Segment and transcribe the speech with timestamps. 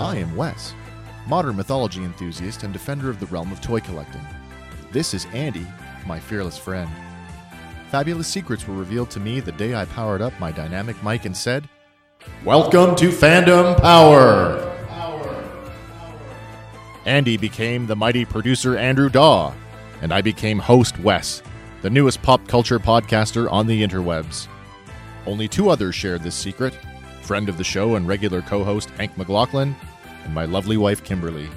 [0.00, 0.74] I am Wes,
[1.26, 4.22] modern mythology enthusiast and defender of the realm of toy collecting.
[4.90, 5.66] This is Andy,
[6.06, 6.90] my fearless friend.
[7.90, 11.36] Fabulous secrets were revealed to me the day I powered up my dynamic mic and
[11.36, 11.68] said,
[12.42, 14.68] Welcome to Fandom Power!
[17.04, 19.52] Andy became the mighty producer Andrew Daw,
[20.00, 21.42] and I became host Wes,
[21.82, 24.48] the newest pop culture podcaster on the interwebs.
[25.26, 26.74] Only two others shared this secret
[27.22, 29.74] friend of the show and regular co host Hank McLaughlin,
[30.24, 31.48] and my lovely wife Kimberly.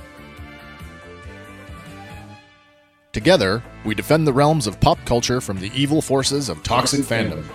[3.12, 7.46] Together, we defend the realms of pop culture from the evil forces of toxic, fandom.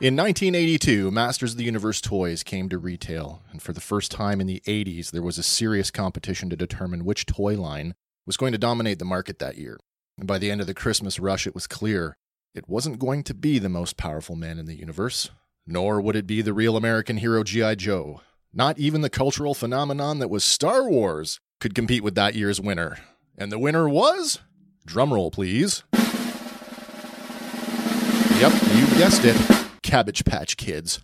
[0.00, 4.40] In 1982, Masters of the Universe toys came to retail, and for the first time
[4.40, 8.52] in the 80s, there was a serious competition to determine which toy line was going
[8.52, 9.76] to dominate the market that year.
[10.18, 12.16] And by the end of the Christmas rush, it was clear
[12.54, 15.30] it wasn't going to be the most powerful man in the universe,
[15.66, 17.76] nor would it be the real American hero G.I.
[17.76, 18.20] Joe.
[18.52, 22.98] Not even the cultural phenomenon that was Star Wars could compete with that year's winner.
[23.36, 24.40] And the winner was?
[24.88, 25.84] Drumroll, please.
[28.40, 29.36] Yep, you guessed it.
[29.82, 31.00] Cabbage Patch Kids.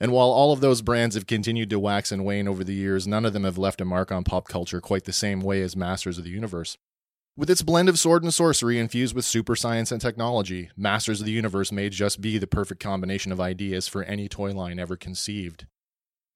[0.00, 3.06] And while all of those brands have continued to wax and wane over the years,
[3.06, 5.76] none of them have left a mark on pop culture quite the same way as
[5.76, 6.78] Masters of the Universe.
[7.38, 11.26] With its blend of sword and sorcery infused with super science and technology, Masters of
[11.26, 14.96] the Universe may just be the perfect combination of ideas for any toy line ever
[14.96, 15.64] conceived.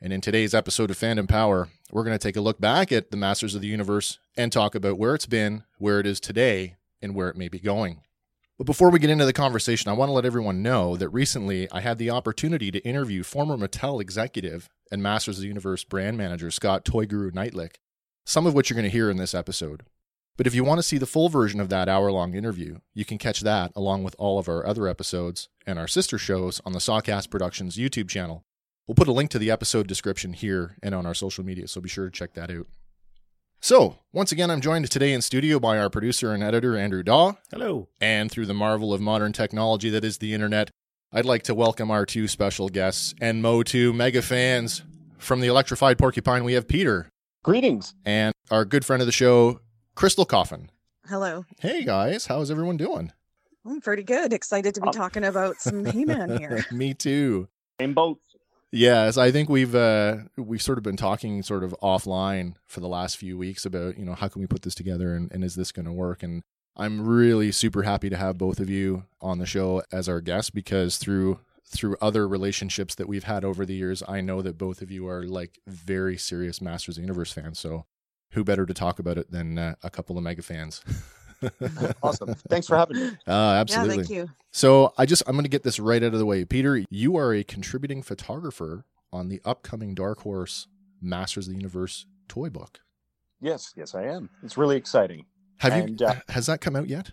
[0.01, 3.11] And in today's episode of Fandom Power, we're going to take a look back at
[3.11, 6.77] the Masters of the Universe and talk about where it's been, where it is today,
[7.03, 8.03] and where it may be going.
[8.57, 11.69] But before we get into the conversation, I want to let everyone know that recently
[11.73, 16.17] I had the opportunity to interview former Mattel executive and Masters of the Universe brand
[16.17, 17.75] manager Scott Toy Guru Neitlich,
[18.25, 19.83] some of which you're going to hear in this episode.
[20.37, 23.05] But if you want to see the full version of that hour long interview, you
[23.05, 26.73] can catch that along with all of our other episodes and our sister shows on
[26.73, 28.45] the Sawcast Productions YouTube channel.
[28.87, 31.81] We'll put a link to the episode description here and on our social media, so
[31.81, 32.67] be sure to check that out.
[33.61, 37.35] So, once again, I'm joined today in studio by our producer and editor, Andrew Daw.
[37.53, 37.89] Hello.
[38.01, 40.71] And through the marvel of modern technology that is the internet,
[41.13, 44.83] I'd like to welcome our two special guests and Motu mega fans.
[45.19, 47.09] From the Electrified Porcupine, we have Peter.
[47.45, 47.95] Greetings.
[48.05, 49.61] And our good friend of the show,
[49.95, 50.71] Crystal Coffin.
[51.09, 51.45] Hello.
[51.61, 52.27] Hey, guys.
[52.27, 53.13] How's everyone doing?
[53.65, 54.33] I'm pretty good.
[54.33, 56.65] Excited to be talking about some He-Man here.
[56.73, 57.49] Me too.
[57.81, 58.19] Same boat.
[58.71, 62.89] Yes, I think we've uh, we've sort of been talking sort of offline for the
[62.89, 65.55] last few weeks about you know how can we put this together and, and is
[65.55, 66.43] this going to work and
[66.75, 70.49] I'm really super happy to have both of you on the show as our guests
[70.49, 74.83] because through through other relationships that we've had over the years, I know that both
[74.83, 77.59] of you are like very serious Masters of the Universe fans.
[77.59, 77.85] So
[78.33, 80.83] who better to talk about it than uh, a couple of mega fans?
[82.03, 82.35] awesome.
[82.49, 83.11] Thanks for having me.
[83.27, 83.97] Uh, absolutely.
[83.97, 84.31] Yeah, thank you.
[84.51, 86.45] So I just I'm going to get this right out of the way.
[86.45, 90.67] Peter, you are a contributing photographer on the upcoming Dark Horse
[91.01, 92.81] Masters of the Universe toy book.
[93.41, 94.31] Yes, yes, I am.
[94.43, 95.27] It's really exciting.
[95.59, 97.13] Have And, you uh, has that come out yet?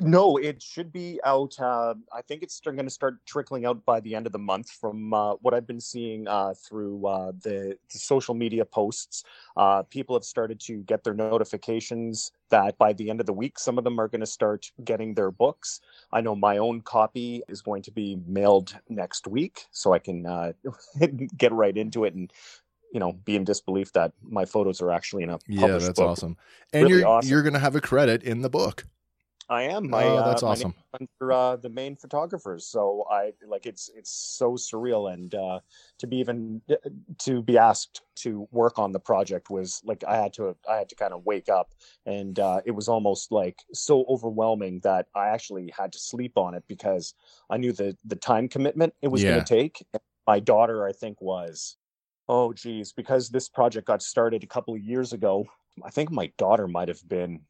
[0.00, 1.58] No, it should be out.
[1.58, 4.70] Uh, I think it's going to start trickling out by the end of the month.
[4.70, 9.24] From uh, what I've been seeing uh, through uh, the, the social media posts,
[9.56, 13.58] uh, people have started to get their notifications that by the end of the week,
[13.58, 15.80] some of them are going to start getting their books.
[16.12, 20.26] I know my own copy is going to be mailed next week, so I can
[20.26, 20.52] uh,
[21.36, 22.32] get right into it and
[22.92, 26.10] you know be in disbelief that my photos are actually in a Yeah, that's book.
[26.10, 26.36] awesome.
[26.72, 27.30] And Really you're awesome.
[27.30, 28.86] you're going to have a credit in the book.
[29.50, 29.88] I am.
[29.88, 30.74] My, oh, that's uh, awesome.
[30.92, 32.66] under uh, the main photographers.
[32.66, 35.60] So I like it's it's so surreal, and uh,
[35.98, 36.60] to be even
[37.18, 40.88] to be asked to work on the project was like I had to I had
[40.90, 41.72] to kind of wake up,
[42.04, 46.54] and uh, it was almost like so overwhelming that I actually had to sleep on
[46.54, 47.14] it because
[47.48, 49.30] I knew the the time commitment it was Yeah.
[49.30, 49.84] going to take.
[50.26, 51.78] My daughter, I think, was
[52.28, 55.46] oh geez, because this project got started a couple of years ago.
[55.82, 57.40] I think my daughter might have been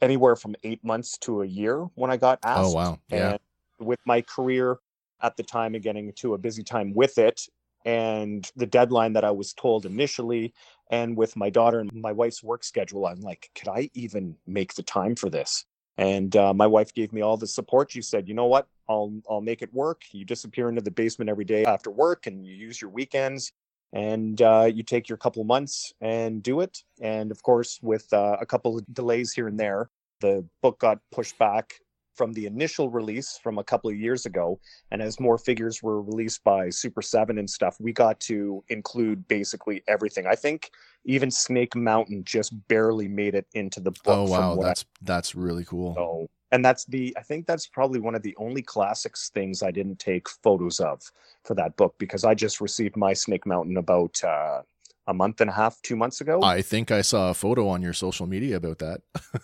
[0.00, 2.58] anywhere from eight months to a year when I got asked.
[2.58, 2.98] Oh wow.
[3.08, 3.30] Yeah.
[3.30, 3.40] And
[3.80, 4.78] with my career
[5.22, 7.42] at the time and getting to a busy time with it,
[7.84, 10.52] and the deadline that I was told initially,
[10.90, 14.74] and with my daughter and my wife's work schedule, I'm like, could I even make
[14.74, 15.64] the time for this?
[15.96, 17.90] And uh, my wife gave me all the support.
[17.90, 18.68] She said, "You know what?
[18.88, 20.02] I'll I'll make it work.
[20.12, 23.52] You disappear into the basement every day after work, and you use your weekends,
[23.92, 26.82] and uh, you take your couple months and do it.
[27.00, 29.90] And of course, with uh, a couple of delays here and there,
[30.20, 31.74] the book got pushed back
[32.18, 34.58] from the initial release from a couple of years ago,
[34.90, 39.84] and as more figures were released by Super7 and stuff, we got to include basically
[39.86, 40.26] everything.
[40.26, 40.70] I think
[41.04, 44.00] even Snake Mountain just barely made it into the book.
[44.06, 45.94] Oh wow, what I that's that's really cool.
[45.94, 49.70] so, and that's the I think that's probably one of the only classics things I
[49.70, 51.02] didn't take photos of
[51.44, 54.62] for that book because I just received my Snake Mountain about uh,
[55.06, 56.42] a month and a half, two months ago.
[56.42, 59.00] I think I saw a photo on your social media about that.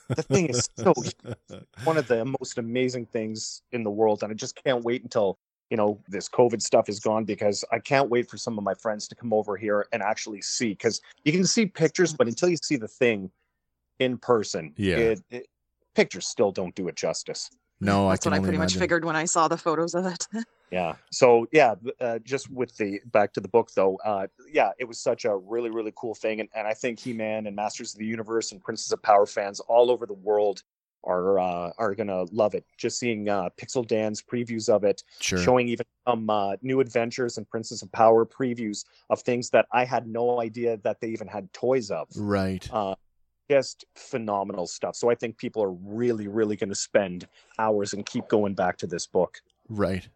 [0.08, 0.92] The thing is so
[1.84, 5.38] one of the most amazing things in the world, and I just can't wait until
[5.70, 8.74] you know this COVID stuff is gone because I can't wait for some of my
[8.74, 12.48] friends to come over here and actually see because you can see pictures, but until
[12.48, 13.30] you see the thing
[13.98, 14.96] in person, Yeah.
[14.96, 15.46] it, it,
[15.94, 17.50] pictures still don't do it justice.
[17.81, 20.06] no, That's can what I only pretty much figured when I saw the photos of
[20.06, 20.26] it.
[20.70, 20.96] Yeah.
[21.12, 24.99] So yeah, uh, just with the back to the book though, uh, yeah, it was
[24.99, 28.00] such a really really cool thing, and, and I think He Man and Masters of
[28.00, 30.64] the Universe and Princess of Power fans all over the world
[31.05, 32.64] are uh, are gonna love it.
[32.76, 35.38] Just seeing uh, Pixel Dan's previews of it, Sure.
[35.38, 39.85] showing even some uh, new adventures and Princess of Power previews of things that I
[39.85, 42.08] had no idea that they even had toys of.
[42.17, 42.69] Right.
[43.50, 44.96] Just phenomenal stuff.
[44.96, 48.79] So I think people are really really going to spend hours and keep going back
[48.79, 49.38] to this book.
[49.69, 50.08] Right.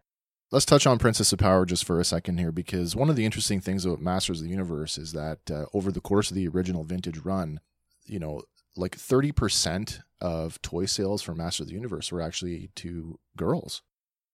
[0.51, 3.25] Let's touch on Princess of Power just for a second here, because one of the
[3.25, 6.47] interesting things about Masters of the Universe is that uh, over the course of the
[6.47, 7.59] original vintage run,
[8.05, 8.41] you know,
[8.75, 13.83] like 30% of toy sales for Masters of the Universe were actually to girls.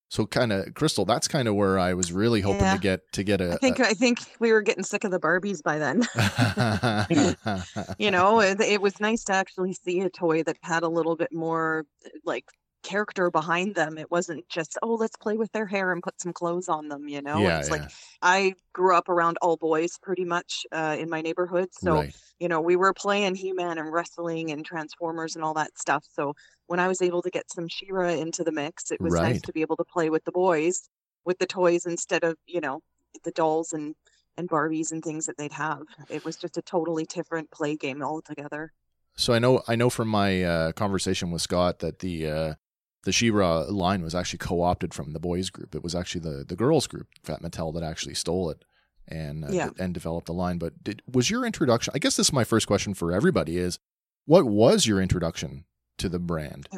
[0.08, 2.74] So kind of Crystal, that's kind of where I was really hoping Yeah.
[2.74, 5.18] to get to get a, I think I think we were getting sick of the
[5.18, 6.02] Barbies by then.
[7.98, 11.16] you know, it, it was nice to actually see a toy that had a little
[11.16, 11.86] bit more
[12.24, 12.44] like
[12.82, 13.98] character behind them.
[13.98, 17.08] It wasn't just, oh, let's play with their hair and put some clothes on them,
[17.08, 17.38] you know?
[17.38, 17.76] yeah, it's yeah.
[17.76, 17.90] like
[18.22, 21.68] I grew up around all boys pretty much uh, in my neighborhood.
[21.72, 22.16] So, right.
[22.38, 26.04] you know, we were playing He Man and wrestling and Transformers and all that stuff.
[26.12, 26.34] So
[26.66, 29.52] when I was able to get some She-Ra into the mix, it was nice to
[29.52, 30.88] be able to play with the boys
[31.26, 32.80] with the toys instead of, you know,
[33.24, 33.94] the dolls and
[34.38, 35.82] and Barbies and things that they'd have.
[36.08, 38.72] It was just a totally different play game altogether.
[39.16, 42.54] So I know I know from my uh, conversation with Scott that the uh,
[43.06, 45.74] the She-Ra line was actually co-opted from the boys group.
[45.74, 48.64] It was actually the the girls group, Fat Mattel, that actually stole it
[49.08, 49.70] and uh, Yeah.
[49.78, 50.58] and developed the line.
[50.58, 51.92] But did, was your introduction?
[51.94, 53.78] I guess this is my first question for everybody: is
[54.26, 55.64] what was your introduction
[55.98, 56.68] to the brand?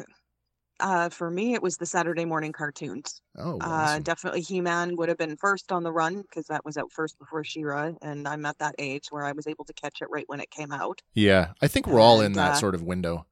[0.79, 3.21] Uh, for me, it was the Saturday morning cartoons.
[3.37, 4.03] Oh, Uh, awesome.
[4.03, 7.43] definitely He-Man would have been first on the run because that was out first before
[7.43, 10.39] She-Ra, and I'm at that age where I was able to catch it right when
[10.39, 11.01] it came out.
[11.13, 11.51] yeah.
[11.61, 13.25] I think we're all in that uh, sort of window.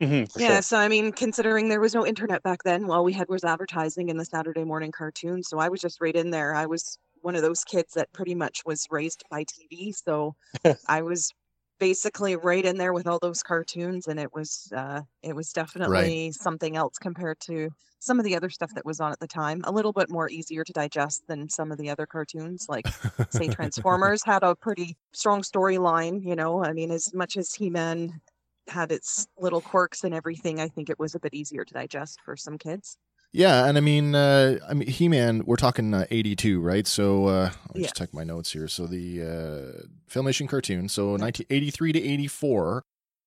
[0.00, 0.60] Mhm, yeah, sure.
[0.60, 4.08] so I mean, considering there was no internet back then, all we had was advertising
[4.08, 5.48] in the Saturday morning cartoons.
[5.48, 6.54] So I was just right in there.
[6.54, 9.92] I was one of those kids that pretty much was raised by TV.
[9.92, 10.34] So
[10.86, 11.30] I was
[11.78, 16.32] basically right in there with all those cartoons, and it was uh, it was definitely
[16.32, 17.70] something else compared to
[18.00, 19.62] some of the other stuff that was on at the time.
[19.64, 22.86] A little bit more easier to digest than some of the other cartoons, like
[23.30, 26.24] say Transformers had a pretty strong storyline.
[26.24, 28.20] You know, I mean, as much as He Man
[28.68, 32.20] had its little quirks and everything, I think it was a bit easier to digest
[32.24, 32.96] for some kids.
[33.32, 35.44] Yeah, and I mean, uh, I mean, He-Man.
[35.46, 36.84] We're talking uh, '82, right?
[36.86, 37.86] So uh, let me Yeah.
[37.86, 38.66] just check my notes here.
[38.66, 40.88] So the uh, Filmation cartoon.
[40.88, 42.82] So 1983 to '84,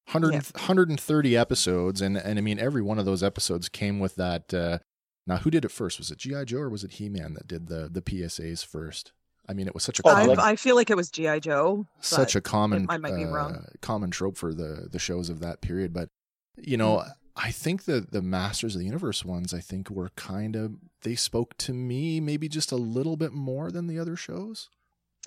[0.08, 0.42] 100, Yeah.
[0.56, 4.54] 130 episodes, and and I mean, every one of those episodes came with that.
[4.54, 4.80] Uh,
[5.26, 6.00] now, who did it first?
[6.00, 9.14] Was it GI Joe or was it He-Man that did the the PSAs first?
[9.48, 11.86] I mean, it was such a common, I feel like it was GI Joe.
[12.00, 13.56] such a common I might be wrong.
[13.56, 15.94] uh, common trope for the the shows of that period.
[15.94, 16.10] But
[16.58, 17.12] you know, Mm.
[17.36, 21.16] I think the the Masters of the Universe ones, I think, were kind of they
[21.16, 24.70] spoke to me maybe just a little bit more than the other shows.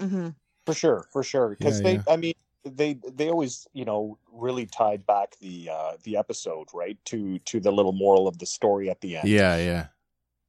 [0.00, 0.28] hmm
[0.64, 2.02] for sure for sure because Yeah, they yeah.
[2.08, 6.98] i mean they they always you know really tied back the uh the episode right
[7.04, 9.86] to to the little moral of the story at the end Yeah, yeah,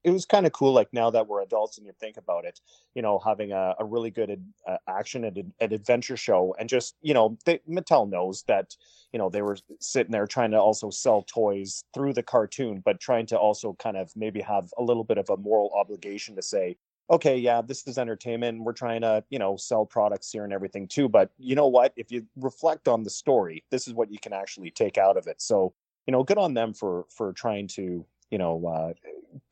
[0.04, 2.60] it was kind of cool like now that we're adults and you think about it
[2.96, 6.70] you know having a, a really good ad, uh, action and an adventure show and
[6.70, 8.76] just you know they, mattel knows that
[9.12, 13.00] you know they were sitting there trying to also sell toys through the cartoon but
[13.00, 16.42] trying to also kind of maybe have a little bit of a moral obligation to
[16.42, 16.78] say
[17.10, 18.64] okay yeah this is entertainment.
[18.64, 21.94] We're trying to you know sell products here and everything too but you know what?
[21.96, 25.28] If you reflect on the story this is what you can actually take out of
[25.28, 25.42] it.
[25.42, 25.74] So
[26.06, 28.94] you know good on them for for trying to you know uh,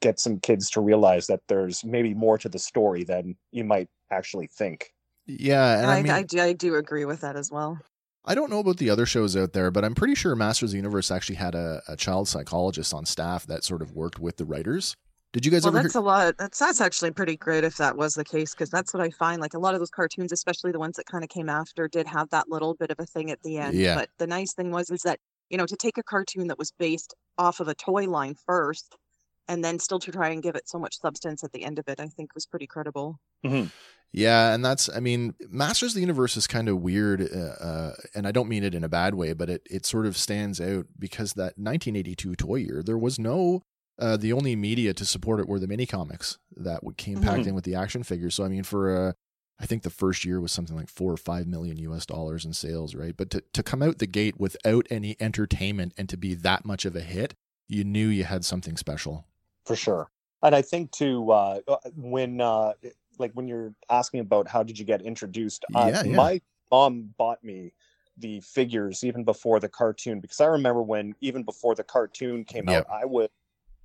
[0.01, 3.87] get some kids to realize that there's maybe more to the story than you might
[4.11, 4.91] actually think
[5.27, 5.79] yeah.
[5.79, 7.79] And I, I, mean, I, do- I do agree with that as well.
[8.25, 10.71] I don't know about the other shows out there, but I'm pretty sure Masters of
[10.71, 14.37] the Universe actually had a, a child psychologist on staff that sort of worked with
[14.37, 14.95] the writers.
[15.33, 15.83] Did you guys Well, ever?
[15.83, 16.35] that's hear- a lot.
[16.37, 19.41] That's that's actually pretty great if that was the case, because that's what I find.
[19.41, 22.07] Like a lot of those cartoons, especially the ones that kind of came after, did
[22.07, 23.75] have that little bit of a thing at the end.
[23.75, 23.95] Yeah.
[23.95, 26.71] But the nice thing was is that you know to take a cartoon that was
[26.79, 28.95] based off of a toy line first,
[29.47, 31.87] and then still to try and give it so much substance at the end of
[31.87, 33.19] it, I think was pretty credible.
[33.45, 33.67] Mm-hmm.
[34.11, 37.93] Yeah, and that's I mean, Masters of the Universe is kind of weird, uh, uh,
[38.13, 40.61] and I don't mean it in a bad way, but it it sort of stands
[40.61, 43.61] out because that 1982 toy year, there was no.
[43.97, 47.47] Uh, the only media to support it were the mini comics that came packed Mhm.
[47.47, 48.35] in with the action figures.
[48.35, 49.13] So I mean, for uh,
[49.57, 52.51] I think the first year was something like four or five million US dollars in
[52.53, 53.15] sales, right?
[53.15, 56.83] But to to come out the gate without any entertainment and to be that much
[56.83, 57.35] of a hit,
[57.69, 59.25] you knew you had something special.
[59.65, 60.09] For sure
[60.43, 61.59] and i think too uh
[61.95, 62.73] when uh
[63.17, 66.15] like when you're asking about how did you get introduced uh, Yeah, yeah.
[66.15, 66.41] my
[66.71, 67.73] mom bought me
[68.17, 72.67] the figures even before the cartoon because i remember when even before the cartoon came
[72.67, 72.69] Yep.
[72.69, 73.29] out i would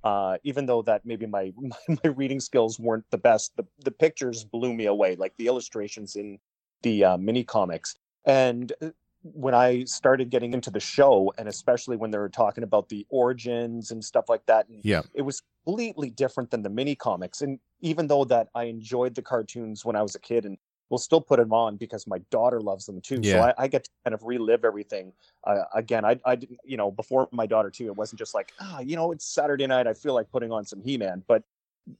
[0.03, 1.53] uh even though that maybe my
[1.89, 6.15] my reading skills weren't the best the, the pictures blew me away like the illustrations
[6.15, 6.39] in
[6.83, 7.95] the uh, mini comics
[8.25, 8.89] and uh,
[9.23, 13.05] when I started getting into the show, and especially when they were talking about the
[13.09, 15.03] origins and stuff like that, and Yeah.
[15.13, 17.41] it was completely different than the mini comics.
[17.41, 20.57] And even though that I enjoyed the cartoons when I was a kid, and
[20.89, 23.33] we'll still put them on because my daughter loves them too, Yeah.
[23.33, 25.13] so I, I get to kind of relive everything
[25.45, 26.03] uh, again.
[26.03, 28.95] I, I, didn't- you know, before my daughter too, it wasn't just like, ah, you
[28.95, 31.43] know, it's Saturday night, I feel like putting on some He-Man, but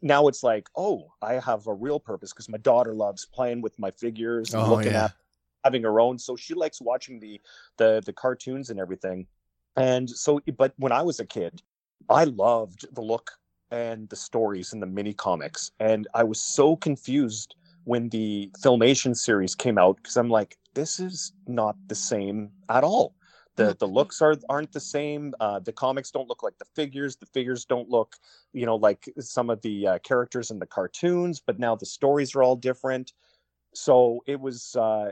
[0.02, 3.78] now it's like, oh, I have a real purpose because my daughter loves playing with
[3.80, 5.06] my figures and Oh, looking yeah.
[5.06, 5.12] at
[5.64, 7.40] having her own so she likes watching the
[7.78, 9.28] the the cartoons and everything.
[9.76, 11.62] And so but when i was a kid
[12.10, 13.32] i loved the look
[13.72, 15.72] and the stories in the mini comics.
[15.80, 21.00] And i was so confused when the filmation series came out because i'm like this
[21.00, 23.14] is not the same at all.
[23.58, 25.34] The the looks are aren't the same.
[25.40, 27.18] Uh, the comics don't look like the figures.
[27.18, 28.16] The figures don't look
[28.54, 32.36] you know like some of the uh, characters in the cartoons but now the stories
[32.36, 33.14] are all different.
[33.74, 35.12] So it was uh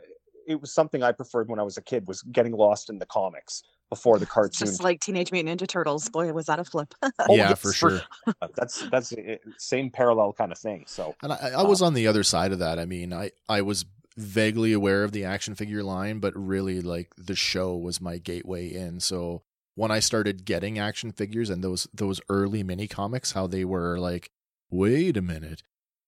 [0.50, 3.06] it was something I preferred when I was a kid was getting lost in the
[3.06, 4.68] comics before the It's cartoon.
[4.68, 6.10] just like Teenage Mutant Ninja Turtles.
[6.10, 6.94] Boy, was that a flip.
[7.04, 8.02] Oh, yeah, yes, for for sure.
[8.56, 10.86] that's that's it, same parallel kind of thing.
[10.88, 12.80] So And I, I was um on the other side of that.
[12.80, 13.86] I mean, I, I was
[14.18, 18.74] vaguely aware of the action figure line, but really like the show was my gateway
[18.74, 19.00] in.
[19.00, 19.44] So
[19.76, 24.00] when I started getting action figures and those those early mini comics, how they were
[24.00, 24.32] like,
[24.72, 25.62] wait a minute,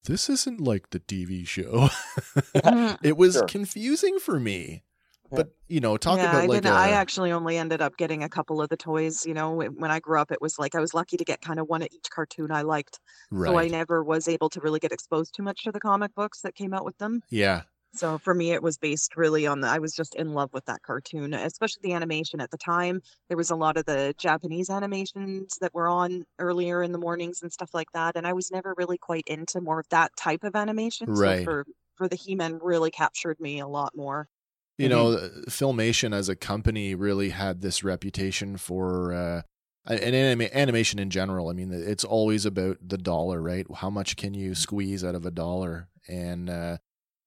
[0.05, 1.89] this isn't like the TV show.
[2.55, 2.98] Mhm.
[3.03, 3.43] it was Sure.
[3.48, 4.84] confusing for me.
[5.31, 5.38] Yeah.
[5.38, 7.96] But you know, talk yeah, about I, like didn't, I a- actually only ended up
[7.98, 9.25] getting a couple of the toys.
[9.25, 11.39] You know, when when I grew up, it was like I was lucky to get
[11.41, 13.00] kind of one of each cartoon I liked.
[13.31, 16.41] So I never was able to really get exposed too much to the comic books
[16.41, 17.22] that came out with them.
[17.29, 17.62] yeah,
[17.94, 19.68] So for me, it was based really on the.
[19.68, 23.02] I was just in love with that cartoon, especially the animation at the time.
[23.28, 27.42] There was a lot of the Japanese animations that were on earlier in the mornings
[27.42, 30.44] and stuff like that, and I was never really quite into more of that type
[30.44, 31.08] of animation.
[31.08, 31.16] Right.
[31.16, 34.30] So for for the He-Man, really captured me a lot more.
[34.78, 34.90] you Mhm.
[34.90, 39.42] know filmation as a company really had this reputation for uh
[39.86, 44.16] and anima- animation in general i mean it's always about the dollar right how much
[44.16, 46.78] can you squeeze out of a dollar and uh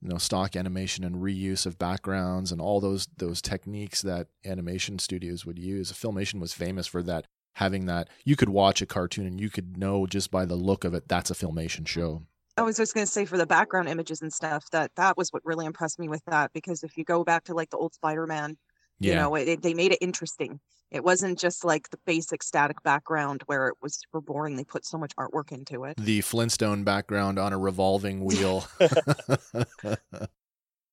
[0.04, 4.98] you know stock animation and reuse of backgrounds and all those those techniques that animation
[4.98, 5.90] studios would use.
[5.92, 8.08] Filmation was famous for that having that.
[8.24, 11.08] You could watch a cartoon and you could know just by the look of it
[11.08, 12.22] that's a filmation show.
[12.56, 15.30] I was just going to say for the background images and stuff that that was
[15.30, 17.94] what really impressed me with that because if you go back to like the old
[17.94, 18.56] Spider-Man,
[19.00, 20.60] you know, it- they made it interesting.
[20.94, 24.56] It wasn't just like the basic static background where it was super boring.
[24.56, 25.96] They put so much artwork into it.
[25.98, 28.66] the flintstone background on a revolving wheel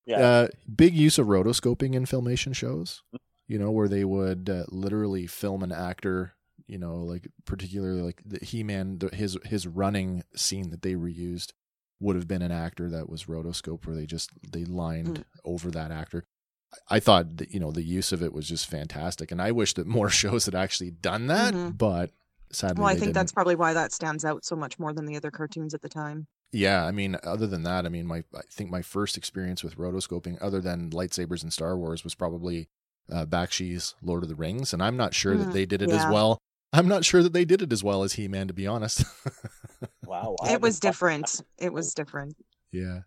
[0.05, 3.03] yeah, Uh, big use of rotoscoping in filmation shows,
[3.47, 6.33] you know, where they would uh, literally film an actor,
[6.67, 11.51] you know, like particularly like the He-Man, the, his his running scene that they reused
[11.99, 15.23] would have been an actor that was rotoscope where they just they lined Mm.
[15.45, 16.25] over that actor.
[16.73, 19.51] I- I thought that, you know the use of it was just fantastic, and I
[19.51, 21.77] wish that more shows had actually done that, Mhm.
[21.77, 22.11] but
[22.51, 23.15] sadly, Well, I they think didn't.
[23.15, 25.89] that's probably why that stands out so much more than the other cartoons at the
[25.89, 26.27] time.
[26.53, 29.77] Yeah, I mean, other than that, I mean, my I think my first experience with
[29.77, 32.67] rotoscoping, other than lightsabers and Star Wars, was probably
[33.09, 35.89] uh, Bakshi's Lord of the Rings, and I'm not sure that Mm, they did it
[35.91, 36.37] as well.
[36.73, 39.03] I'm not sure that they did it as well as He Man, to be honest.
[40.05, 41.41] wow, I It was different.
[41.57, 42.35] It was different.
[42.71, 43.01] yeah,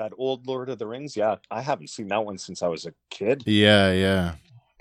[0.00, 2.86] That old Lord of the Rings, yeah, I haven't seen that one since I was
[2.86, 3.42] a kid.
[3.44, 4.34] yeah, yeah.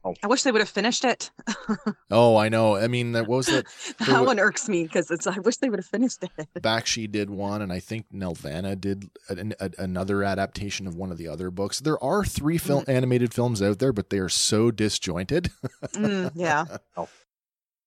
[0.06, 0.14] Oh.
[0.24, 1.30] I wish they would have finished it.
[2.10, 2.76] Oh, I know.
[2.78, 3.66] I mean, that what was that
[4.00, 5.28] that wa- one irks me because it's.
[5.28, 6.48] I wish they would have finished it.
[6.62, 11.18] Bakshi did one, and I think Nelvana did an, a, another adaptation of one of
[11.18, 11.82] the other books.
[11.82, 15.52] There are three film animated films out there, but they are so disjointed.
[15.94, 16.78] Mm, yeah.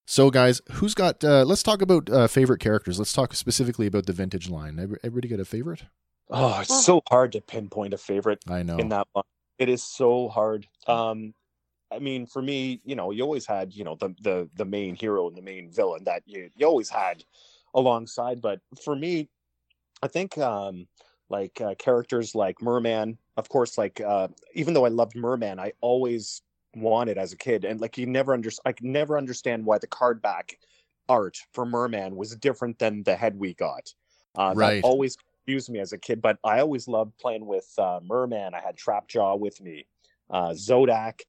[0.06, 1.24] So, guys, who's got?
[1.24, 2.98] Uh, let's talk about uh, favorite characters.
[2.98, 4.78] Let's talk specifically about the vintage line.
[5.02, 5.84] Everybody got a favorite?
[6.30, 8.76] Oh, it's Well- so hard to pinpoint a favorite I know.
[8.78, 9.24] in that one.
[9.58, 10.66] It is so hard.
[10.86, 11.34] Um,
[11.90, 14.94] I mean, for me, you know, you always had, you know, the the the main
[14.94, 17.24] hero and the main villain that you you always had
[17.74, 18.40] alongside.
[18.40, 19.28] But for me,
[20.02, 20.88] I think um,
[21.28, 25.72] like uh, characters like Merman, of course, like uh, even though I loved Merman, I
[25.82, 26.42] always
[26.74, 29.86] wanted as a kid, and like you never under I could never understand why the
[29.86, 30.58] card back
[31.10, 33.92] art for Merman was different than the head we got.
[34.34, 34.80] Uh, Right.
[34.82, 38.54] That always confused me as a kid, but I always loved playing with uh, Merman.
[38.54, 39.86] I had Trapjaw with me,
[40.30, 41.20] uh, Zodac.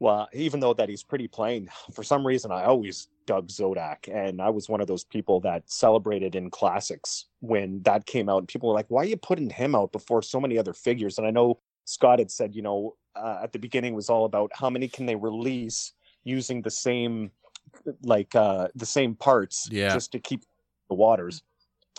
[0.00, 4.40] Well, even though that he's pretty plain, for some reason I always dug Zodac, and
[4.40, 8.38] I was one of those people that celebrated in classics when that came out.
[8.38, 11.18] And people were like, "Why are you putting him out before so many other figures?"
[11.18, 14.50] And I know Scott had said, you know, uh, at the beginning was all about
[14.54, 15.92] how many can they release
[16.24, 17.30] using the same,
[18.02, 19.94] like uh, the same parts, Yeah.
[19.94, 20.42] just to keep
[20.88, 21.42] the waters.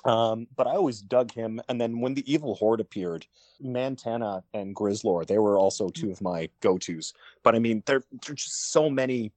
[0.05, 1.61] Um, but I always dug him.
[1.67, 3.25] And then when the Evil Horde appeared,
[3.61, 7.13] Mantenna and Grizzlor, they were also two of my go-tos.
[7.43, 9.31] But I mean, there, there are just so many.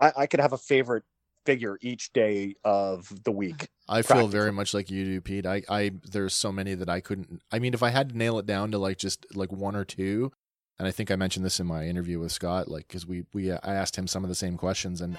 [0.00, 1.04] I, I could have a favorite
[1.44, 3.68] figure each day of the week.
[3.88, 5.44] I feel very much like you do, Pete.
[5.44, 7.42] I, I there's so many that I couldn't.
[7.50, 9.84] I mean, if I had to nail it down to like just like one or
[9.84, 10.32] two,
[10.78, 13.50] and I think I mentioned this in my interview with Scott, like because we we
[13.50, 15.00] I asked him some of the same questions.
[15.00, 15.16] And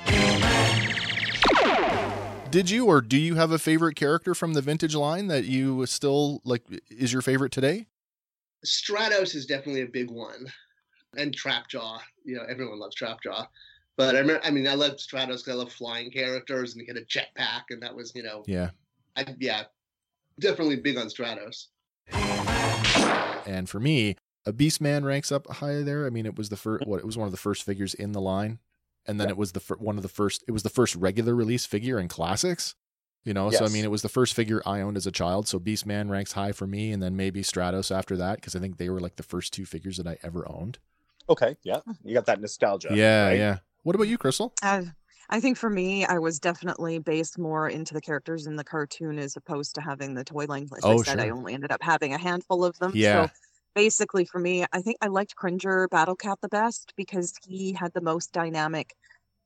[2.54, 5.88] did you or do you have a favorite character from the vintage line that you
[5.88, 7.88] still like is your favorite today?
[8.64, 10.46] Stratos is definitely a big one,
[11.18, 12.00] and Trapjaw.
[12.24, 13.48] You know, everyone loves Trapjaw.
[13.98, 16.88] But I remember, I mean, I love Stratos because I love flying characters, and he
[16.88, 18.70] had a jetpack, and that was, you know, Yeah.
[19.16, 19.64] I, yeah,
[20.40, 21.68] definitely big on Stratos.
[23.46, 26.06] And for me, a Beastman ranks up high there.
[26.06, 26.86] I mean, it was the first.
[26.86, 28.60] What it was one of the first figures in the line,
[29.08, 29.32] and then Yeah.
[29.32, 30.44] it was the fir- one of the first.
[30.48, 32.76] It was the first regular release figure in classics.
[33.26, 35.48] You know, so I mean, it was the first figure I owned as a child.
[35.48, 38.76] So Beastman ranks high for me, and then maybe Stratos after that because I think
[38.78, 40.78] they were like the first two figures that I ever owned.
[41.30, 42.90] Okay, yeah, you got that nostalgia.
[42.94, 43.38] yeah, right?
[43.38, 43.58] yeah.
[43.84, 44.54] What about you, Crystal?
[44.62, 44.88] I,
[45.30, 49.18] I think for me, I was definitely based more into the characters in the cartoon
[49.18, 50.64] as opposed to having the toy line.
[50.76, 52.92] As Oh, I said, I only ended up having a handful of them.
[52.94, 53.28] Yeah.
[53.28, 53.32] So
[53.76, 57.94] basically, for me, I think I liked Cringer Battle Cat the best because he had
[57.94, 58.94] the most dynamic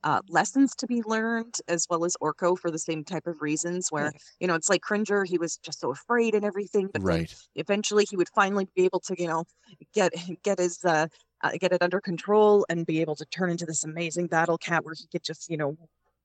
[0.04, 3.90] uh, lessons to be learned, as well as Orko for the same type of reasons.
[3.92, 7.34] Where you know, it's like Cringer, he was just so afraid and everything, but Right.
[7.56, 9.46] eventually he would finally be able to you know
[9.94, 10.14] get
[10.44, 11.08] get his uh,
[11.44, 14.86] uh get it under control and be able to turn into this amazing battle cat
[14.86, 15.76] where he could just you know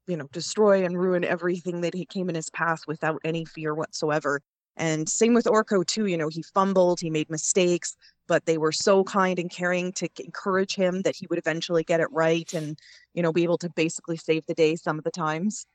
[0.07, 3.75] you know destroy and ruin everything that he came in his path without any fear
[3.75, 4.41] whatsoever
[4.77, 7.97] and same with orko too you know he fumbled he made mistakes
[8.29, 12.01] but they were so kind and caring to encourage him that he would eventually get
[12.01, 12.79] it right and
[13.15, 15.67] you know be able to basically save the day some of the times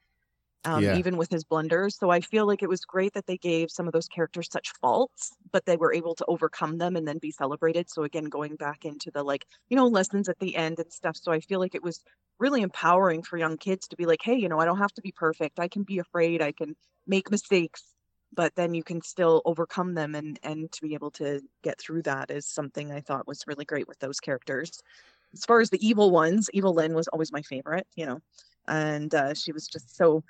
[0.65, 0.91] um, Yeah.
[0.91, 1.97] even with his blunders.
[1.97, 4.73] So I feel like it was great that they gave some of those characters such
[4.81, 7.89] faults, but they were able to overcome them and then be celebrated.
[7.89, 11.15] So again, going back into the like, you know, lessons at the end and stuff.
[11.15, 12.03] So I feel like it was
[12.39, 15.01] really empowering for young kids to be like, hey, you know, I don't have to
[15.01, 15.60] be perfect.
[15.60, 16.41] I can be afraid.
[16.41, 17.93] I can make mistakes,
[18.33, 22.03] but then you can still overcome them and and to be able to get through
[22.03, 24.81] that is something I thought was really great with those characters.
[25.33, 28.19] As far as the evil ones, Evil Lynn was always my favorite, you know.
[28.67, 30.23] And uh, she was just so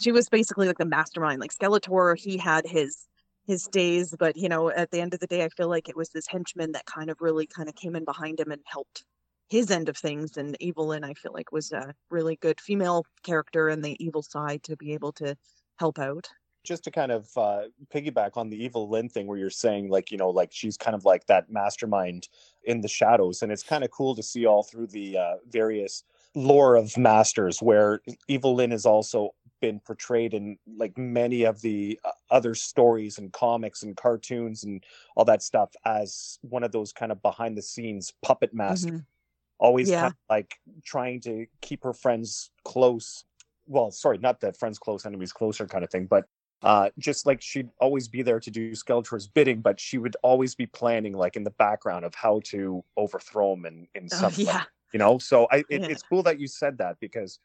[0.00, 3.06] she was basically like the mastermind like skeletor he had his
[3.46, 5.96] his days but you know at the end of the day i feel like it
[5.96, 9.04] was this henchman that kind of really kind of came in behind him and helped
[9.48, 13.04] his end of things and evil Lynn i feel like was a really good female
[13.22, 15.36] character in the evil side to be able to
[15.78, 16.28] help out
[16.64, 20.10] just to kind of uh, piggyback on the evil Lynn thing, where you're saying like
[20.10, 22.28] you know like she's kind of like that mastermind
[22.64, 26.04] in the shadows, and it's kind of cool to see all through the uh, various
[26.34, 31.98] lore of masters where evil Lynn has also been portrayed in like many of the
[32.04, 34.84] uh, other stories and comics and cartoons and
[35.16, 39.04] all that stuff as one of those kind of behind the scenes puppet masters Mhm.
[39.58, 40.00] always Yeah.
[40.00, 43.24] kind of like trying to keep her friends close
[43.66, 46.24] well sorry not that friends close enemies closer kind of thing but
[46.62, 50.54] uh just like she'd always be there to do skeletor's bidding but she would always
[50.54, 54.46] be planning like in the background of how to overthrow him in in oh, some
[54.46, 54.52] way,
[54.92, 55.86] you know so i it, Yeah.
[55.88, 57.38] it's cool that you said that because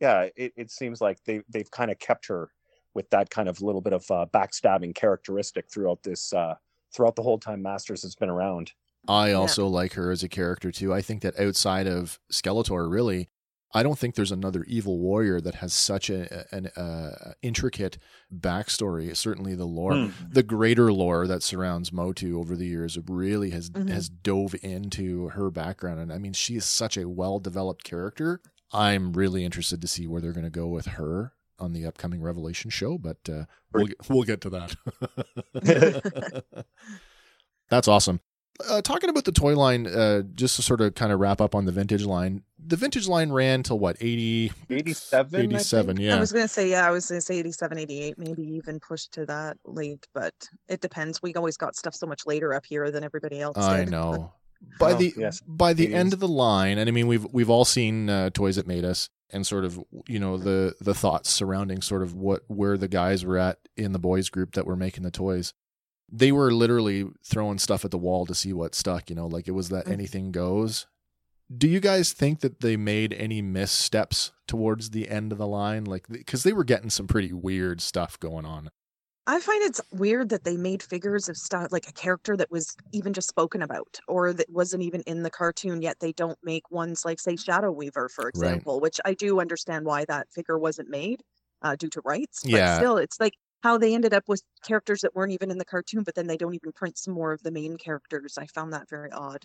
[0.00, 2.50] yeah it, it seems like they they've kind of kept her
[2.94, 6.54] with that kind of little bit of uh, backstabbing characteristic throughout this uh
[6.94, 8.72] throughout the whole time masters has been around
[9.08, 10.92] I also like her as a character too.
[10.92, 13.28] I think that outside of Skeletor, really,
[13.74, 17.98] I don't think there's another evil warrior that has such a, an uh, intricate
[18.34, 19.14] backstory.
[19.16, 20.10] Certainly, the lore, Hmm.
[20.30, 23.88] the greater lore that surrounds Motu over the years, really has Mhm.
[23.90, 28.40] has dove into her background, and I mean, she is such a well developed character.
[28.72, 32.20] I'm really interested to see where they're going to go with her on the upcoming
[32.22, 34.76] Revelation show, but uh, we'll we'll get to that.
[37.68, 38.20] That's awesome.
[38.68, 41.54] Uh, talking about the toy line, uh, just to sort of kind of wrap up
[41.54, 42.42] on the vintage line.
[42.66, 46.06] The vintage line ran till what 80, 87 87, think?
[46.06, 46.16] yeah.
[46.16, 49.26] I was gonna say yeah, I was gonna say 87, 88, maybe even pushed to
[49.26, 50.34] that late, but
[50.68, 51.22] it depends.
[51.22, 53.90] We always got stuff so much later up here than everybody else I did.
[53.90, 54.32] know.
[54.80, 55.42] By Oh, the yes.
[55.46, 58.30] by the It end of the line, and I mean we've we've all seen uh,
[58.30, 62.14] toys that made us, and sort of you know the the thoughts surrounding sort of
[62.14, 65.52] what where the guys were at in the boys group that were making the toys.
[66.10, 69.10] They were literally throwing stuff at the wall to see what stuck.
[69.10, 69.92] You know, like it was that Mhm.
[69.92, 70.86] anything goes.
[71.56, 75.84] Do you guys think that they made any missteps towards the end of the line,
[75.84, 78.70] like because they were getting some pretty weird stuff going on?
[79.28, 82.76] I find it's weird that they made figures of stuff like a character that was
[82.92, 86.70] even just spoken about or that wasn't even in the cartoon yet they don't make
[86.70, 90.90] ones like say Shadow Weaver for example, which I do understand why that figure wasn't
[90.90, 91.22] made
[91.62, 92.44] uh, due to rights.
[92.48, 92.76] But Yeah.
[92.76, 96.02] still it's like how they ended up with characters that weren't even in the cartoon,
[96.02, 98.36] but then they don't even print some more of the main characters.
[98.38, 99.44] I found that very odd.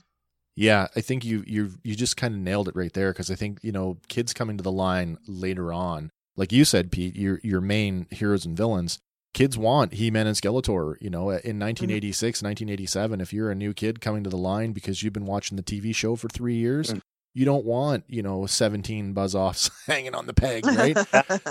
[0.56, 3.36] Yeah, I think you you you just kind of nailed it right there because I
[3.36, 7.40] think you know kids coming to the line later on, like you said, Pete, your
[7.44, 9.00] your main heroes and villains.
[9.34, 10.96] Kids want He-Man and Skeletor.
[11.00, 15.02] You know, in 1986, 1987, if you're a new kid coming to the line because
[15.02, 17.02] you've been watching the TV show for three years, Mm.
[17.34, 20.98] you don't want you know 17 buzz offs hanging on the peg, right?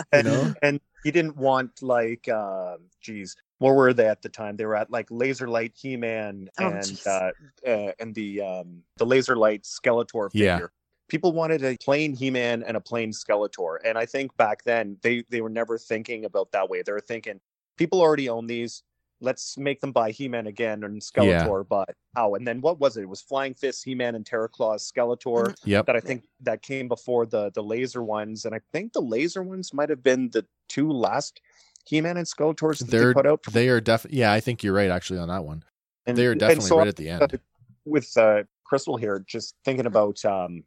[0.14, 0.55] you know?
[0.61, 4.77] and you didn't want like uh geez where were they at the time they were
[4.77, 7.07] at like laser light he-man Oh, and jeez.
[7.07, 7.31] uh,
[7.67, 10.45] uh and the um the laser light skeletor figure.
[10.47, 10.55] Yeah.
[10.57, 10.73] figure
[11.09, 15.25] people wanted a plain he-man and a plain skeletor and i think back then they
[15.29, 17.41] they were never thinking about that way they were thinking
[17.77, 18.83] people already own these
[19.21, 23.03] let's make them buy he-man again and skeletor but oh and then what was it
[23.03, 25.87] it was flying fist he-man and Terror Claws skeletor Yep.
[25.87, 29.43] that I think that came before the the laser ones, and I think the laser
[29.43, 31.41] ones might have been the two last
[31.87, 33.41] He-Man and Skeletors that They're they put out.
[33.53, 34.19] they are definitely.
[34.21, 35.65] Yeah, I think you're right actually on that one.
[36.07, 37.39] and, They are definitely so right at the end.
[37.85, 40.63] with uh, Crystal here, just thinking about, um,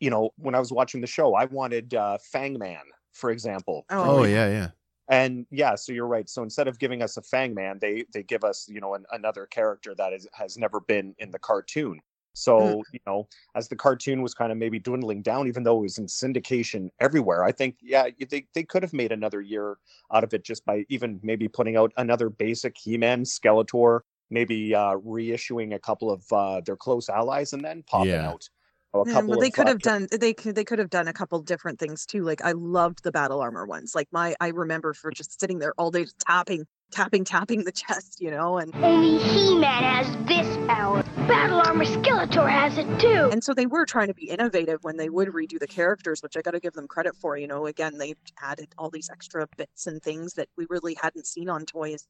[0.00, 2.80] you know, when I was watching the show, I wanted uh, Fang Man,
[3.12, 3.84] for example.
[3.90, 4.68] Oh, Oh yeah, yeah.
[5.08, 6.28] And yeah, so you're right.
[6.28, 9.04] So instead of giving us a Fang Man, they they give us, you know, an,
[9.10, 12.00] another character that is, has never been in the cartoon.
[12.34, 12.92] So Mm.
[12.92, 15.98] you know, as the cartoon was kind of maybe dwindling down, even though it was
[15.98, 19.76] in syndication everywhere, I think yeah, they they could have made another year
[20.12, 24.94] out of it just by even maybe putting out another basic He-Man, Skeletor, maybe uh,
[24.96, 28.24] reissuing a couple of uh, their close allies, and then popping Yeah.
[28.24, 28.48] out
[28.94, 31.12] a Yeah, but they of, could have done they could they could have done a
[31.12, 32.22] couple different things too.
[32.22, 33.94] Like I loved the battle armor ones.
[33.94, 37.72] Like my I remember for just sitting there all day just tapping, tapping, tapping the
[37.72, 41.02] chest, you know, and Only He-Man has this power.
[41.28, 43.30] Battle Armor Skeletor has it too.
[43.32, 46.36] and so they were trying to be innovative when they would redo the characters, which
[46.36, 47.36] I got to give them credit for.
[47.36, 51.26] You know, again they added all these extra bits and things that we really hadn't
[51.26, 52.06] seen on toys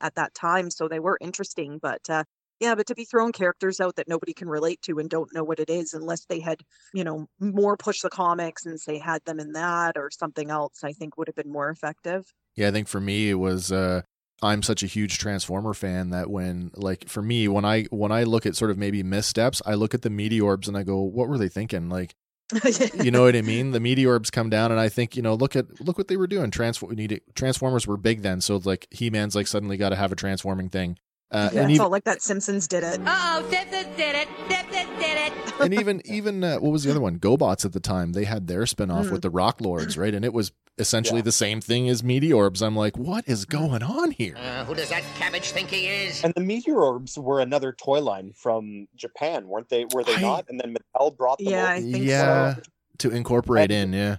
[0.00, 1.78] at that time, so they were interesting.
[1.78, 2.24] But uh,
[2.64, 5.44] yeah, but to be throwing characters out that nobody can relate to and don't know
[5.44, 6.62] what it is unless they had,
[6.94, 10.82] you know, more push the comics and say had them in that or something else,
[10.82, 12.32] I think would have been more effective.
[12.56, 14.00] Yeah, I think for me it was uh
[14.42, 18.22] I'm such a huge Transformer fan that when like for me when I when I
[18.22, 21.28] look at sort of maybe missteps, I look at the meteorbs and I go, what
[21.28, 21.90] were they thinking?
[21.90, 22.14] Like,
[23.02, 23.72] you know what I mean?
[23.72, 26.26] The meteorbs come down and I think, you know, look at look what they were
[26.26, 26.50] doing.
[26.50, 27.22] Transform we need it.
[27.34, 30.96] Transformers were big then, so like He-Man's like suddenly got to have a transforming thing.
[31.34, 33.00] Uh, yeah, and it's even all like that Simpsons did it.
[33.04, 34.28] Uh-oh, Simpsons did it.
[34.48, 35.32] Simpsons did it.
[35.60, 37.18] and even even uh, what was the other one?
[37.18, 38.12] GoBots at the time.
[38.12, 39.10] They had their spin-off Mhm.
[39.12, 40.14] with the Rock Lords, right?
[40.14, 41.24] And it was essentially Yeah.
[41.24, 42.62] the same thing as Meteorbs.
[42.64, 44.36] I'm like, what is going on here?
[44.36, 46.22] Uh, who does that cabbage think he is?
[46.24, 49.86] And the Meteorbs were another toy line from Japan, weren't they?
[49.92, 50.46] Were they I- not?
[50.48, 51.48] And then Mattel brought them.
[51.48, 51.72] Yeah, over.
[51.72, 52.62] I think yeah, so.
[52.98, 54.16] to incorporate And- in, yeah.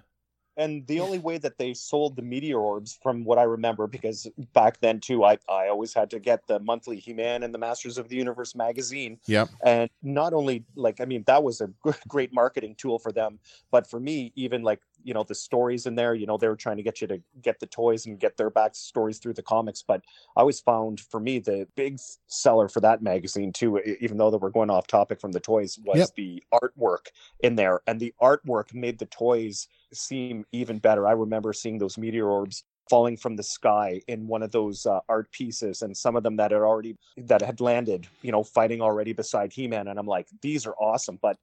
[0.58, 4.80] And the only way that they sold the Meteorbs from what i remember because back
[4.80, 8.10] then too i, I always had to get the monthly he-man and the masters of
[8.10, 9.50] the universe magazine Yep.
[9.64, 11.70] and not only like i mean that was a
[12.08, 13.40] great marketing tool for them
[13.72, 16.56] but for me even like you know the stories in there you know they were
[16.56, 19.84] trying to get you to get the toys and get their backstories through the comics
[19.88, 20.02] but
[20.36, 24.40] i always found for me the big seller for that magazine too even though that
[24.40, 26.10] we're going off topic from the toys was Yep.
[26.16, 27.08] the artwork
[27.42, 31.96] in there and the artwork made the toys seem even better i remember seeing those
[31.96, 36.24] Meteorbs falling from the sky in one of those uh, art pieces and some of
[36.24, 40.08] them that had already that had landed you know fighting already beside he-man and i'm
[40.08, 41.38] like these are awesome but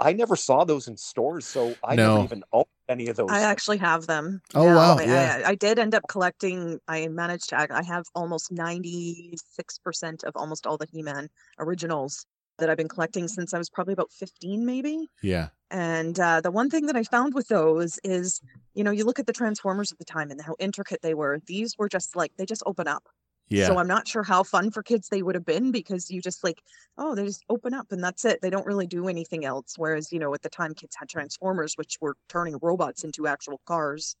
[0.00, 2.14] i never saw those in stores so i No.
[2.14, 4.42] never even owned any of those I actually have them.
[4.52, 4.76] Oh, now.
[4.76, 5.42] wow, I, yeah.
[5.44, 6.80] I, I did end up collecting.
[6.88, 7.72] I managed to.
[7.72, 11.28] I have almost ninety six percent of almost all the He-Man
[11.60, 12.26] originals
[12.60, 15.08] that I've been collecting since I was probably about fifteen, maybe.
[15.22, 15.48] Yeah.
[15.70, 18.40] And uh, the one thing that I found with those is,
[18.74, 21.40] you know, you look at the Transformers at the time and how intricate they were.
[21.46, 23.04] These were just like they just open up.
[23.48, 23.66] Yeah.
[23.66, 26.44] So I'm not sure how fun for kids they would have been because you just
[26.44, 26.62] like,
[26.96, 28.40] oh, they just open up and that's it.
[28.40, 29.74] They don't really do anything else.
[29.76, 33.60] Whereas, you know, at the time kids had Transformers, which were turning robots into actual
[33.66, 34.14] cars.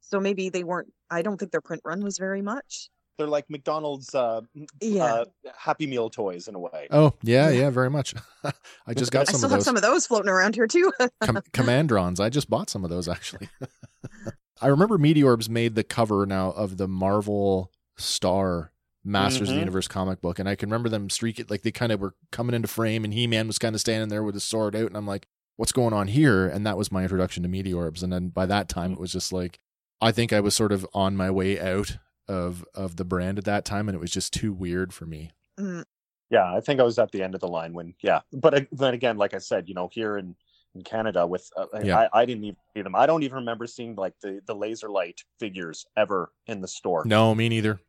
[0.00, 2.90] So maybe they weren't, I don't think their print run was very much.
[3.18, 4.40] They're like McDonald's uh,
[4.80, 5.04] Yeah.
[5.04, 5.24] uh,
[5.56, 6.88] Happy Meal toys in a way.
[6.90, 7.60] Oh yeah, Yeah.
[7.62, 8.14] yeah, very much.
[8.86, 10.66] I just got I some still of have those some of those floating around here
[10.66, 10.92] too.
[11.22, 12.20] Com- Commandrons.
[12.20, 13.48] I just bought some of those actually.
[14.60, 18.70] I remember Meteorbs made the cover now of the Marvel Star
[19.04, 19.58] Masters of the Mhm.
[19.60, 22.54] Universe comic book, and I can remember them streaking like they kind of were coming
[22.54, 24.96] into frame, and He Man was kind of standing there with his sword out, and
[24.96, 28.28] I'm like, "What's going on here?" And that was my introduction to Meteorbs, and then
[28.28, 29.58] by that time it was just like,
[30.00, 31.96] I think I was sort of on my way out
[32.32, 35.30] of of the brand at that time, and it was just too weird for me.
[35.60, 35.84] Mm,
[36.30, 38.20] Yeah, I think I was at the end of the line when, yeah.
[38.32, 40.34] But I- then again, like I said, you know, here in,
[40.74, 41.98] in Canada, with uh, I- Yeah.
[42.12, 42.94] I, I didn't even see them.
[42.96, 47.04] I don't even remember seeing like the the laser light figures ever in the store.
[47.04, 47.80] No, me neither.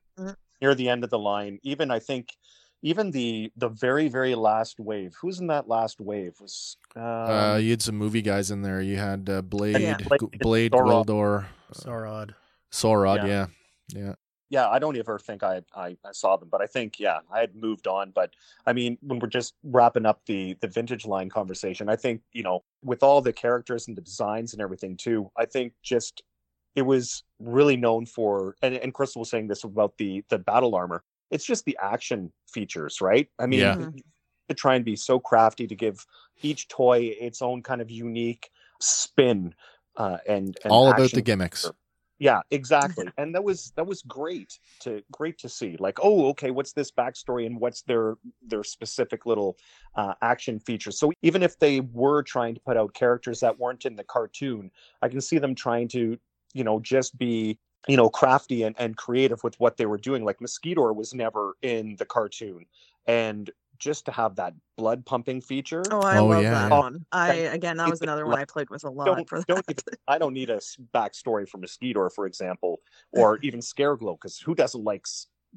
[0.61, 2.35] Near the end of the line, even I think,
[2.83, 5.15] even the the very very last wave.
[5.21, 6.33] Who's in that last wave?
[6.41, 8.81] Was um, uh, you had some movie guys in there.
[8.81, 9.97] You had uh, Blade, Yeah.
[9.97, 11.05] G- Blade, Saurod.
[11.05, 12.33] Gwildor, Saurod.
[12.71, 13.17] Saurod.
[13.25, 13.47] Yeah.
[13.93, 14.13] Yeah, yeah.
[14.53, 17.39] Yeah, I don't ever think I, I I saw them, but I think yeah, I
[17.39, 18.11] had moved on.
[18.11, 18.35] But
[18.67, 22.43] I mean, when we're just wrapping up the the vintage line conversation, I think you
[22.43, 26.21] know, with all the characters and the designs and everything too, I think just
[26.75, 28.55] it was really known for.
[28.61, 31.03] And, and Crystal was saying this about the the battle armor.
[31.31, 33.27] It's just the action features, right?
[33.39, 33.75] I mean, Yeah.
[33.75, 34.03] Mhm.
[34.49, 36.05] to try and be so crafty to give
[36.43, 39.55] each toy its own kind of unique spin.
[39.95, 41.71] Uh, and, and All about the action gimmicks.
[42.19, 43.07] Yeah, exactly.
[43.17, 45.75] and that was that was great to great to see.
[45.79, 49.57] Like, oh, okay, what's this backstory and what's their their specific little
[49.95, 50.99] uh, action features?
[50.99, 54.71] So even if they were trying to put out characters that weren't in the cartoon,
[55.01, 56.17] I can see them trying to,
[56.53, 60.23] you know, just be you know crafty and, and creative with what they were doing.
[60.23, 62.65] Like Mosquito was never in the cartoon,
[63.07, 65.83] and just to have that blood pumping feature.
[65.91, 66.79] Oh, I Oh, love yeah, that yeah.
[66.79, 67.05] one.
[67.11, 69.47] I again, that was another one I played with a lot don't, for that.
[69.47, 70.59] don't even, I don't need a
[70.93, 72.81] backstory for Mosquito, for example,
[73.11, 75.05] or even Scareglow, because who doesn't like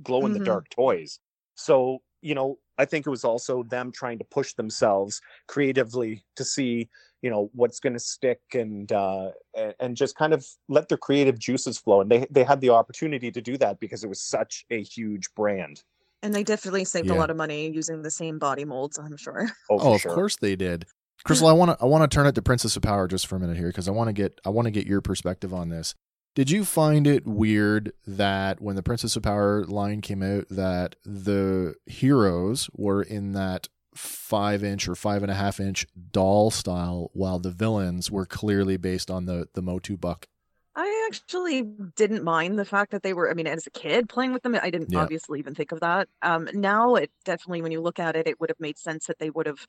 [0.02, 1.20] glow in the dark toys?
[1.54, 6.44] So, you know, I think it was also them trying to push themselves creatively to
[6.44, 6.90] see,
[7.22, 9.30] you know, what's going to stick and uh,
[9.80, 12.00] and just kind of let their creative juices flow.
[12.00, 15.32] And they they had the opportunity to do that because it was such a huge
[15.34, 15.82] brand.
[16.22, 19.48] And they definitely saved a lot of money using the same body molds, I'm sure.
[19.70, 20.14] Oh, Oh, for of sure.
[20.14, 20.86] course they did.
[21.24, 23.36] Crystal, I want to I want to turn it to Princess of Power just for
[23.36, 25.68] a minute here because I want to get I want to get your perspective on
[25.70, 25.94] this.
[26.34, 30.96] Did you find it weird that when the Princess of Power line came out, that
[31.04, 37.10] the heroes were in that five inch or five and a half inch doll style,
[37.14, 40.26] while the villains were clearly based on the the Motu Buck?
[40.78, 41.62] I actually
[41.96, 44.54] didn't mind the fact that they were, I mean, as a kid playing with them,
[44.54, 44.94] I didn't Yeah.
[44.94, 46.08] obviously even think of that.
[46.20, 49.18] Um, now it definitely, when you look at it, it would have made sense that
[49.18, 49.66] they would have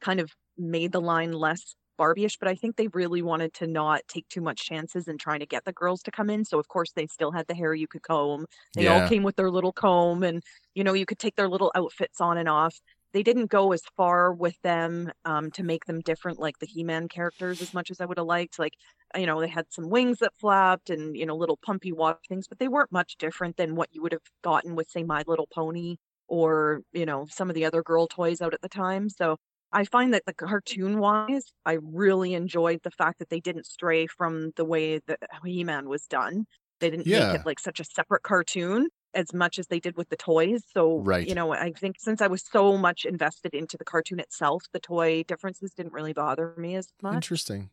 [0.00, 4.02] kind of made the line less Barbie-ish, but I think they really wanted to not
[4.08, 6.44] take too much chances in trying to get the girls to come in.
[6.44, 8.46] So of course they still had the hair you could comb.
[8.76, 8.88] They Yeah.
[8.88, 10.42] all came with their little comb and
[10.74, 12.76] you know, you could take their little outfits on and off.
[13.12, 17.08] They didn't go as far with them um, to make them different like the He-Man
[17.08, 18.58] characters as much as I would have liked.
[18.58, 18.74] Like,
[19.16, 22.46] you know, they had some wings that flapped and, you know, little pumpy walk things,
[22.48, 25.48] but they weren't much different than what you would have gotten with, say, My Little
[25.52, 25.96] Pony
[26.28, 29.08] or, you know, some of the other girl toys out at the time.
[29.08, 29.36] So
[29.72, 34.06] I find that the cartoon wise, I really enjoyed the fact that they didn't stray
[34.06, 36.46] from the way that He Man was done.
[36.80, 37.10] They didn't Yeah.
[37.10, 40.62] make it like such a separate cartoon as much as they did with the toys.
[40.72, 41.24] So, Right.
[41.24, 44.80] you know, I think since I was so much invested into the cartoon itself, the
[44.80, 47.26] toy differences didn't really bother me as much.
[47.26, 47.70] Interesting.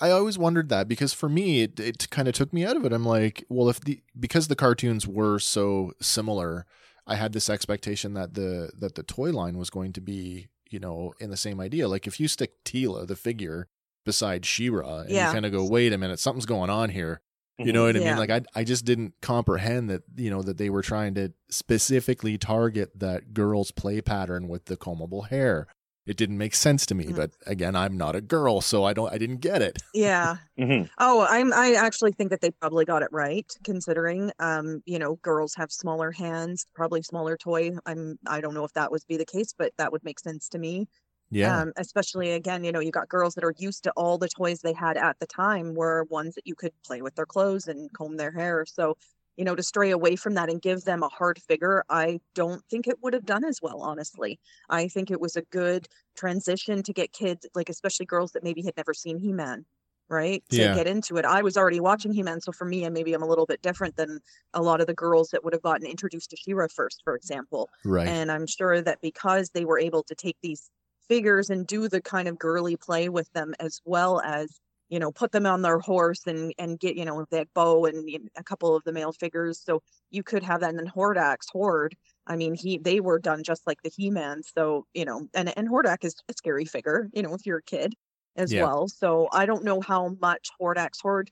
[0.00, 2.84] I always wondered that because for me, it, it kind of took me out of
[2.84, 2.92] it.
[2.92, 6.66] I'm like, well, if the because the cartoons were so similar,
[7.06, 10.78] I had this expectation that the that the toy line was going to be, you
[10.78, 11.88] know, in the same idea.
[11.88, 13.68] Like if you stick Teela, the figure,
[14.04, 15.28] beside She-Ra, and Yeah.
[15.28, 17.20] you kind of go, wait a minute, something's going on here.
[17.58, 17.98] You know mm-hmm.
[17.98, 18.18] what I mean?
[18.18, 22.38] Like I I just didn't comprehend that, you know, that they were trying to specifically
[22.38, 25.66] target that girl's play pattern with the combable hair.
[26.08, 27.14] It didn't make sense to me, Mm.
[27.14, 29.78] but again, I'm not a girl, so I don't I didn't get it.
[29.92, 30.36] Yeah.
[30.58, 30.90] Mhm.
[30.98, 35.16] Oh, I'm I actually think that they probably got it right considering um, you know,
[35.16, 37.70] girls have smaller hands, probably smaller toy.
[37.86, 40.48] I'm I don't know if that would be the case, but that would make sense
[40.50, 40.88] to me.
[41.30, 41.60] Yeah.
[41.62, 44.60] Um, especially again, you know, you got girls that are used to all the toys
[44.60, 47.92] they had at the time were ones that you could play with their clothes and
[47.92, 48.64] comb their hair.
[48.66, 48.96] So,
[49.38, 52.62] you know, to stray away from that and give them a hard figure, I don't
[52.70, 54.40] think it would have done as well, honestly.
[54.68, 58.62] I think it was a good transition to get kids, like especially girls that maybe
[58.62, 59.64] had never seen He-Man
[60.10, 60.42] right?
[60.52, 60.70] To Yeah.
[60.70, 61.24] get into it.
[61.24, 63.96] I was already watching He-Man, so for me, and maybe I'm a little bit different
[63.96, 64.20] than
[64.54, 67.68] a lot of the girls that would have gotten introduced to She-Ra first, for example.
[67.84, 68.16] Right.
[68.16, 70.70] And I'm sure that because they were able to take these
[71.06, 75.12] figures and do the kind of girly play with them as well as you know
[75.12, 78.26] put them on their horse and and get you know that bow and you know,
[78.36, 81.96] a couple of the male figures so you could have that and then Hordak's Horde
[82.26, 85.68] I mean he they were done just like the He-Man so you know and and
[85.68, 87.94] Hordak is a scary figure you know if you're a kid
[88.36, 88.62] as Yeah.
[88.62, 91.30] well so I don't know how much Hordak's Horde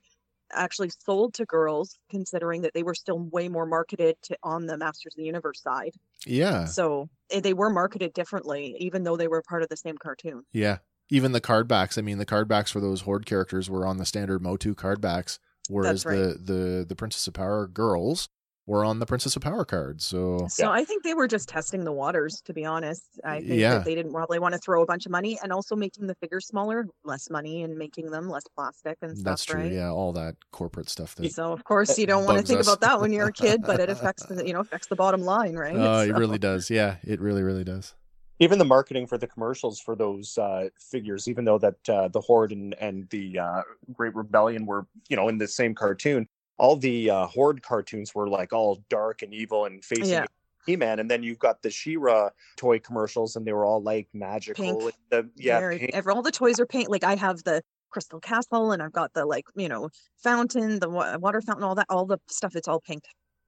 [0.52, 4.78] actually sold to girls considering that they were still way more marketed to on the
[4.78, 5.94] Masters of the Universe side
[6.26, 6.74] yeah.
[6.74, 10.42] so eh, they were marketed differently, even though they were part of the same cartoon.
[10.52, 10.78] Yeah.
[11.10, 11.96] Even the card backs.
[11.98, 15.00] I mean, the card backs for those horde characters were on the standard Motu card
[15.00, 15.38] backs,
[15.68, 16.16] whereas right.
[16.16, 18.28] the, the the Princess of Power girls
[18.68, 20.04] were on the Princess of Power cards.
[20.04, 23.04] So So I think they were just testing the waters, to be honest.
[23.22, 23.74] I think Yeah.
[23.74, 26.16] that they didn't probably want to throw a bunch of money and also making the
[26.16, 29.24] figures smaller, less money, and making them less plastic and stuff.
[29.24, 29.60] that's true.
[29.60, 29.70] right?
[29.70, 31.14] Yeah, all that corporate stuff.
[31.14, 32.66] That So of course you don't want to think us.
[32.66, 35.20] about that when you're a kid, but it affects the you know affects the bottom
[35.20, 35.76] line, right?
[35.76, 36.68] Oh, it So- really does.
[36.68, 37.94] Yeah, it really, really does.
[38.38, 42.20] Even the marketing for the commercials for those uh, figures, even though that uh, the
[42.20, 46.76] Horde and, and the uh, Great Rebellion were, you know, in the same cartoon, all
[46.76, 50.26] the uh, Horde cartoons were like all dark and evil and facing Yeah.
[50.66, 54.80] He-Man, and then you've got the She-Ra toy commercials, and they were all like magical.
[54.80, 54.94] Pink.
[55.10, 55.90] The, yeah, pink.
[55.92, 56.88] every- all the toys are pink.
[56.88, 59.90] Like I have the crystal castle, and I've got the like you know
[60.24, 62.56] fountain, the wa- water fountain, all that, all the stuff.
[62.56, 63.04] It's all pink,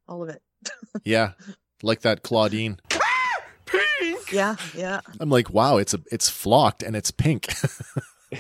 [0.07, 0.41] all of it.
[1.03, 1.33] Yeah,
[1.83, 2.79] like that Claudine.
[4.33, 5.01] Yeah, yeah.
[5.21, 7.49] I'm like, wow, it's a it's flocked and it's pink.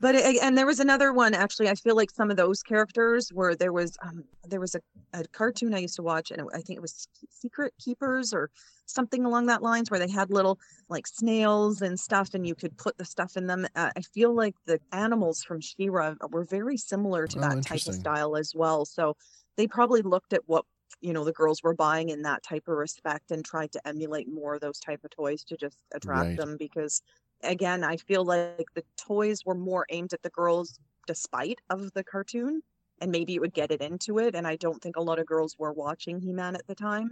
[0.00, 3.30] but it, and there was another one actually i feel like some of those characters
[3.32, 4.80] where there was um there was a,
[5.12, 8.48] a cartoon i used to watch and it, i think it was secret keepers or
[8.86, 10.56] something along that lines where they had little
[10.88, 14.32] like snails and stuff and you could put the stuff in them uh, i feel
[14.32, 18.52] like the animals from She-Ra were very similar to Oh, that type of style as
[18.54, 19.16] well so
[19.56, 20.64] they probably looked at what
[21.02, 24.28] you know the girls were buying in that type of respect and tried to emulate
[24.28, 26.36] more of those type of toys to just attract Right.
[26.36, 27.02] them because
[27.42, 32.04] again i feel like the toys were more aimed at the girls despite of the
[32.04, 32.62] cartoon
[33.00, 35.26] and maybe it would get it into it and i don't think a lot of
[35.26, 37.10] girls were watching he-man at the time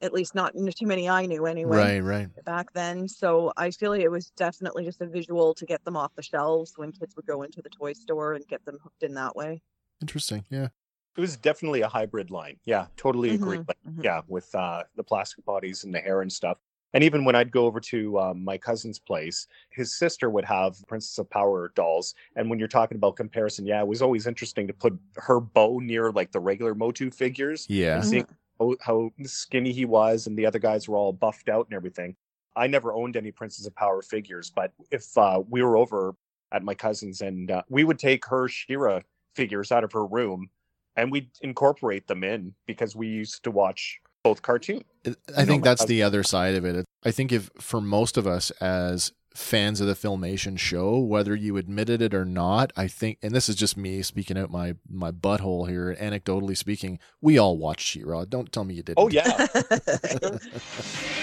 [0.00, 2.30] at least not too many i knew anyway right, right.
[2.44, 5.96] back then so i feel like it was definitely just a visual to get them
[5.96, 9.02] off the shelves when kids would go into the toy store and get them hooked
[9.02, 9.62] in that way
[10.00, 10.44] Interesting.
[10.50, 10.68] Yeah.
[11.16, 12.58] It was definitely a hybrid line.
[12.64, 13.58] Yeah, totally agree.
[13.58, 14.02] Mhm, But mhm.
[14.02, 16.58] yeah, with uh, the plastic bodies and the hair and stuff.
[16.92, 20.76] And even when I'd go over to um, my cousin's place, his sister would have
[20.86, 22.14] Princess of Power dolls.
[22.36, 25.80] And when you're talking about comparison, yeah, it was always interesting to put her bow
[25.80, 27.96] near like the regular Motu figures Yeah.
[27.96, 28.26] and seeing
[28.60, 32.14] how, how skinny he was, and the other guys were all buffed out and everything.
[32.54, 36.14] I never owned any Princess of Power figures, but if uh, we were over
[36.52, 39.00] at my cousin's and uh, we would take her She-Ra
[39.34, 40.48] figures out of her room
[40.96, 44.82] and we'd incorporate them in because we used to watch both cartoons.
[45.06, 46.84] I know, think that's the other side of it.
[47.04, 51.56] I think if for most of us as fans of the filmation show, whether you
[51.56, 55.10] admitted it or not, I think, and this is just me speaking out my my
[55.10, 58.24] butthole here, anecdotally speaking, we all watched She-Ra.
[58.24, 58.98] Don't tell me you didn't.
[58.98, 59.46] Oh yeah,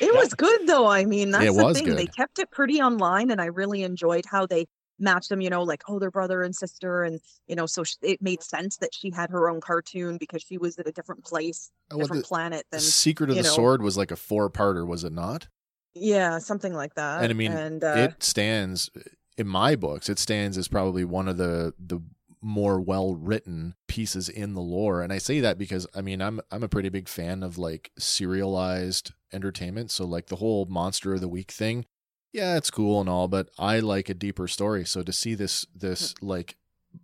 [0.00, 0.86] It was good though.
[0.86, 1.94] I mean, that's It the was thing.
[1.96, 4.66] They kept it pretty online, and I really enjoyed how they
[4.98, 5.40] matched them.
[5.40, 8.42] You know, like oh, they're brother and sister, and you know, so sh- it made
[8.42, 12.00] sense that she had her own cartoon because she was at a different place, Well,
[12.00, 13.48] different the planet than Secret of the know.
[13.48, 15.48] Sword was like a four-parter, was it not?
[15.94, 17.22] yeah, something like that.
[17.22, 18.88] and I mean, and uh, it stands
[19.36, 20.08] in my books.
[20.08, 22.00] It stands as probably one of the the
[22.40, 25.02] more well written pieces in the lore.
[25.02, 27.90] And I say that because I mean I'm I'm a pretty big fan of like
[27.98, 29.90] serialized entertainment.
[29.90, 31.84] So like the whole monster of the week thing,
[32.32, 34.84] yeah, it's cool and all, but I like a deeper story.
[34.84, 36.56] So to see this this like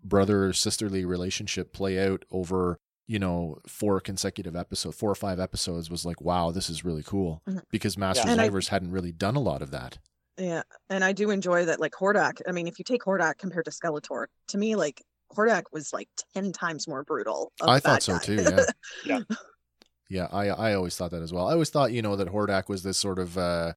[0.03, 5.91] brother sisterly relationship play out over you know four consecutive episodes four or five episodes
[5.91, 7.61] was like wow this is really cool Mhm.
[7.71, 9.99] because masters And I- Universe hadn't really done a lot of that
[10.39, 11.79] Yeah, and I do enjoy that.
[11.81, 15.03] Like Hordak, I mean, if you take Hordak compared to Skeletor, to me, like
[15.37, 17.53] Hordak was like ten times more brutal.
[17.61, 18.19] of I a thought so guy.
[18.25, 18.35] too.
[18.43, 18.65] Yeah.
[19.05, 19.21] Yeah.
[20.11, 20.29] Yeah.
[20.33, 21.47] I I always thought that as well.
[21.49, 23.75] I always thought you know that Hordak was this sort of uh,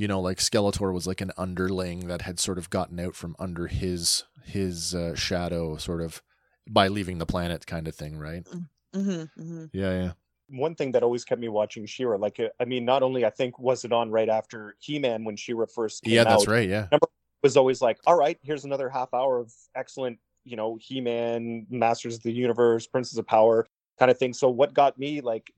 [0.00, 3.36] you know like Skeletor was like an underling that had sort of gotten out from
[3.38, 6.22] under his his uh, shadow, sort of
[6.68, 8.46] by leaving the planet, kind of thing, right?
[8.94, 9.92] hmm hmm Yeah.
[9.92, 10.12] Yeah.
[10.48, 13.30] one thing that always kept me watching She-Ra, like uh, I mean, not only I
[13.30, 16.24] think was it on right after He-Man when She-Ra first came Yeah.
[16.24, 16.68] That's out, right.
[16.68, 16.86] Yeah.
[16.90, 17.06] Number
[17.42, 22.16] was always like, all right, here's another half hour of excellent, you know, He-Man, Masters
[22.16, 23.66] of the Universe, Princess of Power
[23.98, 24.32] kind of thing.
[24.32, 25.52] So what got me like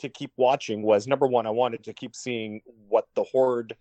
[0.00, 3.74] to keep watching was number one, I wanted to keep seeing what the Horde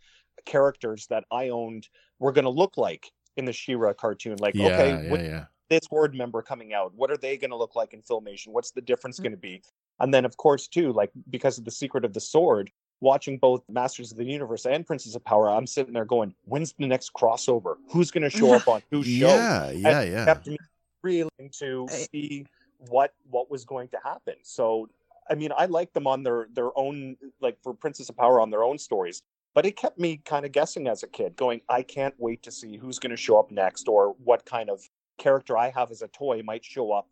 [0.45, 1.87] characters that I owned
[2.19, 4.37] were going to look like in the She-Ra cartoon.
[4.39, 5.45] Like, yeah, okay, yeah, what yeah.
[5.69, 6.93] this horde member coming out?
[6.95, 8.47] What are they going to look like in filmation?
[8.49, 9.23] What's the difference Mm.
[9.23, 9.61] going to be?
[9.99, 12.71] And then, of course, too, like because of the secret of the sword,
[13.01, 16.73] watching both Masters of the Universe and Princess of Power, I'm sitting there going, when's
[16.73, 17.75] the next crossover?
[17.89, 19.27] Who's going to show up on whose show?
[19.27, 20.25] Yeah, yeah, And yeah.
[20.25, 20.57] kept me
[21.03, 21.29] really
[21.59, 22.45] to see
[22.89, 24.35] what what was going to happen.
[24.43, 24.89] So
[25.29, 28.49] I mean, I like them on their their own like for Princess of Power on
[28.49, 29.21] their own stories,
[29.55, 32.51] but it kept me kind of guessing as a kid, going, I can't wait to
[32.51, 34.81] see who's going to show up next or what kind of
[35.17, 37.07] character I have as a toy might show up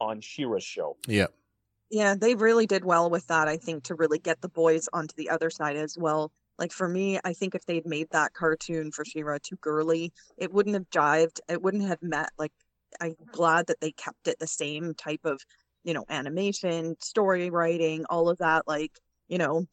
[0.00, 0.96] on She-Ra's show.
[1.06, 1.26] Yeah.
[1.90, 5.14] Yeah, they really did well with that, I think, to really get the boys onto
[5.16, 6.30] the other side as well.
[6.58, 10.52] Like for me, I think if they'd made that cartoon for She-Ra too girly, it
[10.52, 11.40] wouldn't have jived.
[11.48, 12.30] It wouldn't have met.
[12.38, 12.52] Like,
[13.00, 15.40] I'm glad that they kept it the same type of,
[15.82, 18.68] you know, animation, story writing, all of that.
[18.68, 18.92] Like,
[19.28, 19.66] you know,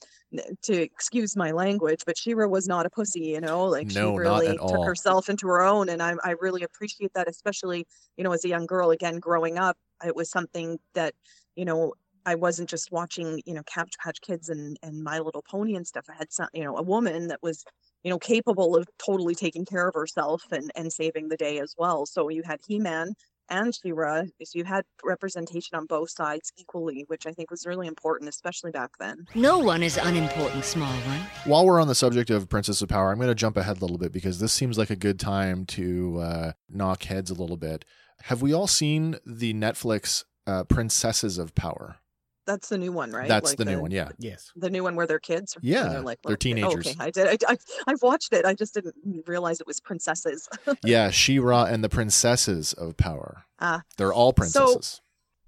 [0.64, 4.10] to excuse my language, but She-Ra was not a pussy, you know, like No, she
[4.12, 5.89] really took herself into her own.
[5.89, 7.86] And I, I really appreciate that, especially,
[8.18, 11.14] you know, as a young girl, again, growing up, it was something that,
[11.56, 11.93] you know,
[12.26, 15.86] I wasn't just watching, you know, Cabbage Patch Kids and and My Little Pony and
[15.86, 16.06] stuff.
[16.10, 17.64] I had some, you know, a woman that was,
[18.03, 21.76] you know, capable of totally taking care of herself and and saving the day as
[21.78, 22.06] well.
[22.06, 23.14] So you had He-Man
[23.50, 27.88] and She-Ra, so you had representation on both sides equally, which I think was really
[27.88, 29.26] important, especially back then.
[29.36, 31.20] No one is unimportant, small one.
[31.46, 33.82] While we're on the subject of Princess of Power, I'm going to jump ahead a
[33.82, 37.58] little bit because this seems like a good time to uh, knock heads a little
[37.58, 37.86] bit.
[38.24, 41.98] Have we all seen the Netflix uh, Princesses of Power?
[42.46, 43.28] That's the new one, right?
[43.28, 44.10] That's Like the new one, yeah.
[44.20, 44.52] Yes.
[44.56, 45.58] The new one where they're kids.
[45.62, 46.88] Yeah, they're like they're little kid- oh, teenagers.
[46.88, 47.28] okay, I did.
[47.48, 48.46] I, I, I've watched it.
[48.46, 48.93] I just didn't
[49.28, 50.48] realize it was princesses.
[50.84, 53.46] yeah, She-Ra and the Princesses of Power.
[53.60, 53.82] Ah.
[53.98, 54.86] They're all princesses.
[54.88, 55.02] So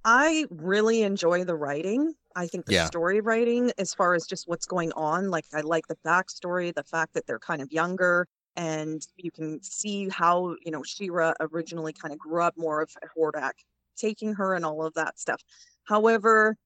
[0.06, 2.14] I really enjoy the writing.
[2.36, 2.86] I think the Yeah.
[2.86, 6.84] story writing, as far as just what's going on, like I like the backstory, the
[6.84, 11.94] fact that they're kind of younger, and you can see how you know She-Ra originally
[11.94, 13.52] kind of grew up more of Hordak,
[13.98, 15.42] taking her and all of that stuff.
[15.86, 16.58] However, it-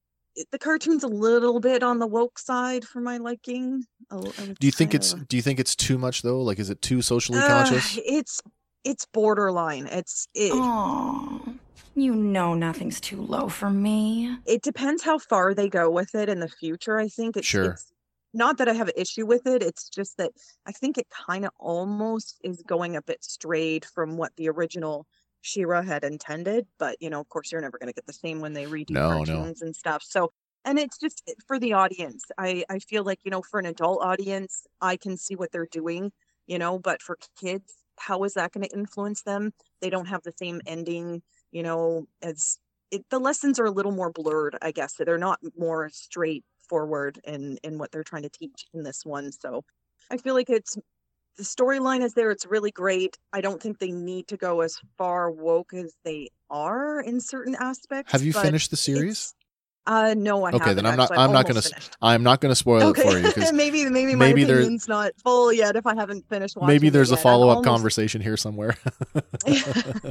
[0.50, 3.84] the cartoon's a little bit on the woke side for my liking.
[4.10, 6.22] A l- I was do you think it's of- do you think it's too much
[6.22, 6.40] though?
[6.42, 7.98] Like is it too socially Uh, conscious?
[8.04, 8.40] it's
[8.84, 9.86] it's borderline.
[9.86, 10.50] It's it.
[10.54, 11.54] Oh,
[11.94, 14.36] you know nothing's too low for me.
[14.46, 16.98] it depends how far they go with it in the future.
[16.98, 17.72] I think it's, Sure.
[17.72, 17.92] it's
[18.34, 19.62] not that I have an issue with it.
[19.62, 20.32] It's just that
[20.66, 25.06] I think it kind of almost is going a bit strayed from what the original
[25.42, 26.66] She-Ra had intended.
[26.78, 28.94] But you know, of course, you're never going to get the same when they redo
[28.94, 29.24] No, no.
[29.24, 30.02] cartoons and stuff.
[30.02, 30.32] So,
[30.64, 32.24] and it's just for the audience.
[32.38, 35.66] I I feel like you know, for an adult audience, I can see what they're
[35.70, 36.12] doing.
[36.46, 39.52] You know, but for kids, how is that going to influence them?
[39.80, 41.22] They don't have the same ending.
[41.50, 42.58] You know, as
[42.90, 44.94] it, the lessons are a little more blurred, I guess.
[44.94, 49.32] They're not more straightforward in in what they're trying to teach in this one.
[49.32, 49.64] So
[50.10, 50.76] I feel like it's
[51.36, 52.30] the storyline is there.
[52.30, 53.16] It's really great.
[53.32, 57.56] I don't think they need to go as far woke as they are in certain
[57.58, 58.12] aspects.
[58.12, 59.34] Have you finished the series?
[59.84, 60.76] Uh, no, I Okay, haven't.
[60.76, 61.16] then I'm not actually.
[61.24, 61.68] I'm not going to.
[61.68, 61.96] finished.
[62.00, 64.58] I'm not going to spoil Okay, it for you because maybe maybe my maybe there-
[64.58, 66.68] opinion's not full yet if I haven't finished watching.
[66.68, 68.76] maybe it there's a follow up almost- conversation here somewhere.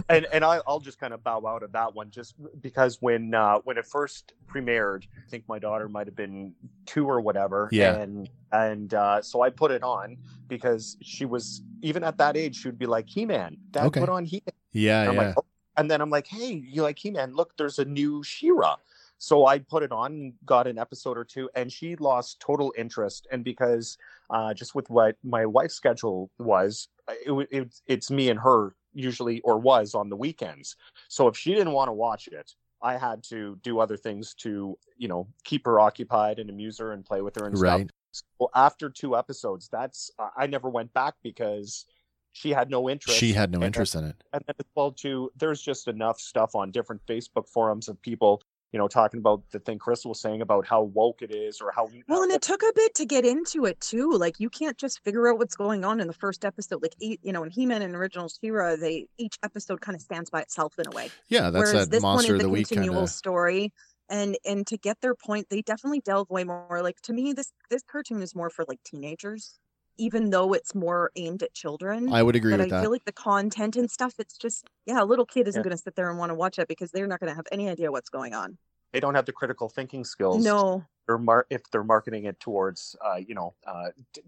[0.09, 3.33] and and I, I'll just kind of bow out of that one just because when
[3.33, 6.53] uh, when it first premiered, I think my daughter might have been
[6.85, 7.69] two or whatever.
[7.71, 7.95] Yeah.
[7.95, 10.17] And and uh, so I put it on
[10.47, 13.99] because she was even at that age, she would be like, "He Man, Dad, Okay.
[14.01, 14.43] put on He."
[14.73, 15.21] yeah, I'm yeah.
[15.27, 15.45] like, "Oh."
[15.77, 17.33] and then I'm like, "Hey, you like He Man?
[17.33, 18.75] Look, there's a new She-Ra."
[19.23, 23.27] So I put it on, got an episode or two, and she lost total interest.
[23.31, 23.99] And because
[24.31, 29.39] uh, just with what my wife's schedule was, it, it, it's me and her usually,
[29.41, 30.75] or was on the weekends.
[31.07, 32.51] So if she didn't want to watch it,
[32.81, 36.91] I had to do other things to, you know, keep her occupied and amuse her
[36.91, 37.91] and play with her and Right.
[38.11, 38.27] stuff.
[38.39, 41.85] Well, after two episodes, that's I never went back because
[42.33, 43.19] she had no interest.
[43.19, 44.15] She had no And- interest in it.
[44.33, 48.41] and then as well too there's just enough stuff on different facebook forums of people
[48.71, 51.71] you know talking about the thing chris was saying about how woke it is or
[51.75, 54.11] how Well, and it took a bit to get into it too.
[54.11, 56.81] Like you can't just figure out what's going on in the first episode.
[56.81, 60.41] Like you know, in He-Man and Original She-Ra, they each episode kind of stands by
[60.41, 61.09] itself in a way.
[61.29, 63.09] Yeah, that's Whereas that this monster one of is the a week kind continual of.
[63.09, 63.73] story.
[64.09, 66.81] And and to get their point, they definitely delve way more.
[66.83, 69.57] Like to me, this this cartoon is more for like teenagers,
[69.97, 72.11] even though it's more aimed at children.
[72.11, 72.81] I would agree but with I that.
[72.83, 75.63] feel like the content and stuff, it's just yeah, a little kid isn't Yeah.
[75.63, 77.47] going to sit there and want to watch it because they're not going to have
[77.51, 78.57] any idea what's going on.
[78.93, 82.95] they don't have the critical thinking skills No, or mar- if they're marketing it towards
[83.05, 84.21] uh you know uh t-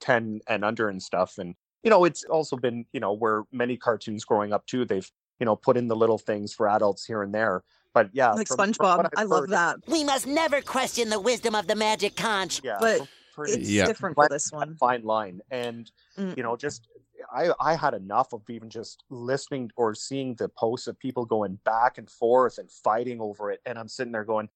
[0.00, 3.76] 10 and under and stuff and you know it's also been you know where many
[3.76, 7.22] cartoons growing up too they've you know put in the little things for adults here
[7.22, 7.62] and there
[7.94, 8.96] but yeah like from- from SpongeBob.
[8.98, 9.76] what I've love heard- that.
[9.88, 12.60] We must never question the wisdom of the magic conch.
[12.62, 13.08] yeah But- from,
[13.40, 13.86] pretty It's Yeah.
[13.86, 14.76] different for this one.
[14.76, 16.36] fine line and Mm.
[16.36, 16.88] you know just
[17.32, 21.58] i i had enough of even just listening or seeing the posts of people going
[21.64, 24.48] back and forth and fighting over it and i'm sitting there going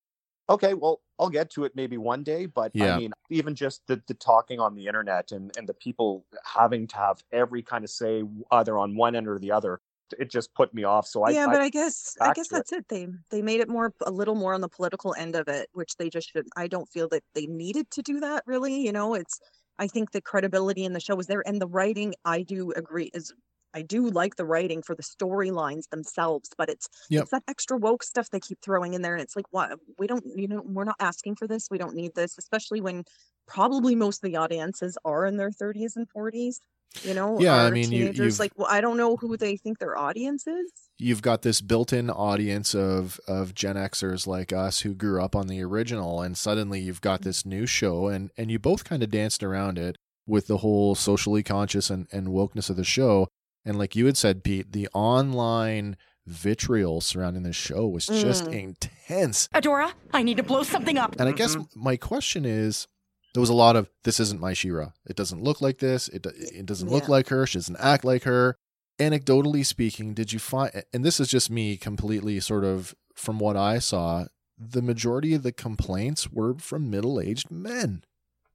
[0.49, 2.95] okay well i'll get to it maybe one day but Yeah.
[2.95, 6.87] i mean even just the, the talking on the internet and and the people having
[6.89, 9.81] to have every kind of say either on one end or the other
[10.19, 12.57] it just put me off so i yeah, I- but I guess I guess to
[12.57, 12.59] it.
[12.59, 12.89] that's it.
[12.89, 15.97] They they made it more a little more on the political end of it, which
[15.97, 16.47] they just should.
[16.57, 18.43] I don't feel that they needed to do that.
[18.47, 19.41] Really, you know, it's.
[19.79, 22.15] I think the credibility in the show was there, and the writing.
[22.25, 23.33] I do agree is.
[23.75, 27.23] I do like the writing for the storylines themselves, but it's Yep.
[27.23, 30.07] it's that extra woke stuff they keep throwing in there, and it's like, what we
[30.07, 31.69] don't, you know, we're not asking for this.
[31.71, 33.05] We don't need this, especially when
[33.47, 36.61] probably most of the audiences are in their 30s and 40s.
[37.03, 38.19] You know, Yeah, I mean, teenagers.
[38.19, 40.71] you've- like, well, I don't know who they think their audience is.
[40.97, 45.49] you've got this built-in audience of of Gen Xers like us who grew up on
[45.49, 47.31] the original, and suddenly you've got mm-hmm.
[47.31, 50.95] this new show, and and you both kind of danced around it with the whole
[50.95, 53.27] socially conscious and and wokeness of the show,
[53.65, 55.97] and like you had said, Pete, the online
[56.27, 58.53] vitriol surrounding this show was just Mm.
[58.63, 59.49] intense.
[59.55, 61.17] Adora, I need to blow something up.
[61.19, 62.87] And I guess my question is,
[63.35, 64.93] there was a lot of this isn't my She-Ra.
[65.07, 66.09] It doesn't look like this.
[66.09, 67.47] It it doesn't look like her.
[67.47, 68.57] She doesn't act like her.
[69.01, 70.85] Anecdotally speaking, did you find?
[70.93, 74.27] And this is just me completely sort of from what I saw.
[74.57, 78.05] The majority of the complaints were from middle-aged men.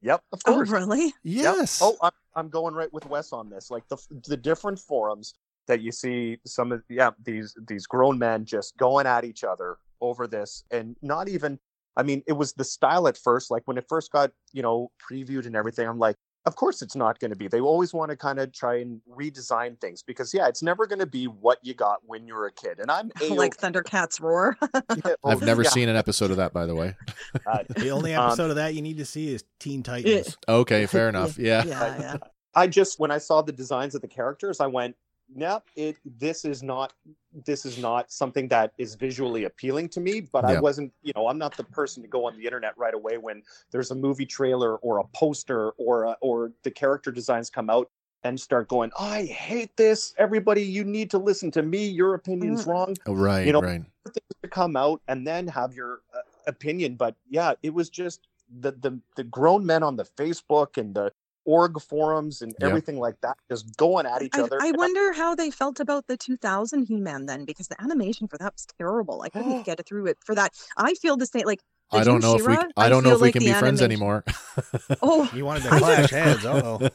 [0.01, 1.13] Yep of Oh, course really?
[1.23, 1.55] Yep.
[1.57, 1.79] Yes.
[1.81, 3.69] Oh, I'm, I'm going right with Wes on this.
[3.69, 3.97] Like the
[4.27, 5.35] the different forums
[5.67, 9.77] that you see some of yeah these these grown men just going at each other
[10.01, 11.59] over this, and not even.
[11.97, 13.51] I mean, it was the style at first.
[13.51, 16.15] Like when it first got you know previewed and everything, I'm like,
[16.45, 17.47] of course it's not going to be.
[17.47, 20.99] They always want to kind of try and redesign things because yeah, it's never going
[20.99, 22.79] to be what you got when you were a kid.
[22.79, 24.57] And I'm like Thundercats roar.
[24.73, 25.15] A-OK.
[25.25, 25.69] I've never Yeah.
[25.69, 26.95] seen an episode of that, by the way.
[27.45, 30.37] Uh, The only Um, episode of that you need to see is Teen Titans.
[30.47, 31.37] Okay, fair enough.
[31.37, 31.63] Yeah.
[31.65, 32.17] yeah, yeah.
[32.55, 34.95] I just when I saw the designs of the characters, I went,
[35.33, 36.93] "Nope, it this is not
[37.45, 40.57] this is not something that is visually appealing to me." But Yeah.
[40.57, 43.17] I wasn't, you know, I'm not the person to go on the internet right away
[43.17, 47.69] when there's a movie trailer or a poster or a, or the character designs come
[47.69, 47.89] out
[48.23, 50.13] and start going, "I hate this.
[50.17, 51.87] Everybody, you need to listen to me.
[51.87, 52.67] Your opinion's Mm.
[52.67, 53.81] wrong." Oh, right, You know, right.
[54.05, 56.95] things to come out and then have your uh, opinion.
[56.95, 61.13] But yeah, it was just the the the grown men on the Facebook and the
[61.49, 62.67] org forums and Yeah.
[62.67, 64.57] everything like that just going at each I, other.
[64.61, 68.37] I And wonder how they felt about the 2000 He-Man then, because the animation for
[68.37, 69.21] that was terrible.
[69.23, 70.53] I couldn't get through it for that.
[70.77, 71.45] I feel the same.
[71.45, 72.53] Like I don't new know if we.
[72.53, 74.23] She-Ra, I don't know feel if we like can the be friends anymore.
[75.01, 76.45] Oh, You wanted to I clash just- heads.
[76.45, 76.89] Uh oh.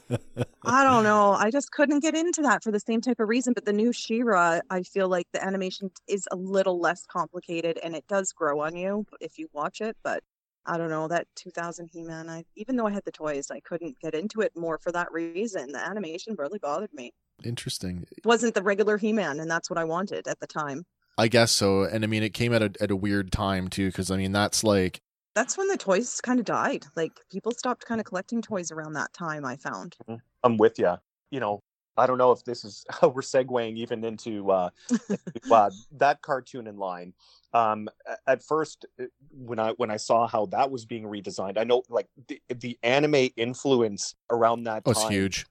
[0.67, 1.33] I don't know.
[1.33, 3.53] I just couldn't get into that for the same type of reason.
[3.55, 7.95] But the new She-Ra, I feel like the animation is a little less complicated, and
[7.97, 9.97] it does grow on you if you watch it.
[10.05, 10.23] But
[10.67, 12.29] I don't know that 2000 He-Man.
[12.29, 15.13] I even though I had the toys, I couldn't get into it more for that
[15.13, 15.73] reason.
[15.73, 17.13] The animation really bothered me.
[17.45, 18.07] Interesting.
[18.17, 20.85] It wasn't the regular He-Man, and that's what I wanted at the time.
[21.19, 21.83] I guess so.
[21.83, 24.33] And I mean, it came at a at a weird time too, because I mean,
[24.33, 25.01] that's like
[25.35, 26.87] That's when the toys kind of died.
[26.97, 29.45] Like people stopped kind of collecting toys around that time.
[29.45, 29.97] I found.
[30.09, 30.17] Mm-hmm.
[30.43, 30.95] I'm with you.
[31.31, 31.61] You know,
[31.97, 35.19] I don't know if this is how we're segueing even into uh, into,
[35.53, 37.13] uh, that cartoon in line.
[37.53, 37.89] Um,
[38.27, 41.83] at first, uh, when I when I saw how that was being redesigned, I know
[41.89, 45.47] like the, the anime influence around that was time huge.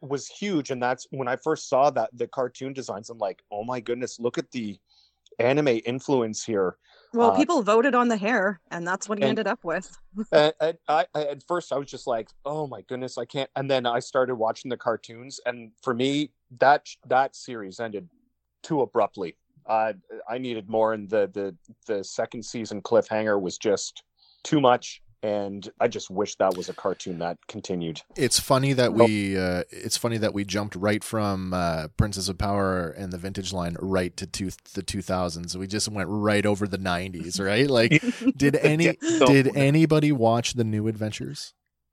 [0.00, 3.10] was huge, and that's when I first saw that the cartoon designs.
[3.10, 4.78] I'm like, oh my goodness, look at the
[5.38, 6.76] anime influence here.
[7.12, 9.98] Well, Uh, people voted on the hair, and that's what he and- ended up with.
[10.32, 13.50] and, and I, at first I was just like, oh my goodness, I can't.
[13.56, 18.08] And then I started watching the cartoons, and for me, that that series ended
[18.62, 19.36] too abruptly.
[19.66, 19.92] Uh,
[20.28, 21.56] I needed more, and the the
[21.86, 24.02] the second season cliffhanger was just
[24.42, 25.02] too much.
[25.22, 28.00] And I just wish that was a cartoon that continued.
[28.16, 32.38] It's funny that we uh, it's funny that we jumped right from uh, Princess of
[32.38, 35.56] Power and the vintage line right to two, the 2000s.
[35.56, 37.68] We just went right over the 90s, right?
[37.68, 38.02] Like
[38.36, 38.96] did any
[39.26, 41.52] did anybody watch the new adventures?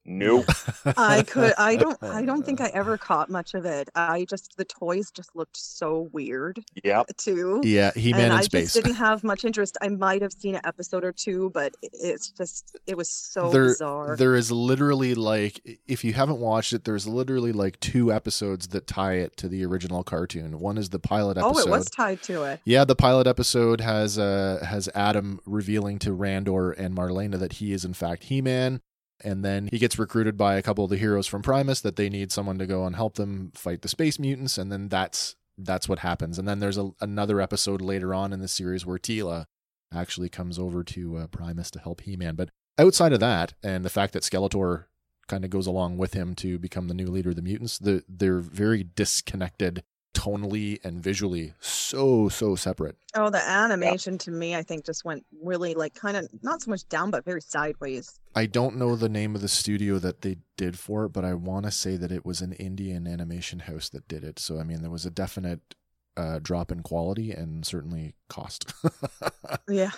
[0.10, 0.45] Nope.
[0.97, 1.53] I could.
[1.58, 2.01] I don't.
[2.01, 3.89] I don't think I ever caught much of it.
[3.93, 7.03] I just the toys just looked so weird Yeah.
[7.18, 7.60] too.
[7.64, 8.72] Yeah, He-Man and in I space.
[8.74, 9.78] just didn't have much interest.
[9.82, 13.66] I might have seen an episode or two, but it's just it was so there,
[13.66, 14.16] bizarre.
[14.16, 18.88] there is literally like if you haven't watched it, there's literally like two episodes that
[18.88, 20.60] tie it to the original cartoon.
[20.60, 21.47] One is the pilot episode.
[21.47, 21.68] oh, episode.
[21.68, 22.62] it was tied to it.
[22.64, 27.74] Yeah, the pilot episode has uh has Adam revealing to Randor and Marlena that he
[27.74, 28.80] is in fact He-Man.
[29.24, 32.09] And then he gets recruited by a couple of the heroes from Primus that they
[32.09, 35.89] need someone to go and help them fight the space mutants, and then that's that's
[35.89, 36.38] what happens.
[36.38, 39.45] And then there's a, another episode later on in the series where Teela
[39.91, 42.36] actually comes over to uh, Primus to help He-Man.
[42.36, 44.86] But outside of that, and the fact that Skeletor
[45.28, 47.78] kind of goes along with him to become the new leader of the mutants.
[47.78, 49.84] They're, they're very disconnected
[50.28, 52.97] tonally and visually, so so separate.
[53.15, 56.71] Oh, the animation to me, I think, just went really like kind of not so
[56.71, 58.19] much down, but very sideways.
[58.36, 61.34] I don't know the name of the studio that they did for it, but I
[61.34, 64.39] want to say that it was an Indian animation house that did it.
[64.39, 65.75] So I mean, there was a definite
[66.15, 68.73] uh, drop in quality and certainly cost.
[69.69, 69.91] Yeah.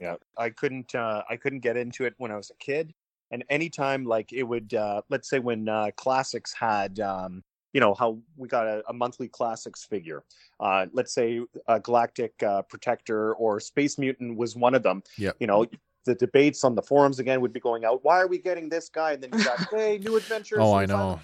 [0.00, 0.94] Yeah, I couldn't.
[0.94, 2.94] Uh, I couldn't get into it when I was a kid,
[3.32, 7.42] and anytime like it would, uh, let's say when uh, classics had, um,
[7.72, 10.24] you know, how we got a, a monthly classics figure.
[10.60, 15.02] Uh, let's say a Galactic uh, Protector or Space Mutant was one of them.
[15.18, 15.36] Yep.
[15.40, 15.66] You know,
[16.04, 18.02] the debates on the forums again would be going out.
[18.02, 19.12] Why are we getting this guy?
[19.12, 20.58] And then you got, hey, new adventures.
[20.60, 21.20] oh, I know.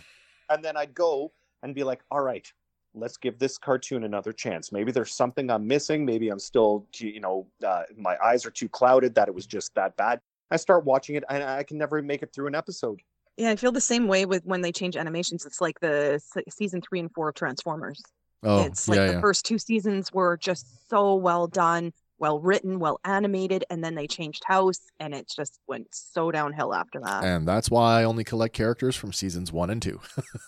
[0.51, 1.33] and then I'd go
[1.63, 2.47] and be like, all right,
[2.95, 4.71] let's give this cartoon another chance.
[4.71, 6.05] Maybe there's something I'm missing.
[6.05, 9.75] Maybe I'm still, you know, uh, my eyes are too clouded that it was just
[9.75, 10.21] that bad.
[10.51, 13.01] I start watching it and I can never make it through an episode.
[13.37, 15.45] Yeah, I feel the same way with when they change animations.
[15.45, 18.03] It's like the season three and four of Transformers.
[18.45, 19.21] Oh, it's like yeah, the yeah.
[19.21, 24.07] first two seasons were just so well done, well written, well animated, and then they
[24.07, 27.25] changed house, and it just went so downhill after that.
[27.25, 30.01] And that's why I only collect characters from seasons one and two.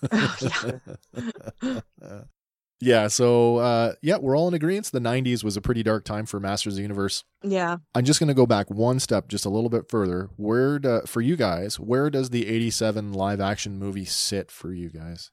[0.12, 1.80] yeah,
[3.08, 4.86] so uh, yeah, we're all in agreement.
[4.92, 7.24] The 90s was a pretty dark time for Masters of the Universe.
[7.42, 10.28] yeah, I'm just going to go back one step, just a little bit further.
[10.36, 14.90] Where, do, for you guys, where does the 87 live action movie sit for you
[14.90, 15.30] guys?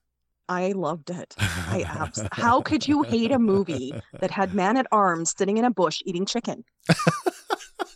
[0.48, 1.34] I loved it.
[1.38, 5.64] I abs- How could you hate a movie that had Man at Arms sitting in
[5.64, 6.64] a bush eating chicken?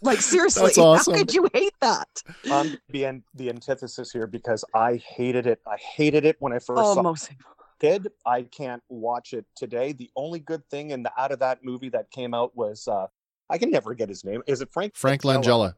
[0.03, 1.13] like seriously, That's awesome.
[1.15, 2.09] how could you hate that?
[2.51, 5.61] I'm the the antithesis here because I hated it.
[5.67, 7.31] I hated it when I first Oh, saw most
[7.79, 8.09] kid.
[8.27, 9.93] I can't watch it today.
[9.93, 13.07] The only good thing in the out of that movie that came out was uh
[13.51, 14.43] I can never get his name.
[14.47, 14.95] Is it Frank?
[14.95, 15.75] Frank Langella.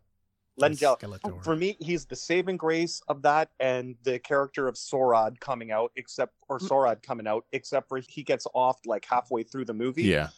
[0.59, 1.44] Langella.
[1.44, 5.92] For me, he's the saving grace of that and the character of Saurod coming out,
[5.96, 10.03] except or Saurod coming out, except for he gets off like halfway through the movie.
[10.03, 10.28] Yeah.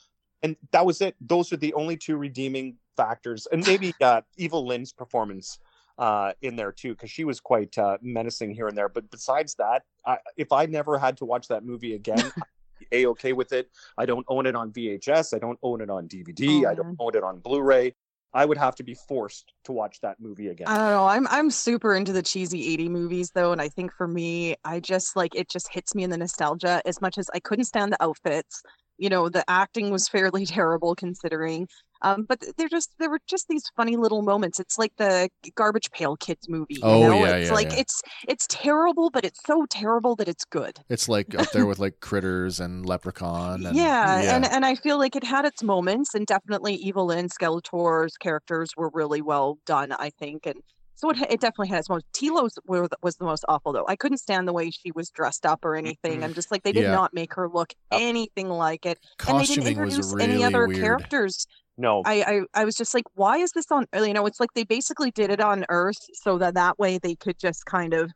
[0.42, 1.16] And that was it.
[1.20, 3.48] Those are the only two redeeming factors.
[3.50, 5.58] And maybe uh Evil Lynn's performance
[6.03, 8.88] uh in there too, because she was quite uh menacing here and there.
[8.88, 12.32] But besides that, I, if I never had to watch that movie again,
[12.92, 13.70] a okay with it.
[13.96, 15.34] I don't own it on VHS.
[15.34, 16.64] I don't own it on DVD.
[16.64, 17.94] Oh, I don't own it on Blu-ray.
[18.34, 20.66] I would have to be forced to watch that movie again.
[20.66, 21.07] I don't know.
[21.07, 24.80] I'm I'm super into the cheesy 80 movies though, and I think for me, I
[24.80, 27.92] just like it just hits me in the nostalgia as much as I couldn't stand
[27.92, 28.62] the outfits.
[29.03, 31.66] You know, the acting was fairly terrible considering.
[32.05, 34.59] Um, but they're just there were just these funny little moments.
[34.59, 36.74] It's like the Garbage Pail Kids movie.
[36.74, 37.24] You Oh, know?
[37.24, 37.78] yeah, it's yeah, like yeah.
[37.80, 40.78] it's it's terrible, but it's so terrible that it's good.
[40.88, 43.66] It's like up there with like Critters and Leprechaun.
[43.66, 47.28] And, yeah, and and I feel like it had its moments, and definitely Evil Lynn
[47.28, 49.92] Skeletor's characters were really well done.
[49.92, 50.61] I think, and
[51.03, 52.07] so it it definitely had its moments.
[52.14, 53.84] Teela's were was the most awful though.
[53.88, 56.22] I couldn't stand the way she was dressed up or anything.
[56.22, 56.92] I'm just like they did Yeah.
[56.92, 58.98] not make her look anything like it,
[59.28, 60.80] and they didn't introduce really any other weird.
[60.80, 61.46] characters.
[61.76, 62.22] no, I,
[62.55, 63.86] I I was just like, why is this on?
[63.94, 67.14] You know, it's like they basically did it on Earth so that that way they
[67.16, 68.11] could just kind of,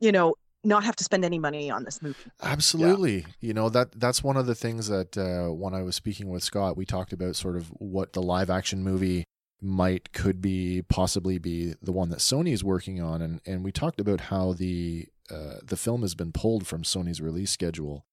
[0.00, 2.16] you know, not have to spend any money on this movie.
[2.42, 3.26] Absolutely.
[3.40, 6.42] You know, that that's one of the things that uh, when I was speaking with
[6.42, 9.24] Scott, we talked about sort of what the live action movie
[9.60, 13.72] might could be possibly be the one that Sony is working on and and we
[13.72, 18.04] talked about how the uh, the film has been pulled from Sony's release schedule.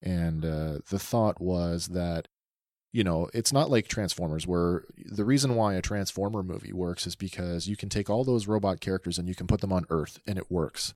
[0.00, 2.28] And uh, the thought was that
[2.92, 7.16] you know, it's not like Transformers where the reason why a Transformer movie works is
[7.16, 10.18] because you can take all those robot characters and you can put them on Earth
[10.26, 10.92] and it works.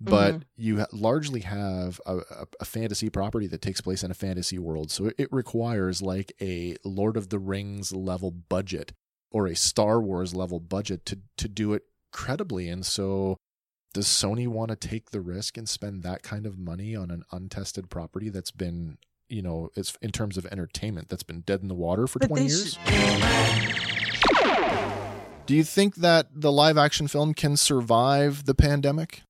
[0.00, 0.42] But Mhm.
[0.56, 4.90] you largely have a, a, a fantasy property that takes place in a fantasy world.
[4.92, 8.92] So it requires like a Lord of the Rings level budget
[9.34, 11.82] or a Star Wars level budget to, to do it
[12.12, 12.68] credibly.
[12.68, 13.36] And so
[13.92, 17.24] does Sony want to take the risk and spend that kind of money on an
[17.32, 18.96] untested property that's been
[19.28, 22.28] you know, it's in terms of entertainment that's been dead in the water for But
[22.28, 22.78] 20 they years.
[25.46, 29.22] Do you think that the live action film can survive the pandemic?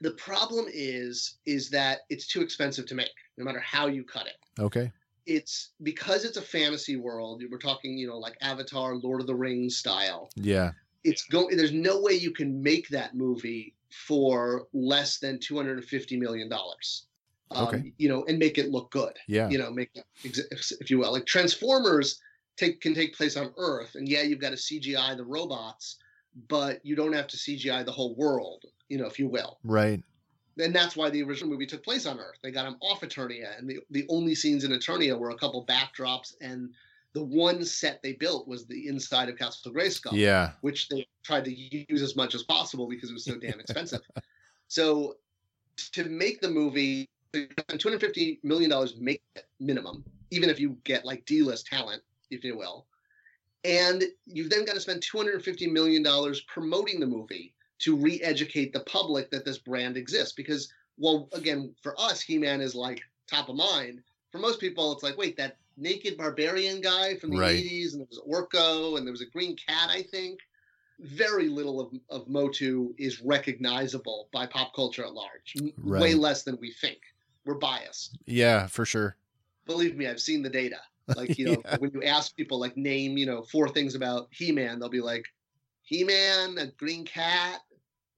[0.00, 4.26] The problem is is that it's too expensive to make, no matter how you cut
[4.26, 4.36] it.
[4.60, 4.92] Okay.
[5.30, 7.40] It's because it's a fantasy world.
[7.48, 10.28] We're talking, you know, like Avatar, Lord of the Rings style.
[10.34, 10.72] Yeah.
[11.04, 11.56] It's going.
[11.56, 16.16] There's no way you can make that movie for less than two hundred and fifty
[16.16, 17.06] million dollars.
[17.52, 17.92] Um, Okay.
[17.96, 19.16] You know, and make it look good.
[19.28, 19.48] Yeah.
[19.48, 19.90] You know, make
[20.24, 22.20] if you will, like Transformers
[22.56, 25.96] take can take place on Earth, and yeah, you've got to CGI the robots,
[26.48, 28.64] but you don't have to CGI the whole world.
[28.88, 29.58] You know, if you will.
[29.62, 30.02] Right.
[30.60, 32.38] And that's why the original movie took place on Earth.
[32.42, 35.64] They got him off Eternia, and the, the only scenes in Eternia were a couple
[35.66, 36.70] backdrops, and
[37.12, 40.52] the one set they built was the inside of Castle Grayskull, Yeah.
[40.60, 41.54] which they tried to
[41.90, 44.00] use as much as possible because it was so damn expensive.
[44.68, 45.16] So
[45.92, 49.22] to make the movie, two hundred fifty million dollars make
[49.58, 52.86] minimum, even if you get like D-list talent, if you will,
[53.64, 57.96] and you've then got to spend two hundred fifty million dollars promoting the movie to
[57.96, 60.32] re-educate the public that this brand exists.
[60.34, 64.02] Because, well, again, for us, He-Man is like top of mind.
[64.32, 67.56] For most people, it's like, wait, that naked barbarian guy from the Right.
[67.64, 70.38] 80s, and there was Orko, and there was a green cat, I think.
[71.00, 75.54] Very little of, of Motu is recognizable by pop culture at large.
[75.58, 76.98] M- Way less than we think.
[77.46, 78.18] We're biased.
[78.26, 79.16] Yeah, for sure.
[79.66, 80.76] Believe me, I've seen the data.
[81.16, 81.76] Like, you know, Yeah.
[81.78, 85.00] when you ask people, like, name, you know, four things about He Man, they'll be
[85.00, 85.24] like,
[85.82, 87.60] He Man, a green cat,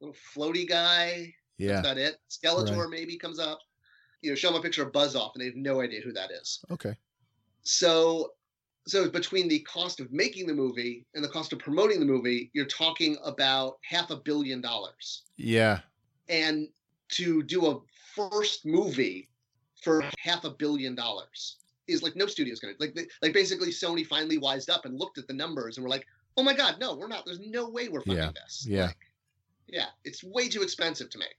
[0.02, 1.32] little floaty guy.
[1.58, 1.74] Yeah.
[1.74, 2.16] That's about it.
[2.30, 2.90] Skeletor Right.
[2.90, 3.60] maybe comes up.
[4.20, 6.12] You know, show them a picture of Buzz off, and they have no idea who
[6.12, 6.60] that is.
[6.70, 6.94] Okay.
[7.62, 8.32] So,
[8.86, 12.50] so between the cost of making the movie and the cost of promoting the movie,
[12.52, 15.22] you're talking about half a billion dollars.
[15.36, 15.80] Yeah.
[16.28, 16.68] And
[17.10, 17.80] to do a
[18.14, 19.28] first movie
[19.82, 21.56] for half a billion dollars
[21.88, 25.26] is like no studio's gonna like like basically Sony finally wised up and looked at
[25.26, 27.26] the numbers and were like, oh my god, no, we're not.
[27.26, 28.30] There's no way we're funding Yeah.
[28.44, 28.66] this.
[28.68, 28.86] Yeah.
[28.86, 28.98] Like,
[29.72, 31.34] yeah, it's way too expensive to make.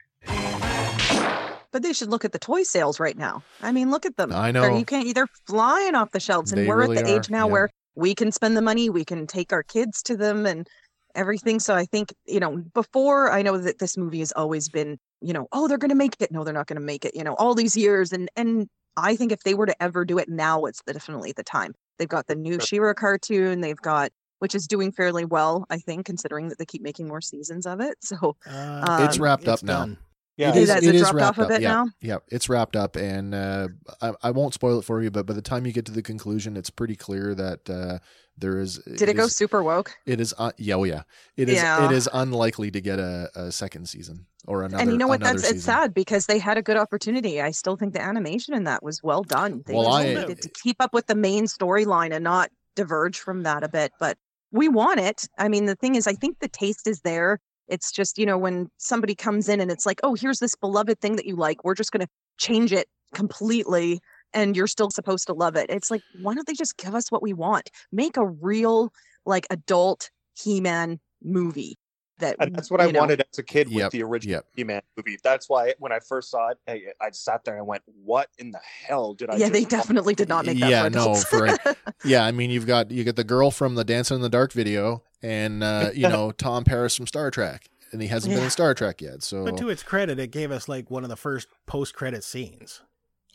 [1.71, 3.41] But they should look at the toy sales right now.
[3.61, 4.31] I mean, look at them.
[4.31, 4.77] I They're- know.
[4.77, 5.13] you can't.
[5.15, 7.51] They're flying off the shelves, and They we're really at the age now yeah.
[7.53, 8.89] where we can spend the money.
[8.89, 10.67] We can take our kids to them and
[11.15, 11.59] everything.
[11.59, 12.57] So I think you know.
[12.73, 15.95] Before I know that this movie has always been, you know, oh, they're going to
[15.95, 16.31] make it.
[16.31, 17.15] No, they're not going to make it.
[17.15, 20.19] You know, all these years, and and I think if they were to ever do
[20.19, 21.73] it now, it's definitely the time.
[21.97, 23.61] They've got the new She-Ra cartoon.
[23.61, 24.11] They've got
[24.43, 27.79] which is doing fairly well, I think, considering that they keep making more seasons of
[27.79, 27.95] it.
[28.03, 29.79] So Uh, it's um, wrapped up it's now.
[29.79, 29.97] done.
[30.35, 30.49] Yeah.
[30.49, 31.47] it is, it, it is wrapped off a up.
[31.47, 31.85] bit yeah, now?
[32.01, 33.67] yeah, it's wrapped up, and uh,
[34.01, 36.01] I, I won't spoil it for you, but by the time you get to the
[36.01, 37.99] conclusion, it's pretty clear that uh,
[38.37, 38.79] there is.
[38.97, 39.91] did it, go is- super woke?
[40.07, 40.33] It is.
[40.37, 41.03] Uh, yeah, oh yeah.
[41.37, 41.55] It is.
[41.55, 41.85] Yeah.
[41.85, 44.81] It is unlikely to get a, a second season or another.
[44.81, 45.21] and you know what?
[45.21, 47.39] another That's it's sad because they had a good opportunity.
[47.39, 49.61] I still think the animation in that was well done.
[49.67, 53.43] They Well, I- needed to keep up with the main storyline and not diverge from
[53.43, 53.91] that a bit.
[53.99, 54.17] But
[54.53, 55.27] we want it.
[55.37, 57.39] I mean, the thing is, I think the taste is there.
[57.67, 61.01] It's just you know when somebody comes in and it's like, oh, here's this beloved
[61.01, 61.65] thing that you like.
[61.65, 63.99] We're just going to change it completely.
[64.35, 65.69] And you're still supposed to love it.
[65.69, 67.69] It's like, why don't they just give us what we want?
[67.91, 68.91] Make a real,
[69.27, 71.77] like, adult He-Man movie.
[72.23, 74.45] That And that's what I know, wanted as a kid with the original yep.
[74.55, 75.17] He-Man movie.
[75.23, 78.51] That's why when I first saw it, I, I sat there and went, "What in
[78.51, 80.69] the hell did I?" yeah, they definitely did not make that.
[80.69, 81.23] yeah, for no, adults.
[81.25, 82.25] for yeah.
[82.25, 85.03] I mean, you've got you get the girl from the Dancing in the Dark video,
[85.21, 88.73] and uh, you know Tom Paris from Star Trek, and he hasn't been in Star
[88.73, 89.23] Trek yet.
[89.23, 92.81] So, But to its credit, it gave us like one of the first post-credit scenes.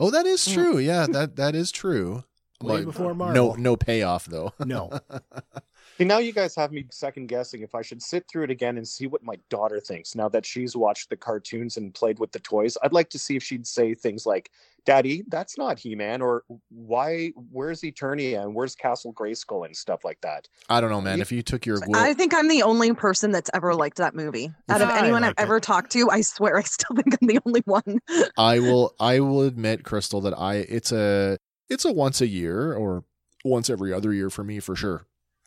[0.00, 0.78] oh, that is true.
[0.78, 2.24] Yeah, that that is true.
[2.60, 3.54] Way Like, before Marvel.
[3.54, 4.52] No, no payoff though.
[4.64, 4.90] No.
[5.98, 8.76] See, now you guys have me second guessing if I should sit through it again
[8.76, 12.30] and see what my daughter thinks now that she's watched the cartoons and played with
[12.30, 12.78] the toys.
[12.84, 14.52] I'd like to see if she'd say things like,
[14.86, 20.04] Daddy, that's not He Man, or why, where's Eternia and where's Castle Grayskull and stuff
[20.04, 20.48] like that.
[20.68, 21.16] I don't know, man.
[21.18, 23.96] You- If you took your will, I think I'm the only person that's ever liked
[23.96, 24.52] that movie.
[24.68, 25.38] Out of I anyone I've it.
[25.40, 27.98] ever talked to, I swear I still think I'm the only one.
[28.38, 31.38] I will I will admit, Crystal, that I it's a
[31.68, 33.02] it's a once a year or
[33.44, 35.04] once every other year for me for sure.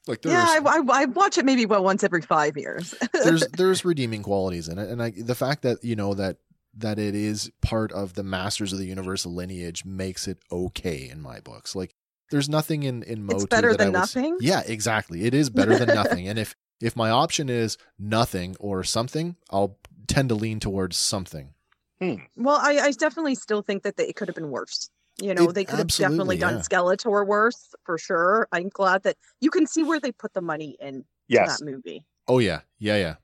[0.08, 2.96] Like there's yeah, I, I, I watch it maybe well once every five years.
[3.14, 6.38] there's there's redeeming qualities in it, and I the fact that you know that
[6.78, 11.22] that it is part of the Masters of the Universe lineage makes it okay in
[11.22, 11.76] my books.
[11.76, 11.94] Like
[12.32, 15.26] there's nothing in in Motu better that I than would s- Yeah, exactly.
[15.26, 19.78] It is better than nothing, and if if my option is nothing or something, I'll
[20.08, 21.54] tend to lean towards something.
[22.02, 22.16] Hmm.
[22.36, 24.90] well, I, I definitely still think that they, it could have been worse.
[25.22, 26.62] You know, It- they could have absolutely, definitely done yeah.
[26.62, 28.48] Skeletor worse for sure.
[28.52, 31.60] I'm glad that you can see where they put the money in Yes.
[31.60, 32.06] that movie.
[32.28, 33.16] Oh yeah, yeah, yeah.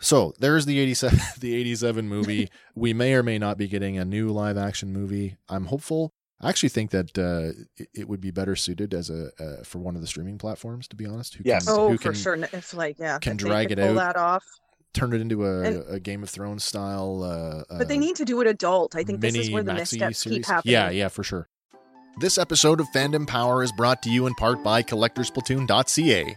[0.00, 2.50] So there's the 87 the 87 movie.
[2.74, 5.36] we may or may not be getting a new live action movie.
[5.48, 6.12] I'm hopeful.
[6.40, 9.78] I actually think that uh, it, it would be better suited as a uh, for
[9.78, 10.88] one of the streaming platforms.
[10.88, 11.66] To be honest, who Yes.
[11.66, 12.34] can, Oh, who for can sure.
[12.34, 14.14] n- If like, yeah, can drag could it pull out.
[14.14, 14.44] that off.
[14.94, 17.22] Turn it into a, And- a Game of Thrones style.
[17.22, 18.94] Uh, But they uh, need to do it adult.
[18.94, 20.72] I think this is where the missteps keep happening.
[20.72, 21.48] Yeah, yeah, for sure.
[22.20, 26.36] This episode of Fandom Power is brought to you in part by CollectorsPlatoon.ca.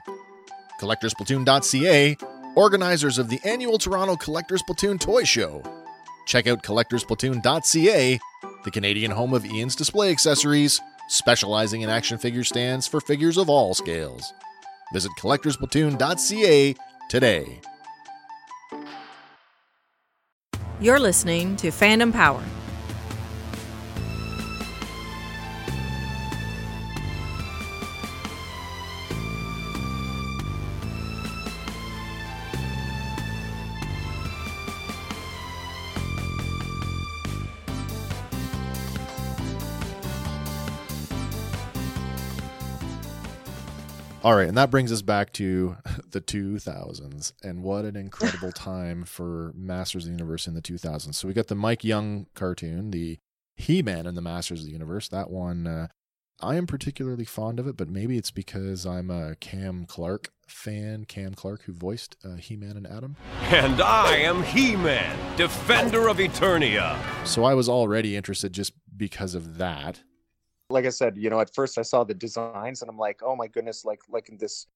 [0.79, 2.17] CollectorsPlatoon.ca,
[2.55, 5.61] organizers of the annual Toronto Collectors Platoon Toy Show.
[6.27, 8.19] Check out CollectorsPlatoon.ca,
[8.63, 10.79] the Canadian home of Ian's display accessories,
[11.09, 14.33] specializing in action figure stands for figures of all scales.
[14.93, 16.75] Visit CollectorsPlatoon.ca
[17.09, 17.61] today.
[20.81, 22.43] You're listening to Fandom Power.
[44.25, 45.77] All right, and that brings us back to
[46.09, 51.13] the 2000s, and what an incredible time for Masters of the Universe in the 2000s.
[51.13, 53.19] So we got the Mike Young cartoon, the
[53.55, 55.09] He-Man and the Masters of the Universe.
[55.09, 55.87] That one, uh,
[56.41, 61.05] I am particularly fond of it, but maybe it's because I'm a Cam Clark fan.
[61.05, 63.17] Cam Clark, who voiced uh, He-Man and Adam.
[63.51, 66.97] And I am He-Man, defender of Eternia.
[67.27, 70.01] So I was already interested just because of that.
[70.69, 73.35] Like I said, you know, at first I saw the designs and I'm like, oh
[73.35, 74.67] my goodness, like like this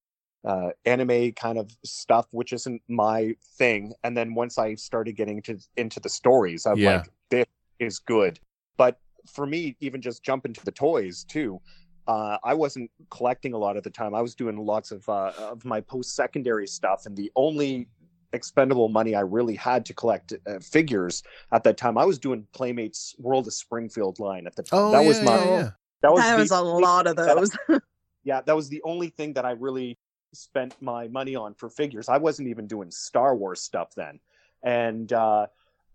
[0.44, 3.92] uh, anime kind of stuff, which isn't my thing.
[4.04, 7.02] And then once I started getting into into the stories, I'm Yeah.
[7.02, 7.46] like, this
[7.78, 8.38] is good.
[8.76, 11.60] But for me, even just jumping to the toys too,
[12.06, 14.14] uh, I wasn't collecting a lot at the time.
[14.14, 17.88] I was doing lots of uh, of my post secondary stuff, and the only
[18.32, 21.22] expendable money I really had to collect uh, figures
[21.52, 24.78] at that time, I was doing Playmates World of Springfield line at the time.
[24.78, 25.70] Oh, that yeah, was my yeah, yeah.
[26.02, 27.56] That was, That the a lot of thing that I- those.
[28.24, 29.98] yeah, that was the only thing that I really
[30.32, 32.08] spent my money on for figures.
[32.08, 34.20] I wasn't even doing Star Wars stuff then.
[34.62, 35.46] And uh,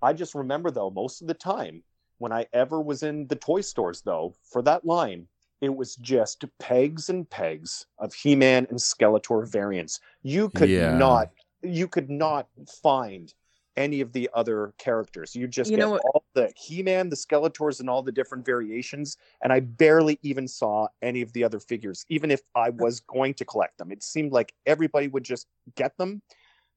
[0.02, 1.84] I just remember, though, most of the time
[2.18, 5.28] when I ever was in the toy stores, though, for that line,
[5.62, 10.00] it was just pegs and pegs of He Man and Skeletor variants.
[10.22, 10.98] You could Yeah.
[10.98, 11.32] not,
[11.62, 12.48] you could not
[12.84, 13.34] find
[13.78, 15.36] any of the other characters.
[15.36, 19.18] You just You get all the He-Man, the Skeletors, and all the different variations.
[19.44, 23.34] And I barely even saw any of the other figures, even if I was going
[23.36, 23.92] to collect them.
[23.92, 26.22] It seemed like everybody would just get them,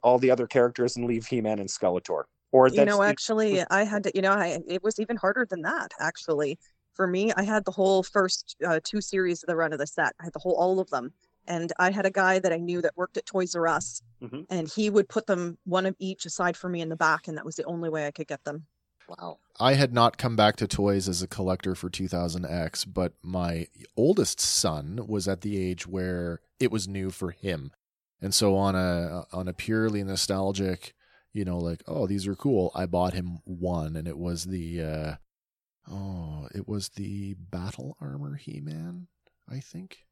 [0.03, 2.23] all the other characters, and leave He-Man and Skeletor.
[2.51, 5.61] Or you know actually i had to you know i it was even harder than
[5.61, 6.57] that actually
[6.95, 9.85] for me i had the whole first uh, two series of the run of the
[9.85, 11.13] set i had the whole all of them
[11.49, 14.45] and i had a guy that i knew that worked at toys r us Mhm.
[14.49, 17.35] and he would put them one of each aside for me in the back and
[17.37, 18.65] that was the only way i could get them
[19.17, 19.39] Wow.
[19.59, 23.65] I had not come back to toys as a collector for 2000X, but my
[23.97, 27.71] oldest son was at the age where it was new for him.
[28.21, 30.93] And so on a on a purely nostalgic,
[31.33, 34.79] you know, like, oh, these are cool, I bought him one and it was the
[34.83, 35.15] uh
[35.89, 39.07] oh, it was the battle armor He-Man,
[39.49, 40.05] I think.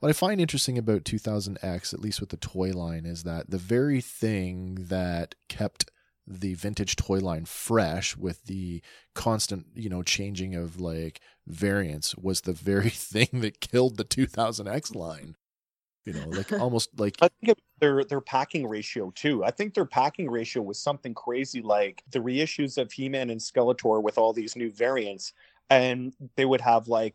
[0.00, 3.58] What I find interesting about 2000X, at least with the toy line, is that the
[3.58, 5.90] very thing that kept
[6.26, 8.82] the vintage toy line fresh with the
[9.14, 14.94] constant, you know, changing of like variants was the very thing that killed the 2000X
[14.94, 15.36] line.
[16.04, 19.44] You know, like almost like I think their their packing ratio too.
[19.44, 24.02] I think their packing ratio was something crazy like the reissues of He-Man and Skeletor
[24.02, 25.32] with all these new variants,
[25.68, 27.14] and they would have like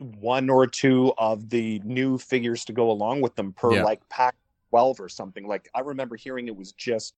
[0.00, 3.84] one or two of the new figures to go along with them per Yeah.
[3.84, 4.34] like pack
[4.70, 5.46] twelve or something.
[5.46, 7.14] Like I remember hearing it was just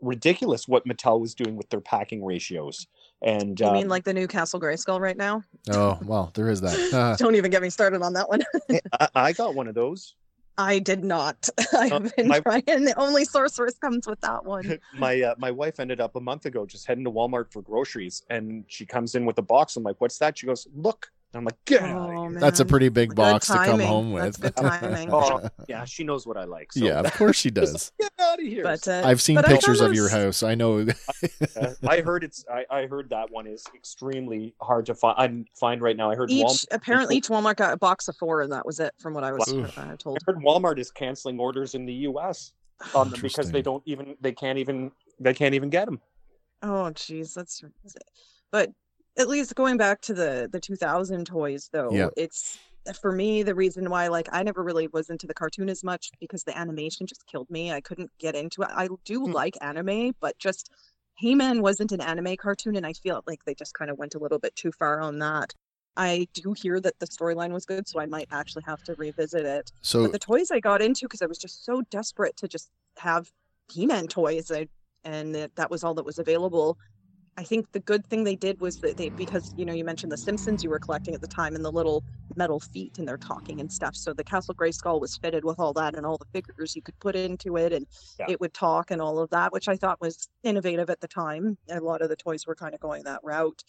[0.00, 2.86] ridiculous what Mattel was doing with their packing ratios.
[3.22, 6.60] And you uh, mean like the new castle grayskull right now oh well, there is
[6.60, 6.92] that.
[6.92, 8.42] Uh, don't even get me started on that one
[9.00, 10.14] I, I got one of those.
[10.58, 14.78] i did not i've Uh, been my- trying the only sorceress comes with that one
[14.92, 18.24] my uh, my wife ended up a month ago just heading to Walmart for groceries,
[18.28, 19.76] and she comes in with a box.
[19.76, 22.38] I'm like, "What's that?" She goes, "Look." And I'm like, "Get out of oh here."
[22.38, 24.40] that's a pretty big box to come home with.
[24.64, 26.72] Oh, yeah, she knows what I like.
[26.72, 27.92] So yeah, of course she does.
[28.00, 28.62] Get out of here.
[28.62, 30.42] but uh, I've seen but pictures of your house.
[30.42, 30.86] I know.
[31.88, 32.44] I heard it's.
[32.50, 35.16] I, I heard that one is extremely hard to find.
[35.18, 36.10] I Find right now.
[36.10, 36.66] I heard each Walmart.
[36.70, 39.32] apparently each walmart got a box of four and that was it from what i
[39.32, 42.52] was uh, told I heard Walmart is canceling orders in the U.S.
[42.94, 44.16] on them because they don't even.
[44.20, 44.90] They can't even.
[45.20, 46.00] They can't even get them.
[46.62, 47.62] Oh, geez, that's.
[48.50, 48.70] But
[49.16, 52.08] at least going back to the the 2000 toys, though, Yeah.
[52.16, 52.58] it's
[53.00, 56.10] for me the reason why like I never really was into the cartoon as much
[56.20, 57.72] because the animation just killed me.
[57.72, 58.68] I couldn't get into it.
[58.70, 59.32] I do Hmm.
[59.32, 60.70] like anime, but just
[61.16, 64.18] He-Man wasn't an anime cartoon, and I feel like they just kind of went a
[64.18, 65.54] little bit too far on that.
[65.96, 69.46] I do hear that the storyline was good, so I might actually have to revisit
[69.46, 69.70] it.
[69.82, 72.68] So But the toys I got into because I was just so desperate to just
[72.98, 73.30] have
[73.72, 74.66] He-Man toys, I,
[75.04, 76.76] and that was all that was available.
[77.36, 80.12] I think the good thing they did was that they because you know you mentioned
[80.12, 82.04] the Simpsons you were collecting at the time and the little
[82.36, 83.96] metal feet and they're talking and stuff.
[83.96, 86.98] So the Castle Grayskull was fitted with all that and all the figures you could
[87.00, 87.86] put into it and
[88.18, 88.26] Yeah.
[88.28, 91.58] it would talk and all of that, which I thought was innovative at the time.
[91.68, 93.62] A lot of the toys were kind of going that route.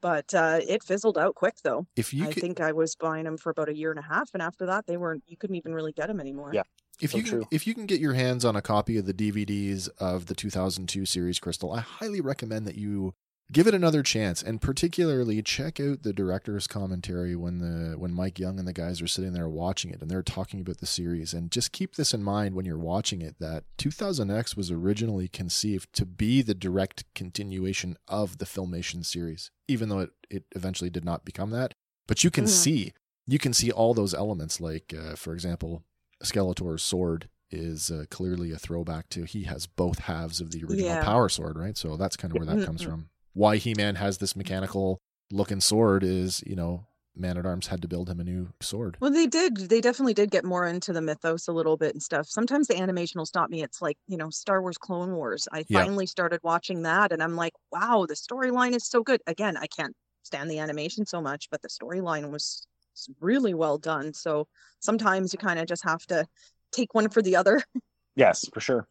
[0.00, 1.86] But uh, it fizzled out quick though.
[1.96, 4.02] if you I could, think I was buying them for about a year and a
[4.02, 5.22] half, and after that, they weren't.
[5.28, 6.50] You couldn't even really get them anymore.
[6.52, 6.62] Yeah.
[7.00, 7.46] If so you can, true.
[7.50, 11.04] if you can get your hands on a copy of the DVDs of the 2002
[11.06, 13.14] series Crystal, I highly recommend that you
[13.50, 18.38] give it another chance and particularly check out the director's commentary when the when Mike
[18.38, 21.34] Young and the guys are sitting there watching it and they're talking about the series
[21.34, 25.92] and just keep this in mind when you're watching it that 2000X was originally conceived
[25.92, 31.04] to be the direct continuation of the Filmation series even though it, it eventually did
[31.04, 31.74] not become that
[32.06, 32.48] but you can Mhm.
[32.48, 32.92] see
[33.26, 34.60] you can see all those elements.
[34.60, 35.84] Like, uh, for example,
[36.22, 40.94] Skeletor's sword is uh, clearly a throwback to he has both halves of the original
[40.94, 41.04] Yeah.
[41.04, 41.76] power sword, right?
[41.76, 42.86] So that's kind of where that comes Mhm.
[42.86, 43.08] from.
[43.34, 44.98] Why He Man has this mechanical
[45.30, 48.96] looking sword is, you know, Man at Arms had to build him a new sword.
[49.00, 49.54] Well, they did.
[49.68, 52.26] They definitely did get more into the mythos a little bit and stuff.
[52.26, 53.62] Sometimes the animation will stop me.
[53.62, 55.46] It's like, you know, Star Wars Clone Wars.
[55.52, 55.80] I Yeah.
[55.80, 59.20] finally started watching that and I'm like, wow, the storyline is so good.
[59.26, 63.78] Again, I can't stand the animation so much, but the storyline was s- really well
[63.78, 64.12] done.
[64.14, 64.48] So
[64.80, 66.26] sometimes you kind of just have to
[66.72, 67.62] take one for the other.
[68.14, 68.86] Yes, for sure.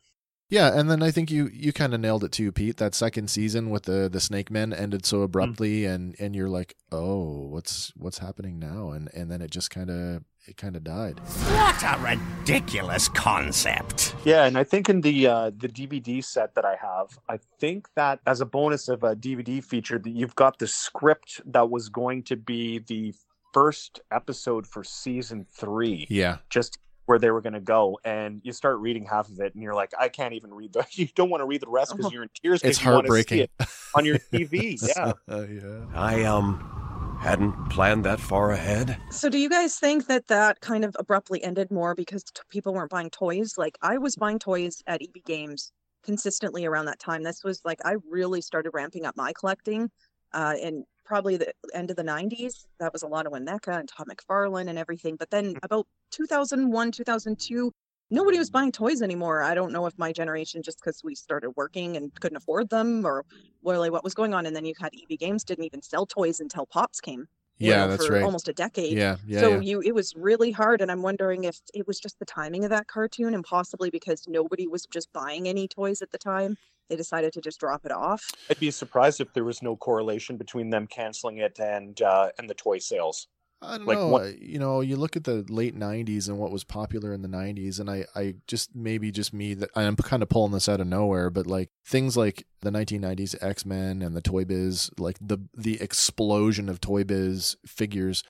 [0.49, 2.77] Yeah, and then I think you you kind of nailed it too, Pete.
[2.77, 6.75] That second season with the the Snake Men ended so abruptly, and and you're like,
[6.91, 8.89] oh, what's what's happening now?
[8.89, 11.19] And and then it just kind of it kind of died.
[11.19, 14.15] What a ridiculous concept.
[14.25, 17.87] Yeah, and I think in the uh, the DVD set that I have, I think
[17.95, 21.89] that as a bonus of a DVD feature, that you've got the script that was
[21.89, 23.13] going to be the
[23.53, 26.05] first episode for season three.
[26.09, 29.53] Yeah, just where they were going to go, and you start reading half of it,
[29.53, 30.85] and you're like, I can't even read the.
[30.91, 33.39] You don't want to read the rest because you're in tears It's you see heartbreaking.
[33.39, 33.51] it
[33.95, 34.77] on your TV.
[34.95, 35.13] Yeah.
[35.27, 35.85] yeah.
[35.95, 38.97] I um hadn't planned that far ahead.
[39.11, 42.73] So do you guys think that that kind of abruptly ended more because t- people
[42.73, 43.55] weren't buying toys?
[43.57, 45.71] Like I was buying toys at EB Games
[46.03, 47.21] consistently around that time.
[47.23, 49.91] This was like I really started ramping up my collecting
[50.33, 52.67] uh in probably the end of the 90s.
[52.79, 55.17] That was a lot of Winneka and Todd McFarlane and everything.
[55.17, 55.59] But then mm.
[55.61, 57.69] about 2001, 2002,
[58.09, 59.43] nobody was buying toys anymore.
[59.43, 63.05] I don't know if my generation just because we started working and couldn't afford them
[63.05, 63.25] or
[63.61, 64.45] really what was going on.
[64.45, 67.87] And then you had EB Games didn't even sell toys until Pops came Yeah, know,
[67.89, 68.23] that's for right.
[68.23, 68.97] almost a decade.
[68.97, 69.59] Yeah, yeah, so yeah.
[69.59, 72.69] you it was really hard and I'm wondering if it was just the timing of
[72.69, 76.55] that cartoon and possibly because nobody was just buying any toys at the time,
[76.91, 78.29] they decided to just drop it off.
[78.49, 82.49] I'd be surprised if there was no correlation between them canceling it and uh, and
[82.49, 83.27] the toy sales.
[83.63, 84.07] I don't Like, know.
[84.07, 87.29] what- You know, you look at the late '90s and what was popular in the
[87.29, 90.81] '90s, and I, I just maybe just me that I'm kind of pulling this out
[90.81, 95.17] of nowhere, but like things like the 1990s X Men and the Toy Biz, like
[95.21, 98.23] the the explosion of Toy Biz figures,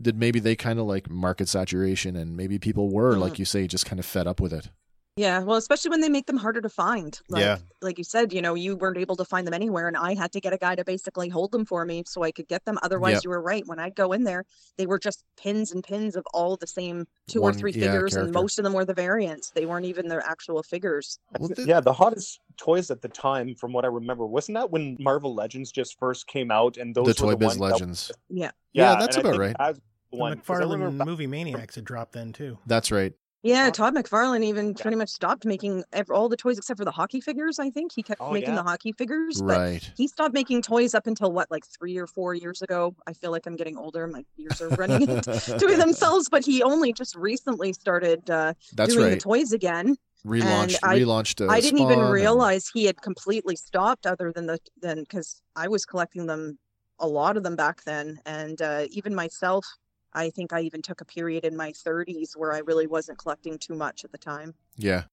[0.00, 3.20] did maybe they kind of like market saturation, and maybe people were Mhm.
[3.20, 4.68] like you say, just kind of fed up with it.
[5.16, 7.20] Yeah, well, especially when they make them harder to find.
[7.28, 7.58] Like, Yeah.
[7.80, 10.32] like you said, you know, you weren't able to find them anywhere, and I had
[10.32, 12.78] to get a guy to basically hold them for me so I could get them.
[12.82, 13.24] Otherwise, Yep.
[13.24, 13.64] you were right.
[13.64, 14.44] When I'd go in there,
[14.76, 17.92] they were just pins and pins of all the same two One- or three yeah,
[17.92, 19.50] figures, and most of them were the variants.
[19.50, 21.20] They weren't even their actual figures.
[21.58, 25.32] yeah, the hottest toys at the time, from what I remember, wasn't that when Marvel
[25.32, 28.12] Legends just first came out and those The were Toy the Biz ones that- Legends.
[28.28, 28.50] Yeah.
[28.72, 29.54] Yeah, that's about right.
[29.56, 30.38] that's the The one.
[30.40, 32.58] 'cause I McFarlane remember- movie Maniacs had dropped then too.
[32.66, 33.12] That's right.
[33.44, 37.20] Yeah, Todd McFarlane even pretty much stopped making all the toys except for the hockey
[37.20, 37.58] figures.
[37.58, 38.56] I think he kept Oh, making yeah.
[38.56, 39.92] the hockey figures, but Right.
[39.98, 42.96] he stopped making toys up until what, like three or four years ago.
[43.06, 46.28] I feel like I'm getting older; my years are running into themselves.
[46.30, 49.96] But he only just recently started uh, That's doing the toys again.
[50.26, 54.32] Relaunched- and I, relaunched, I didn't even Spawn and- realize he had completely stopped, other
[54.32, 56.58] than the then because I was collecting them,
[56.98, 59.66] a lot of them back then, and uh, even myself.
[60.14, 63.58] I think I even took a period in my 30s where I really wasn't collecting
[63.58, 64.54] too much at the time.
[64.76, 65.04] Yeah.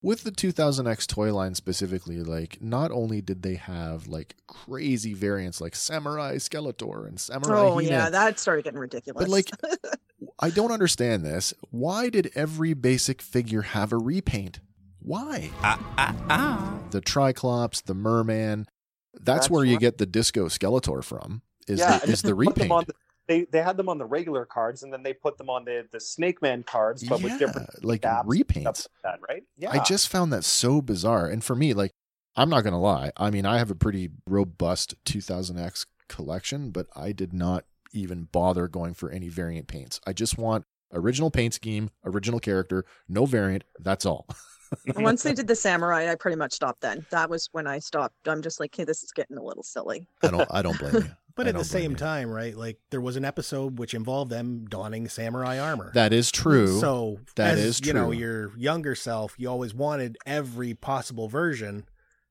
[0.00, 5.60] With the 2000X toy line specifically, like not only did they have like crazy variants
[5.60, 9.24] like Samurai Skeletor and Samurai Oh He-Man, yeah, that started getting ridiculous.
[9.24, 9.50] but like
[10.38, 11.52] I don't understand this.
[11.70, 14.60] Why did every basic figure have a repaint?
[15.00, 15.50] Why?
[15.62, 16.78] Ah, ah, ah.
[16.90, 18.66] The Triclops, the Merman.
[19.14, 19.80] That's, That's where you right.
[19.80, 21.42] get the Disco Skeletor from.
[21.66, 22.90] Is yeah, the, is the they put them repaint?
[23.28, 25.50] On the- they they had them on the regular cards, and then they put them
[25.50, 28.60] on the the Snake Man cards, but with different Yeah, like repaints.
[28.78, 29.42] stuff like that, right?
[29.56, 31.26] Yeah, I just found that so bizarre.
[31.26, 31.92] And for me, like,
[32.36, 33.12] I'm not going to lie.
[33.16, 38.68] I mean, I have a pretty robust 2000X collection, but I did not even bother
[38.68, 40.00] going for any variant paints.
[40.06, 43.64] I just want original paint scheme, original character, no variant.
[43.80, 44.26] That's all.
[44.96, 47.06] Once they did the samurai, I pretty much stopped then.
[47.10, 48.14] That was when I stopped.
[48.26, 50.06] I'm just like, hey, this is getting a little silly.
[50.22, 50.46] I don't.
[50.50, 51.10] I don't blame you.
[51.38, 51.96] But I at the same you.
[51.96, 52.54] time, right?
[52.54, 55.90] Like there was an episode which involved them donning samurai armor.
[55.94, 56.78] That is true.
[56.78, 61.84] So That as, is You know, your younger self, you always wanted every possible version,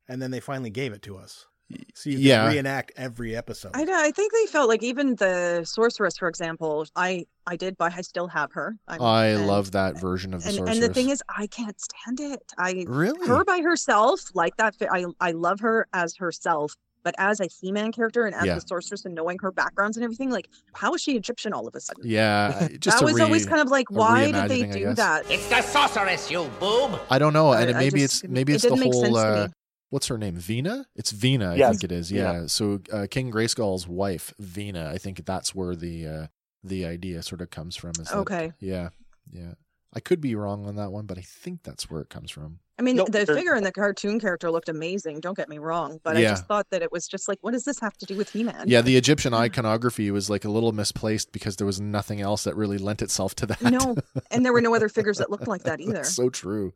[0.08, 1.48] and then they finally gave it to us.
[1.96, 2.46] So you Yeah.
[2.46, 3.72] can reenact every episode.
[3.74, 3.94] I know.
[4.00, 6.86] I think they felt like even the sorceress, for example.
[6.96, 7.92] I I did buy.
[7.94, 8.78] I still have her.
[8.88, 10.78] I'm, I and- love that version of the and, sorceress.
[10.78, 12.42] and the thing is, I can't stand it.
[12.58, 13.28] I Really?
[13.28, 14.76] her by herself, like that.
[14.90, 16.74] I I love her as herself,
[17.08, 18.56] but as a He-Man character and as Yeah.
[18.56, 21.74] the sorceress and knowing her backgrounds and everything, like how is she Egyptian all of
[21.74, 22.04] a sudden?
[22.06, 25.20] yeah, just that a was always kind of like, why did they do that?
[25.32, 27.00] It's the sorceress, you boob.
[27.10, 28.80] I don't know, I- and it- I maybe just- it's maybe it it's the didn't
[28.82, 29.04] make whole.
[29.04, 29.54] sense to Uh, me.
[29.92, 30.36] what's her name?
[30.38, 30.84] Veena.
[30.96, 31.52] It's Veena.
[31.52, 31.70] I Yes.
[31.72, 32.12] think it is.
[32.12, 32.32] Yeah.
[32.42, 32.48] Yeah.
[32.48, 34.88] So uh, King Grayskull's wife, Veena.
[34.88, 36.28] I think that's where the uh,
[36.64, 37.92] the idea sort of comes from.
[37.92, 38.52] Is that- Okay.
[38.60, 38.90] yeah,
[39.32, 39.54] yeah.
[39.94, 42.60] I could be wrong on that one, but I think that's where it comes from.
[42.80, 45.20] I mean, No, the there- figure in the cartoon character looked amazing.
[45.20, 47.64] Don't get me wrong, but I just thought that it was just like, what does
[47.64, 48.66] this have to do with He-Man?
[48.68, 49.38] Yeah, the Egyptian mm.
[49.40, 53.34] iconography was like a little misplaced because there was nothing else that really lent itself
[53.36, 53.62] to that.
[53.62, 53.96] No,
[54.32, 55.94] and there were no other figures that looked like that either.
[55.94, 56.74] That's so true.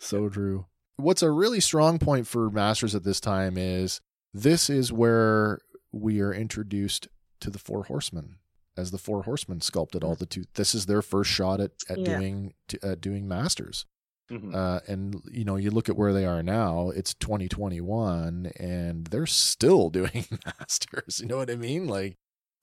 [0.00, 0.66] So true.
[0.96, 4.00] What's a really strong point for Masters at this time is
[4.34, 5.60] this is where
[5.92, 7.08] we are introduced
[7.40, 8.36] to the Four Horsemen
[8.76, 10.18] as the Four Horsemen sculpted all mm.
[10.18, 10.44] the two.
[10.54, 12.18] This is their first shot at, at Yeah.
[12.18, 13.86] doing at doing Masters.
[14.30, 14.54] Mhm.
[14.54, 16.90] Uh, and you know, you look at where they are now.
[16.90, 21.20] It's 2021, and they're still doing Masters.
[21.20, 21.86] You know what I mean?
[21.86, 22.16] Like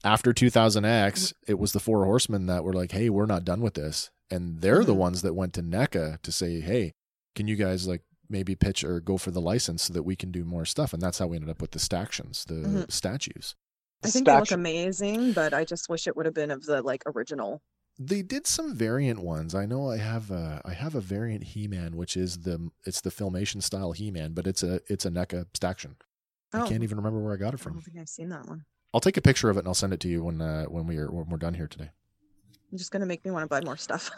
[0.03, 3.75] after 2000X, it was the Four Horsemen that were like, "Hey, we're not done with
[3.75, 4.97] this," and they're the Mhm.
[4.97, 6.93] ones that went to NECA to say, "Hey,
[7.35, 10.31] can you guys like maybe pitch or go for the license so that we can
[10.31, 12.91] do more stuff?" And that's how we ended up with the stactions, the Mhm.
[12.91, 13.55] statues.
[14.03, 16.81] I think they look amazing, but I just wish it would have been of the
[16.81, 17.61] like original.
[17.99, 19.53] They did some variant ones.
[19.53, 23.11] I know I have a I have a variant He-Man, which is the it's the
[23.11, 25.95] filmation style He-Man, but it's a it's a NECA staction.
[26.53, 26.67] I Oh.
[26.67, 27.73] can't even remember where I got it from.
[27.73, 28.65] I don't think I've seen that one.
[28.93, 30.85] I'll take a picture of it and I'll send it to you when uh, when
[30.87, 31.89] we are when we're done here today.
[32.71, 34.09] You're just gonna make me want to buy more stuff.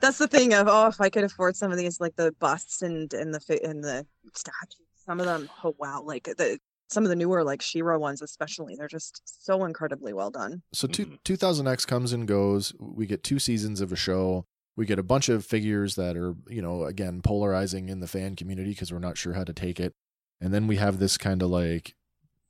[0.00, 2.82] That's the thing of oh, if I could afford some of these, like the busts
[2.82, 6.58] and and the and the statues, some of them, oh wow, like the
[6.88, 10.62] some of the newer like She-Ra ones, especially, they're just so incredibly well done.
[10.72, 11.14] so two, mm-hmm.
[11.24, 12.72] 2000X comes and goes.
[12.78, 14.46] We get two seasons of a show.
[14.76, 18.36] We get a bunch of figures that are, you know, again, polarizing in the fan
[18.36, 19.94] community because we're not sure how to take it.
[20.40, 21.94] And then we have this kind of like,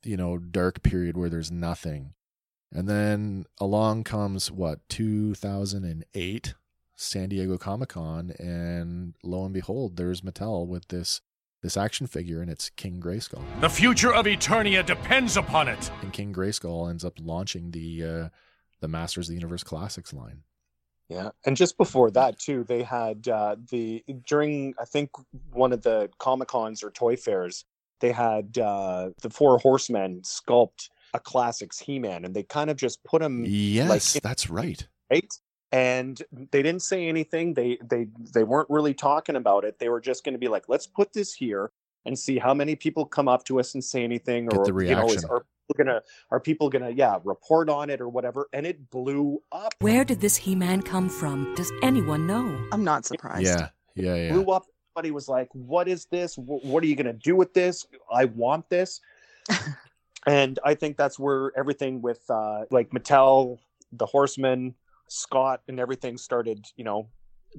[0.03, 2.13] you know, dark period where there's nothing.
[2.73, 6.55] And then along comes what, 2008,
[6.95, 8.33] San Diego Comic Con.
[8.39, 11.21] And lo and behold, there's Mattel with this.
[11.65, 13.41] This action figure and it's King Grayskull.
[13.59, 15.89] The future of Eternia depends upon it.
[16.03, 18.29] and King Grayskull ends up launching the uh,
[18.81, 20.43] the Masters of the Universe Classics line.
[21.09, 25.09] Yeah, and just before that too, they had uh, the during I think
[25.53, 27.65] one of the comic cons or toy fairs,
[27.99, 33.03] they had uh, the Four Horsemen sculpt a classics He-Man, and they kind of just
[33.03, 34.87] put him Yes, in- that's right.
[35.09, 35.33] right,
[35.75, 37.53] and they didn't say anything.
[37.53, 39.77] They they they weren't really talking about it.
[39.77, 41.71] They were just going to be like, let's put this here
[42.05, 44.85] and see how many people come up to us and say anything, Get or the
[44.85, 46.01] you know, is, are people gonna
[46.31, 48.47] are people gonna yeah report on it or whatever?
[48.53, 49.73] And it blew up.
[49.79, 51.53] Where did this He Man come from?
[51.55, 52.57] Does anyone know?
[52.71, 53.45] I'm not surprised.
[53.45, 54.31] Yeah, yeah, yeah.
[54.31, 54.67] blew up.
[54.95, 56.37] Everybody was like, "What is this?
[56.37, 57.85] What are you going to do with this?
[58.09, 59.01] I want this."
[60.25, 63.59] and I think that's where everything with uh, like Mattel,
[63.91, 64.73] the Horsemen,
[65.09, 66.65] Scott, and everything started.
[66.75, 67.09] You know,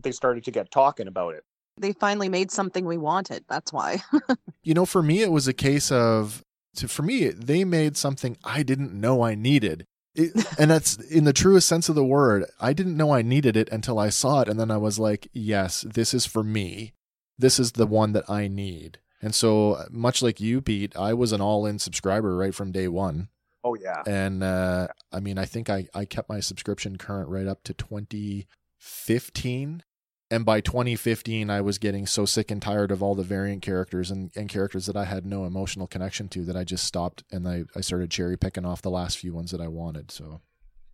[0.02, 1.44] they started to get talking about it.
[1.78, 3.44] They finally made something we wanted.
[3.48, 4.02] That's why.
[4.62, 6.42] You know, for me, it was a case of
[6.74, 9.86] to, for me, they made something I didn't know I needed.
[10.16, 12.46] It, and that's in the truest sense of the word.
[12.60, 15.28] I didn't know I needed it until I saw it, and then I was like,
[15.32, 16.94] "Yes, this is for me.
[17.38, 21.32] This is the one that I need." And so, much like you, Pete, I was
[21.32, 23.28] an all-in subscriber right from day one.
[23.66, 27.48] Oh yeah, and uh, I mean, I think I I kept my subscription current right
[27.48, 29.82] up to 2015,
[30.30, 34.12] and by 2015, I was getting so sick and tired of all the variant characters
[34.12, 37.48] and, and characters that I had no emotional connection to that I just stopped and
[37.48, 40.12] I I started cherry picking off the last few ones that I wanted.
[40.12, 40.42] So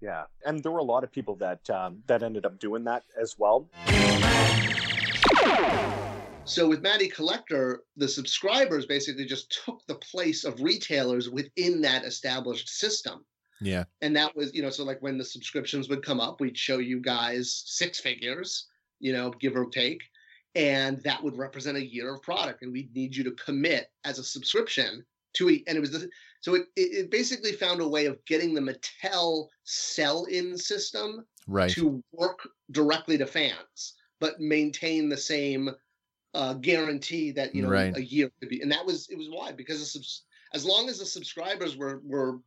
[0.00, 0.22] yeah.
[0.46, 3.36] And there were a lot of people that um, that ended up doing that as
[3.38, 3.68] well.
[6.44, 12.04] So with Matty Collector, the subscribers basically just took the place of retailers within that
[12.04, 13.24] established system.
[13.60, 16.58] yeah, And that was, you know, so like when the subscriptions would come up, we'd
[16.58, 18.66] show you guys six figures,
[18.98, 20.02] you know, give or take.
[20.54, 22.62] And that would represent a year of product.
[22.62, 25.04] And we'd need you to commit as a subscription
[25.34, 25.62] to it.
[25.68, 26.08] And it was the,
[26.40, 31.24] so it, it it basically found a way of getting the Mattel sell in system
[31.46, 31.70] right.
[31.70, 32.40] to work
[32.72, 35.70] directly to fans, but maintain the same
[36.34, 37.96] uh, guarantee that you know Right.
[37.96, 38.60] a year could be.
[38.62, 42.38] And that was it was why because subs- as long as the subscribers were were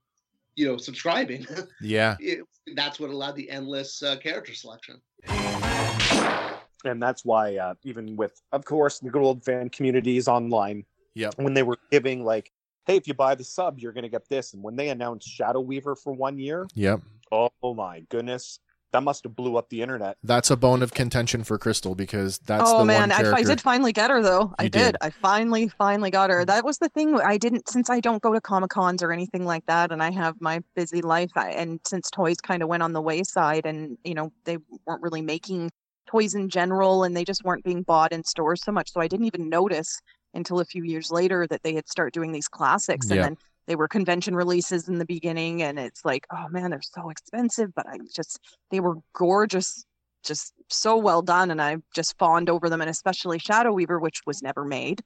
[0.55, 1.45] you know subscribing,
[1.81, 2.45] Yeah, it,
[2.75, 5.01] that's what allowed the endless uh, character selection.
[6.85, 10.85] and that's why uh, even with of course the good old fan communities online
[11.15, 12.51] yep, when they were giving like
[12.85, 15.27] hey if you buy the sub you're going to get this and when they announced
[15.27, 17.01] shadow weaver for one year yep.
[17.31, 18.59] oh my goodness
[18.95, 22.37] that must have blew up the internet That's a bone of contention for Crystal because
[22.39, 23.35] that's oh the man, one I, character.
[23.35, 24.53] I did finally get her though.
[24.57, 24.71] I did.
[24.71, 24.97] did.
[25.01, 26.45] I finally, finally got her.
[26.45, 27.19] That was the thing.
[27.19, 30.11] I didn't since I don't go to comic cons or anything like that, and I
[30.11, 31.31] have my busy life.
[31.35, 35.03] I, and since toys kind of went on the wayside, and you know they weren't
[35.03, 35.71] really making
[36.07, 39.07] toys in general, and they just weren't being bought in stores so much, so I
[39.07, 39.99] didn't even notice
[40.33, 43.23] until a few years later that they had started doing these classics, and Yeah.
[43.23, 43.37] then
[43.67, 47.73] they were convention releases in the beginning and it's like oh man they're so expensive
[47.75, 48.39] but i just
[48.71, 49.85] they were gorgeous
[50.23, 54.21] just so well done and i just fawned over them and especially shadow weaver which
[54.25, 55.01] was never made.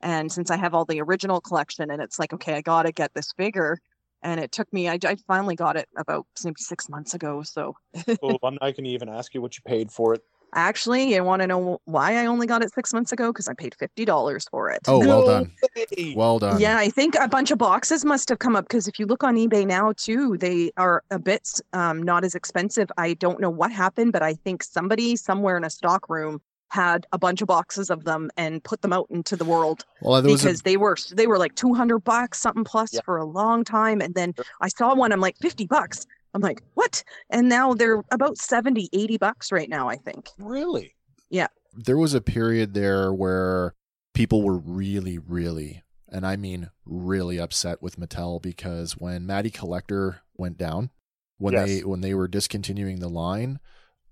[0.00, 3.14] And since i have all the original collection and it's like okay i gotta get
[3.14, 3.78] this figure
[4.22, 7.76] and it took me i, I finally got it about maybe six months ago so.
[8.42, 10.22] I'm not going to even ask you what you paid for it.
[10.54, 13.54] Actually you want to know why i only got it six months ago because i
[13.54, 15.52] paid $50 for it Oh, well No done.
[15.76, 16.14] way.
[16.16, 16.60] Well done.
[16.60, 19.22] Yeah, I think a bunch of boxes must have come up because if you look
[19.24, 22.90] on eBay now too, they are a bit um, not as expensive.
[22.98, 27.06] I don't know what happened, but I think somebody somewhere in a stock room had
[27.12, 30.32] a bunch of boxes of them and put them out into the world Well, there
[30.32, 33.00] was a- because they were they were like 200 bucks something plus Yeah.
[33.04, 36.06] for a long time and then I saw one I'm like 50 bucks.
[36.34, 40.28] I'm like, "What?" And now they're about 70, 80 bucks right now, I think.
[40.38, 40.94] Really?
[41.30, 41.48] Yeah.
[41.74, 43.74] there was a period there where
[44.12, 50.20] people were really, really, and I mean really upset with Mattel because when Matty Collector
[50.36, 50.90] went down,
[51.38, 51.66] when Yes.
[51.66, 53.58] they when they were discontinuing the line,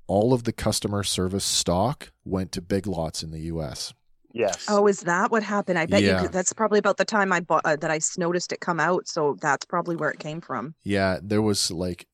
[0.06, 3.92] all of the customer service stock went to Big Lots in the U.S.
[4.32, 4.66] Yes.
[4.68, 5.78] Oh, is that what happened?
[5.78, 6.22] I bet you Yeah.
[6.22, 9.36] could, that's probably about the time I bought uh, I noticed it come out, so
[9.40, 10.74] that's probably where it came from.
[10.84, 12.06] Yeah, there was like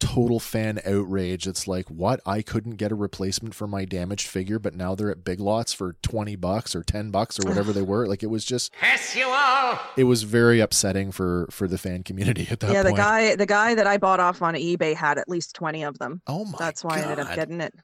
[0.00, 1.46] total fan outrage.
[1.46, 2.20] It's like, what?
[2.26, 5.72] I couldn't get a replacement for my damaged figure, but now they're at Big Lots
[5.72, 8.06] for 20 bucks or 10 bucks or whatever they were.
[8.06, 9.78] Like it was just Curse you all!
[9.96, 13.46] it was very upsetting for for the fan community at that yeah, the guy the
[13.46, 16.20] guy that I bought off on eBay had at least 20 of them.
[16.26, 17.74] Oh my That's why I ended up getting it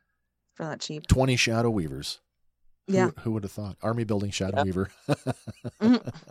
[0.54, 1.06] for that cheap.
[1.06, 2.20] 20 Shadow Weavers.
[2.90, 3.10] Who- Yeah.
[3.22, 3.76] Who, would have thought?
[3.82, 4.64] Army building Shadow Yeah.
[4.64, 4.90] Weaver.
[5.80, 6.12] Mhm.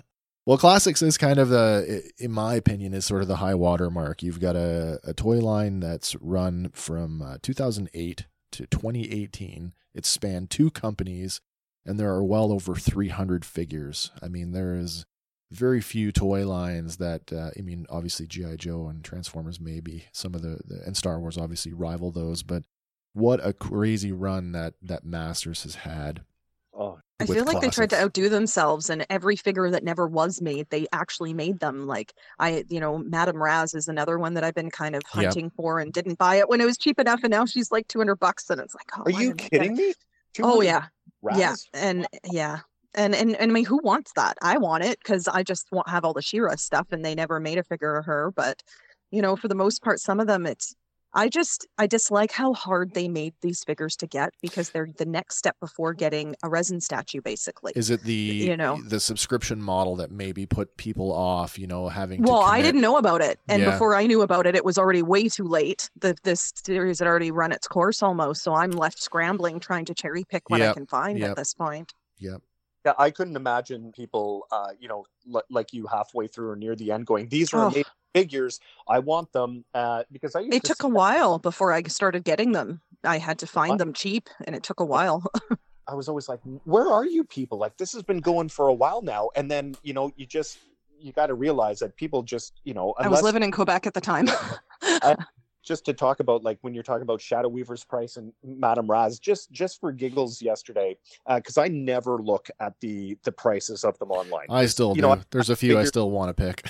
[0.45, 3.91] Well, classics is kind of the, in my opinion, is sort of the high water
[3.91, 4.23] mark.
[4.23, 9.73] You've got a, a toy line that's run from uh, 2008 to 2018.
[9.93, 11.39] It's spanned two companies,
[11.85, 14.09] and there are well over 300 figures.
[14.23, 15.05] I mean, there is
[15.51, 18.55] very few toy lines that, uh, I mean, obviously G.I.
[18.55, 22.63] Joe and Transformers, maybe some of the, the, and Star Wars obviously rival those, but
[23.13, 26.21] what a crazy run that, that Masters has had.
[26.73, 30.41] Oh, I feel like they tried to outdo themselves and every figure that never was
[30.41, 31.85] made, they actually made them.
[31.85, 35.25] Like I, you know, Madame Razz is another one that I've been kind of Yep.
[35.33, 37.87] hunting for and didn't buy it when it was cheap enough and now she's like
[37.89, 39.93] 200 bucks and it's like, oh, Are you didn't I get kidding me?
[40.41, 40.85] Oh 200 yeah.
[41.29, 41.55] Yeah.
[41.73, 42.59] And yeah.
[42.95, 44.37] And, and and I mean, who wants that?
[44.41, 47.39] I want it because I just want have all the She-Ra stuff, and they never
[47.39, 48.31] made a figure of her.
[48.35, 48.63] But
[49.11, 50.75] you know, for the most part, some of them, it's
[51.13, 55.05] I just I dislike how hard they made these figures to get because they're the
[55.05, 57.73] next step before getting a resin statue, basically.
[57.75, 61.57] Is it the you know the subscription model that maybe put people off?
[61.57, 63.71] You know, having well to i didn't know about it and Yeah.
[63.71, 67.07] before i knew about it it was already way too late the this series had
[67.07, 70.73] already run its course almost so i'm left scrambling trying to cherry pick what i
[70.73, 71.31] can find yep.
[71.31, 72.41] at this point Yep.
[72.85, 76.75] Yeah, I couldn't imagine people, uh, you know, li- like you halfway through or near
[76.77, 77.67] the end going, these are Oh.
[77.67, 77.83] amazing
[78.13, 78.59] figures.
[78.87, 81.81] I want them uh, because I used it to took a see- while before i
[81.83, 85.23] started getting them i had to find them cheap and it took a while
[85.87, 87.57] I was always like, where are you people?
[87.57, 89.29] Like this has been going for a while now.
[89.35, 90.59] And then, you know, you just,
[90.99, 93.95] you got to realize that people just, you know, i was living in quebec at
[93.95, 94.27] the time
[95.63, 99.17] just to talk about like when you're talking about Shadow Weaver's price and Madame Razz,
[99.17, 100.95] just just for giggles yesterday,
[101.27, 104.45] because I never look at the the prices of them online.
[104.49, 105.07] I still you do.
[105.07, 106.67] know, There's a few I figured- still want to pick.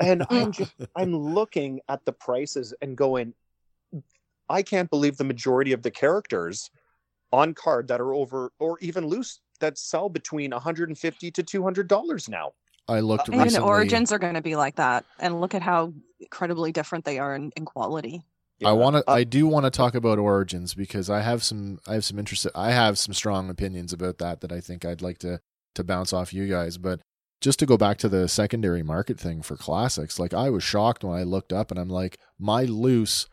[0.00, 3.34] And I'm just I'm looking at the prices and going,
[4.48, 6.70] I can't believe the majority of the characters
[7.32, 12.28] on card that are over or even loose that sell between 150 to 200 dollars
[12.28, 12.52] now.
[12.88, 13.68] I looked even recently.
[13.68, 17.36] origins are going to be like that and look at how incredibly different they are
[17.36, 18.22] in, in quality
[18.64, 19.10] I want Uh, to.
[19.10, 21.78] I do want to talk about origins because I have some.
[21.86, 22.46] I have some interest.
[22.54, 25.40] I have some strong opinions about that that I think I'd like to
[25.76, 26.76] to bounce off you guys.
[26.76, 27.00] But
[27.40, 31.02] just to go back to the secondary market thing for classics, like I was shocked
[31.04, 33.28] when I looked up and I'm like, my loose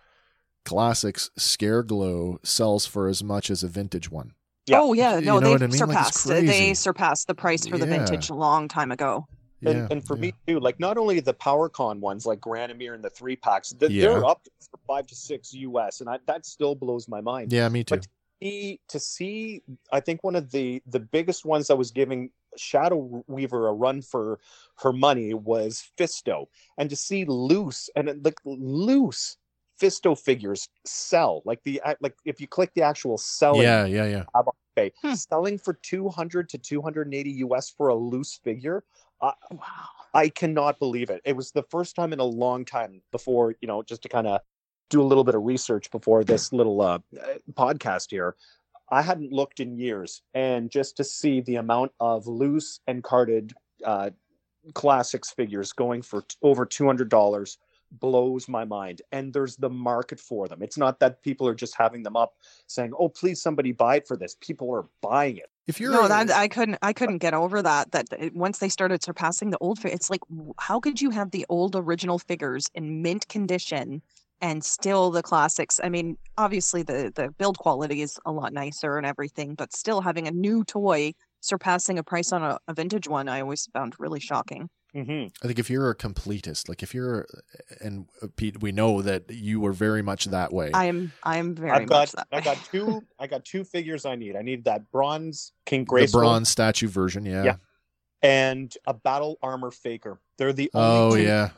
[0.65, 4.33] classics scare glow sells for as much as a vintage one.
[4.67, 4.81] Yeah.
[4.81, 5.79] oh yeah You no know they've I mean?
[5.79, 9.25] Like, surpassed they surpassed the price for the vintage a long time ago
[9.61, 10.21] Yeah, and, and for yeah.
[10.23, 13.91] me too, like not only the PowerCon ones like Granamyr and the three packs, th-
[13.91, 14.09] Yeah.
[14.09, 17.53] they're up for five to six US, and I, that still blows my mind.
[17.53, 17.95] yeah, me too.
[17.95, 18.07] But
[18.43, 19.61] see, to see,
[19.93, 24.01] I think one of the the biggest ones that was giving Shadow Weaver a run
[24.01, 24.39] for
[24.79, 26.47] her money was Fisto,
[26.77, 29.37] and to see loose and it- like loose
[29.79, 34.23] Fisto figures sell like the like if you click the actual selling yeah, yeah, yeah.
[34.35, 34.45] tab
[34.77, 35.13] eBay, Hmm.
[35.13, 38.83] selling for 200 to 280 US for a loose figure.
[39.21, 39.61] I, wow
[40.13, 41.21] I cannot believe it.
[41.25, 44.25] It was the first time in a long time before, you know, just to kind
[44.25, 44.41] of
[44.89, 46.99] do a little bit of research before this little uh,
[47.53, 48.35] podcast here.
[48.89, 53.53] I hadn't looked in years, and just to see the amount of loose and carded
[53.83, 54.11] uh,
[54.73, 57.57] classics figures going for t- over $200
[57.91, 60.61] blows my mind and there's the market for them.
[60.61, 62.35] It's not that people are just having them up
[62.67, 64.35] saying oh please somebody buy it for this.
[64.41, 65.49] People are buying it.
[65.67, 68.69] If you're no that i couldn't i couldn't get over that that it, once they
[68.69, 70.21] started surpassing the old it's like
[70.59, 74.01] how could you have the old original figures in mint condition
[74.41, 78.97] and still the classics i mean obviously the the build quality is a lot nicer
[78.97, 83.07] and everything but still having a new toy surpassing a price on a, a vintage
[83.07, 85.27] one i always found really shocking mm-hmm.
[85.43, 87.27] I think if you're a completist, like if you're,
[87.81, 90.71] and uh, Pete, we know that you were very much that way.
[90.73, 92.41] i am i am very I've got much that I way.
[92.43, 94.35] got two I got two figures I need.
[94.35, 97.43] I need that bronze King the bronze statue version, yeah.
[97.43, 97.55] Yeah.
[98.21, 100.19] and a battle armor faker.
[100.37, 101.49] They're the Oh only two yeah.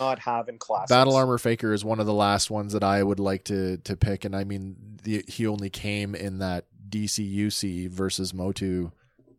[0.00, 0.90] Not have in classics.
[0.90, 3.96] Battle Armor Faker is one of the last ones that I would like to to
[3.96, 8.90] pick, and I mean, the, he only came in that DCUC versus Motu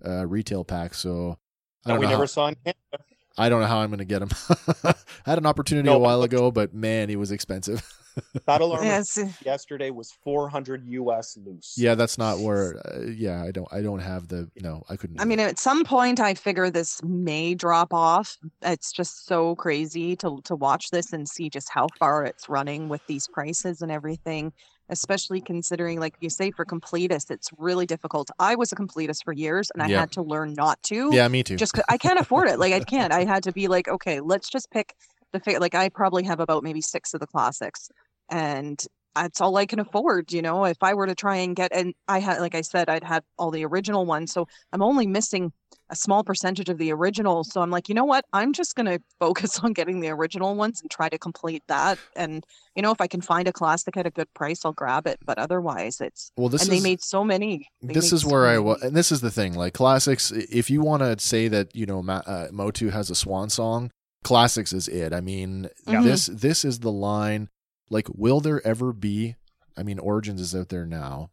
[0.06, 1.38] uh, retail pack, so
[1.86, 2.12] I don't we know.
[2.12, 3.04] never How, saw in Canada.
[3.38, 4.30] I don't know how I'm going to get him.
[4.84, 4.96] I
[5.26, 7.88] had an opportunity No, a while ago, but man, he was expensive.
[8.46, 9.20] Battle armor Yes.
[9.46, 11.76] yesterday was 400 US loose.
[11.78, 12.76] yeah, that's not where.
[12.88, 13.68] Uh, yeah, I don't.
[13.72, 14.50] I don't have the.
[14.62, 15.20] No, I couldn't.
[15.22, 15.50] I mean, that.
[15.50, 18.38] at some point, I figure this may drop off.
[18.62, 22.90] It's just so crazy to to watch this and see just how far it's running
[22.90, 24.54] with these prices and everything.
[24.90, 28.30] Especially considering, like you say, for completists, it's really difficult.
[28.40, 30.00] I was a completist for years, and I Yeah.
[30.00, 31.10] had to learn not to.
[31.14, 31.58] yeah, me too.
[31.58, 32.58] Just 'cause I can't afford it.
[32.58, 33.12] Like I can't.
[33.12, 34.96] I had to be like, okay, let's just pick
[35.34, 37.90] the fi- like I probably have about maybe six of the classics,
[38.30, 38.82] and
[39.16, 40.32] that's all I can afford.
[40.32, 42.88] You know, if I were to try and get, and I had, like I said,
[42.90, 45.52] I'd had all the original ones, so I'm only missing
[45.90, 47.46] a small percentage of the original.
[47.46, 48.26] So I'm like, you know what?
[48.34, 51.98] I'm just gonna focus on getting the original ones and try to complete that.
[52.16, 52.44] And
[52.76, 55.18] you know, if I can find a classic at a good price, I'll grab it.
[55.26, 57.68] But otherwise, it's well, this and is they made so many.
[57.82, 59.54] They this is so where I was, and this is the thing.
[59.56, 63.16] Like classics, if you want to say that you know Ma- uh, Motu has a
[63.16, 63.90] swan song,
[64.24, 65.14] classics is it.
[65.14, 66.02] I mean, Yeah.
[66.02, 67.50] this this is the line.
[67.90, 69.36] Like, will there ever be?
[69.78, 71.30] I mean, Origins is out there now.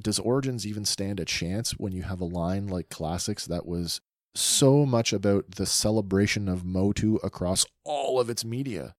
[0.00, 4.00] Does Origins even stand a chance when you have a line like classics that was
[4.34, 8.94] so much about the celebration of Motu across all of its media,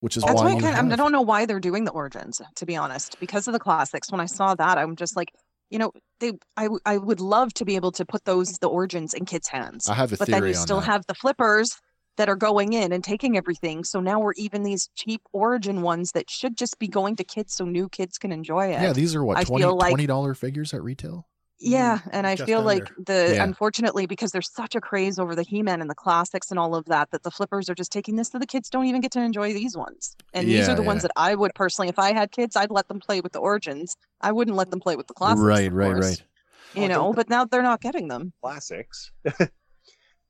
[0.00, 1.90] which is That's why why I, kind of, I don't know why they're doing the
[1.90, 4.10] origins, to be honest, because of the classics.
[4.10, 5.32] When I saw that, I'm just like,
[5.70, 9.14] you know, they, i, I would love to be able to put those, the origins
[9.14, 9.88] in kids' hands.
[9.88, 10.86] I have a but then you still that.
[10.86, 11.76] have the flippers
[12.16, 13.84] that are going in and taking everything.
[13.84, 17.54] So now we're even these cheap origin ones that should just be going to kids
[17.54, 18.80] so new kids can enjoy it.
[18.82, 21.26] Yeah, these are what I 20 feel like- twenty dollar figures at retail.
[21.58, 23.42] Yeah, mm, and I just feel like the Yeah.
[23.42, 26.84] unfortunately because there's such a craze over the He-Man and the classics and all of
[26.84, 29.22] that that the flippers are just taking this so the kids don't even get to
[29.22, 30.14] enjoy these ones.
[30.34, 32.88] And these are the ones that I would personally if I had kids, I'd let
[32.88, 33.96] them play with the origins.
[34.20, 35.40] I wouldn't let them play with the classics.
[35.40, 36.22] right, right, course, right.
[36.74, 38.34] You Oh, know, but now they're not getting them.
[38.42, 39.10] classics.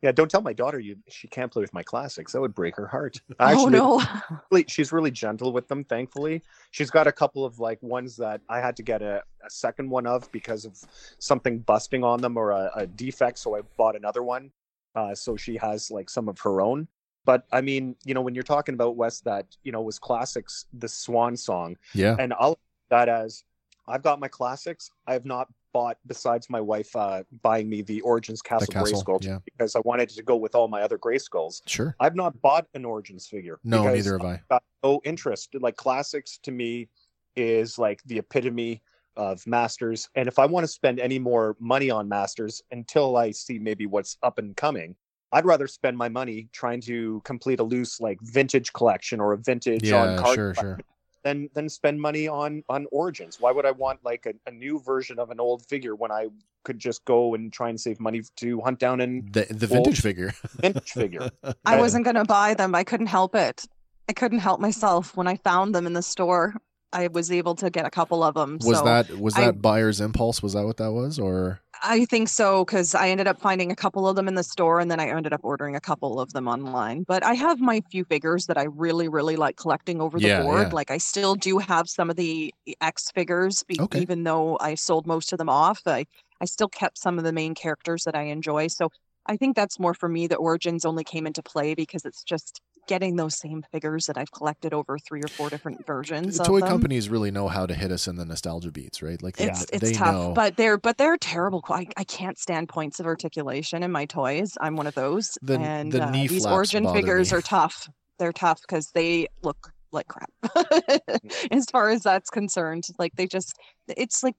[0.03, 2.33] yeah, don't tell my daughter you she can't play with my classics.
[2.33, 3.19] That would break her heart.
[3.41, 4.65] oh Actually, no.
[4.69, 8.61] she's really gentle with them thankfully she's got a couple of like ones that i
[8.61, 10.77] had to get a, a second one of because of
[11.19, 14.51] something busting on them or a, a defect so i bought another one
[14.95, 16.87] uh, so she has like some of her own
[17.25, 20.67] but i mean you know when you're talking about west that you know was classics
[20.79, 22.17] the swan song Yeah.
[22.19, 22.59] and i'll
[22.91, 23.45] that as
[23.89, 28.01] i've got my classics i have not bought besides my wife uh, buying me the
[28.01, 29.39] origins castle, castle, Grayskull yeah.
[29.45, 31.95] because i wanted to go with all my other gray skulls Sure.
[32.01, 33.59] I've not bought an Origins figure.
[33.65, 34.41] No, neither have I.
[34.51, 35.55] I've no interest.
[35.59, 36.89] Like classics to me
[37.35, 38.83] is like the epitome
[39.17, 40.09] of Masters.
[40.15, 43.87] And if I want to spend any more money on Masters until I see maybe
[43.87, 44.95] what's up and coming,
[45.33, 49.39] I'd rather spend my money trying to complete a loose like vintage collection or a
[49.39, 50.96] vintage on card sure, collection sure.
[51.27, 53.41] Than than spend money on on Origins.
[53.41, 56.29] Why would I want like a, a new version of an old figure when I
[56.65, 60.01] could just go and try and save money to hunt down and The the vintage
[60.01, 60.33] figure.
[60.61, 61.31] vintage figure?
[61.67, 62.75] I wasn't gonna buy them.
[62.75, 63.65] I couldn't help it.
[64.09, 66.55] I couldn't help myself when I found them in the store.
[66.93, 68.59] I was able to get a couple of them.
[68.63, 70.43] Was so that was I- that buyer's impulse?
[70.43, 71.19] Was that what that was?
[71.19, 74.43] Or I think so because I ended up finding a couple of them in the
[74.43, 77.03] store and then I ended up ordering a couple of them online.
[77.03, 80.43] But I have my few figures that I really, really like collecting over the Yeah,
[80.43, 80.69] board.
[80.69, 80.75] yeah.
[80.75, 84.01] Like I still do have some of the X figures, be- Okay.
[84.01, 85.83] even though I sold most of them off.
[85.87, 86.07] I,
[86.41, 88.69] I still kept some of the main characters that I enjoy.
[88.69, 88.91] So
[89.27, 90.27] I think that's more for me.
[90.27, 94.31] The Origins only came into play because it's just getting those same figures that I've
[94.33, 96.37] collected over three or four different versions.
[96.37, 96.69] the of toy them.
[96.69, 99.21] companies really know how to hit us in the nostalgia beats, right?
[99.23, 100.33] Like they, It's they it's tough, know.
[100.33, 101.63] but they're but they're terrible.
[101.63, 104.53] qu- I, I can't stand points of articulation in my toys.
[104.61, 107.39] I'm one of those, The- and the uh, knee these origin figures me.
[107.39, 107.89] are tough.
[108.19, 110.31] They're tough because they look like crap.
[111.51, 113.55] as far as that's concerned, like they just,
[113.89, 114.35] it's like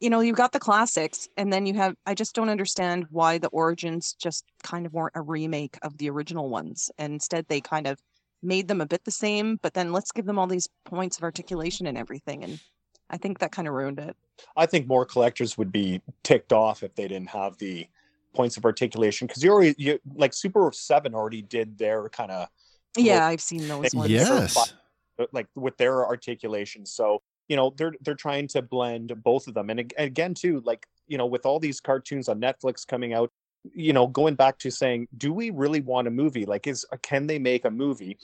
[0.00, 1.94] you know, you've got the classics, and then you have.
[2.04, 6.10] I just don't understand why the origins just kind of weren't a remake of the
[6.10, 7.98] original ones, and instead they kind of
[8.42, 9.58] made them a bit the same.
[9.62, 12.60] But then let's give them all these points of articulation and everything, and
[13.08, 14.16] I think that kind of ruined it.
[14.56, 17.86] I think more collectors would be ticked off if they didn't have the
[18.34, 22.48] points of articulation because you already you like Super Seven already did their kind of
[22.98, 24.10] yeah, I've seen those ones.
[24.10, 24.74] Yes.
[25.32, 26.84] like with their articulation.
[26.84, 30.86] So you know they're they're trying to blend both of them, and again too, like
[31.06, 33.30] you know with all these cartoons on Netflix coming out,
[33.74, 36.46] you know going back to saying, do we really want a movie?
[36.46, 38.18] Like, is can they make a movie?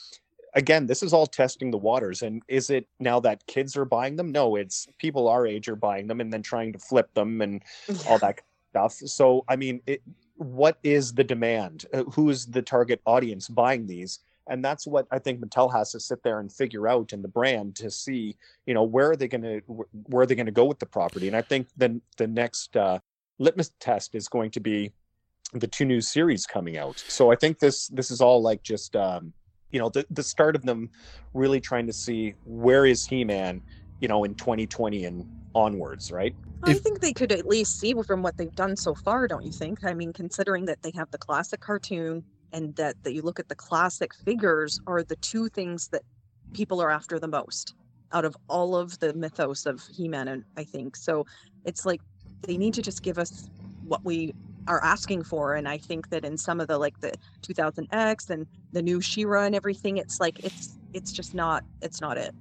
[0.54, 4.16] Again, this is all testing the waters, and is it now that kids are buying
[4.16, 4.32] them?
[4.32, 7.62] No, it's people our age are buying them and then trying to flip them and
[8.06, 8.40] all that
[8.70, 8.92] stuff.
[8.92, 10.02] So, I mean, it,
[10.36, 11.86] what is the demand?
[11.92, 14.18] Uh, who is the target audience buying these?
[14.48, 17.28] And that's what I think Mattel has to sit there and figure out in the
[17.28, 18.36] brand to see,
[18.66, 20.86] you know, where are they going to where are they going to go with the
[20.86, 21.28] property.
[21.28, 22.98] And I think then the next uh,
[23.38, 24.92] litmus test is going to be
[25.52, 26.98] the two new series coming out.
[27.08, 29.32] So I think this this is all like just um,
[29.70, 30.90] you know the the start of them
[31.34, 33.62] really trying to see where is He Man,
[34.00, 36.34] you know, in 2020 and onwards, right?
[36.64, 39.52] I think they could at least see from what they've done so far, don't you
[39.52, 39.84] think?
[39.84, 43.48] I mean, considering that they have the classic cartoon and that, that you look at
[43.48, 46.02] the classic figures are the two things that
[46.52, 47.74] people are after the most
[48.12, 50.96] out of all of the mythos of He-Man, and I think.
[50.96, 51.24] So
[51.64, 52.00] it's like
[52.42, 53.48] they need to just give us
[53.84, 54.34] what we
[54.68, 55.54] are asking for.
[55.54, 57.12] And I think that in some of the like the
[57.42, 62.18] 2000X and the new She-Ra and everything, it's like it's it's just not it's not
[62.18, 62.34] it.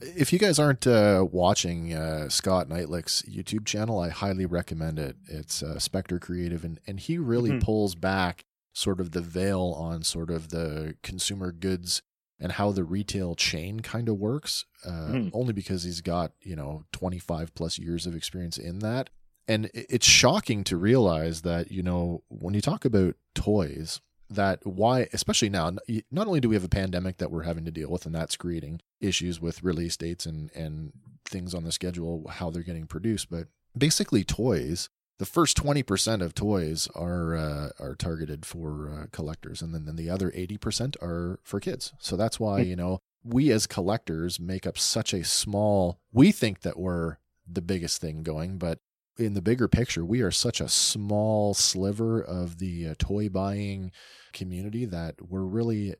[0.00, 5.16] If you guys aren't uh, watching uh, Scott Neitlich's YouTube channel, I highly recommend it.
[5.26, 7.62] It's uh, Spectre Creative, and, and he really Mhm.
[7.62, 12.02] pulls back sort of the veil on sort of the consumer goods
[12.38, 14.64] and how the retail chain kind of works.
[14.84, 15.30] Uh, Mhm.
[15.34, 19.10] Only because he's got you know 25 plus years of experience in that,
[19.48, 24.00] and it's shocking to realize that you know when you talk about toys
[24.32, 25.72] that why especially now
[26.12, 28.36] not only do we have a pandemic that we're having to deal with and that's
[28.36, 30.92] creating issues with release dates and and
[31.24, 34.88] things on the schedule how they're getting produced but basically toys
[35.20, 39.96] the first 20% of toys are uh, are targeted for uh, collectors and then, then
[39.96, 44.66] the other 80% are for kids so that's why you know we as collectors make
[44.66, 48.78] up such a small we think that we're the biggest thing going but
[49.18, 53.92] in the bigger picture, we are such a small sliver of the uh, toy buying
[54.32, 55.94] community that we're really,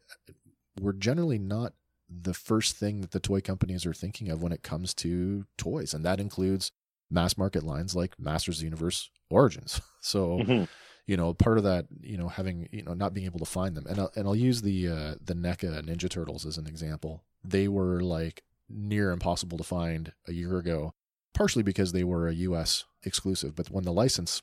[0.80, 1.74] we're generally not
[2.08, 5.92] the first thing that the toy companies are thinking of when it comes to toys.
[5.92, 6.72] And that includes
[7.10, 9.80] mass market lines like Masters of the Universe Origins.
[10.02, 10.68] So, Mhm.
[11.06, 13.76] you know, part of that, you know, having, you know, not being able to find
[13.76, 13.86] them.
[13.86, 17.22] And I'll, and I'll use the, uh, the NECA Ninja Turtles as an example.
[17.44, 20.94] They were like near impossible to find a year ago
[21.34, 23.54] partially because they were a US exclusive.
[23.54, 24.40] But when the license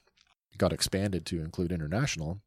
[0.58, 2.42] got expanded to include international,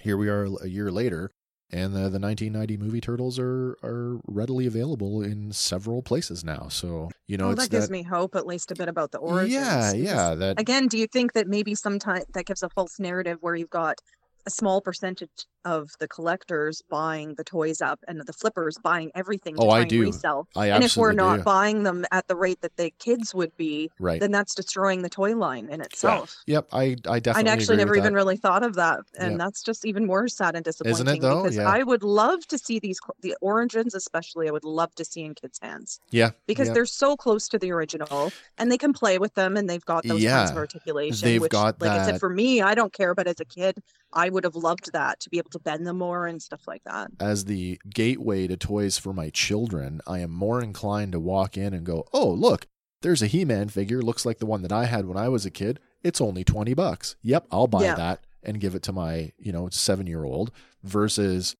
[0.00, 1.32] here we are a year later,
[1.70, 6.68] and the, the 1990 movie Turtles are are readily available in several places now.
[6.70, 9.18] So you know, oh, it's that gives me hope, at least a bit about the
[9.18, 9.52] origins.
[9.52, 13.38] Yeah, yeah, that- again, do you think that maybe sometimes that gives a false narrative
[13.40, 14.00] where you've got
[14.46, 19.54] a small percentage of the collectors buying the toys up and the flippers buying everything
[19.58, 20.00] Oh, I and do.
[20.02, 20.48] resell?
[20.56, 21.42] I and if we're not do.
[21.42, 24.20] buying them at the rate that the kids would be, Right.
[24.20, 26.34] then that's destroying the toy line in itself.
[26.46, 28.16] Yep, I I definitely I actually never even that.
[28.16, 29.36] really thought of that, and Yeah.
[29.38, 31.20] that's just even more sad and disappointing.
[31.20, 31.42] though?
[31.42, 31.68] Because Yeah.
[31.68, 34.48] I would love to see these the origins, especially.
[34.48, 36.74] I would love to see in kids' hands Yeah, because yeah.
[36.74, 40.04] they're so close to the original, and they can play with them, and they've got
[40.06, 41.26] those kinds of Yeah, articulation.
[41.26, 43.82] they've which, got like I said, for me, I don't care, but as a kid,
[44.12, 46.82] I would have loved that to be able to bend them more and stuff like
[46.84, 47.10] that.
[47.20, 51.72] as the gateway to toys for my children, I am more inclined to walk in
[51.74, 52.66] and go, "Oh, look,
[53.02, 54.02] there's a He-Man figure.
[54.02, 55.78] Looks like the one that I had when I was a kid.
[56.02, 57.16] It's only twenty bucks.
[57.22, 57.94] Yep, I'll buy Yeah.
[57.96, 60.50] that and give it to my you know seven year old."
[60.82, 61.56] Versus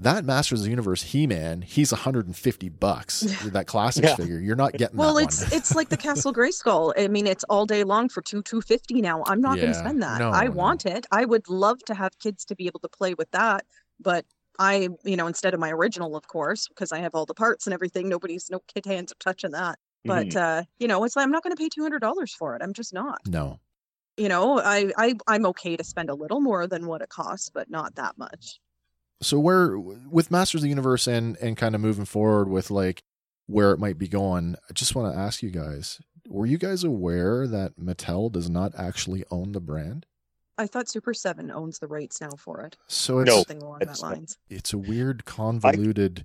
[0.00, 3.20] that Masters of the Universe He-Man, he's 150 bucks.
[3.52, 4.16] that classics Yeah.
[4.16, 5.50] figure, you're not getting Well, that it's one.
[5.52, 6.92] it's like the Castle Grayskull.
[6.96, 9.22] I mean, it's all day long for two two fifty now.
[9.26, 10.18] I'm not going to spend that.
[10.18, 10.50] no, I no.
[10.52, 11.06] want it.
[11.12, 13.64] I would love to have kids to be able to play with that,
[14.00, 14.24] but
[14.58, 17.66] I, you know, instead of my original, of course, because I have all the parts
[17.66, 18.08] and everything.
[18.08, 19.78] Nobody's no kid hands are touching that.
[20.04, 20.36] But Mhm.
[20.36, 22.62] uh, you know, it's like I'm not going to pay two hundred dollars for it.
[22.62, 23.18] I'm just not.
[23.26, 23.60] no.
[24.16, 27.48] You know, I I I'm okay to spend a little more than what it costs,
[27.48, 28.60] but not that much.
[29.22, 33.02] So where with Masters of the Universe and and kind of moving forward with like
[33.46, 36.84] where it might be going, I just want to ask you guys: Were you guys
[36.84, 40.06] aware that Mattel does not actually own the brand?
[40.56, 42.76] I thought Super Seven owns the rights now for it.
[42.86, 44.38] So or it's something along that lines.
[44.48, 46.24] it's a weird convoluted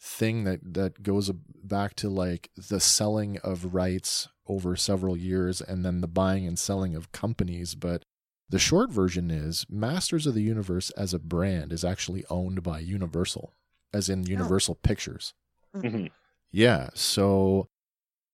[0.00, 1.30] thing that that goes
[1.64, 6.58] back to like the selling of rights over several years and then the buying and
[6.58, 8.04] selling of companies but
[8.48, 12.78] the short version is Masters of the Universe as a brand is actually owned by
[12.78, 13.52] Universal
[13.92, 14.86] as in Universal oh.
[14.86, 15.34] Pictures.
[15.74, 16.06] Mm-hmm.
[16.52, 17.68] Yeah, so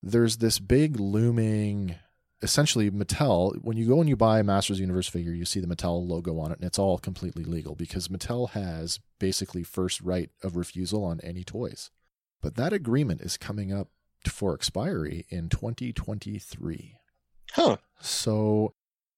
[0.02, 1.96] there's this big looming
[2.42, 5.44] essentially Mattel, when you go and you buy a Masters of the Universe figure, you
[5.44, 9.62] see the Mattel logo on it, and it's all completely legal because Mattel has basically
[9.62, 11.90] first right of refusal on any toys.
[12.40, 13.88] But that agreement is coming up
[14.26, 16.96] for expiry in 2023.
[17.52, 17.76] Huh.
[18.00, 18.74] So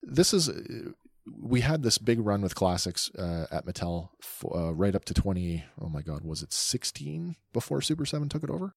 [0.06, 0.50] this is
[1.40, 4.10] we had this big run with classics uh, at Mattel
[4.54, 8.44] uh, right up to 20 oh my god was it 16 before Super 7 took
[8.44, 8.74] it over?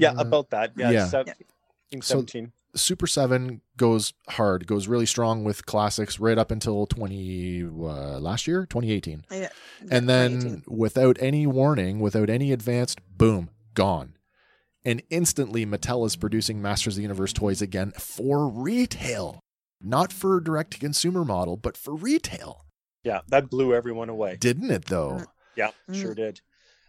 [0.00, 0.72] Yeah, uh, about that.
[0.76, 1.06] Yeah, yeah.
[1.06, 1.46] 17.
[2.02, 2.52] 17.
[2.74, 7.66] Super 7 goes hard, goes really strong with classics right up until 20 uh,
[8.20, 9.24] last year, 2018.
[9.30, 9.48] Yeah.
[9.90, 14.14] and then without any warning, without any advanced, boom, gone.
[14.84, 19.40] And instantly Mattel is producing Masters of the Universe toys again for retail.
[19.82, 22.66] Not for direct to consumer model, but for retail.
[23.04, 24.36] Yeah, that blew everyone away.
[24.38, 25.22] Didn't it though?
[25.56, 26.40] Yeah, sure did.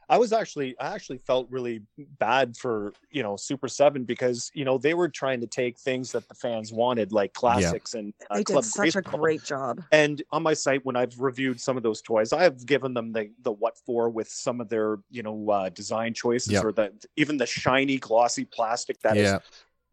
[0.09, 1.84] I was actually I actually felt really
[2.19, 6.11] bad for you know Super Seven because you know they were trying to take things
[6.11, 9.81] that the fans wanted like classics and uh, they did such a great job.
[9.93, 13.13] And on my site when I've reviewed some of those toys, I have given them
[13.13, 16.65] the the what for with some of their you know uh, design choices Yep.
[16.65, 19.39] or the even the shiny glossy plastic that is Yeah.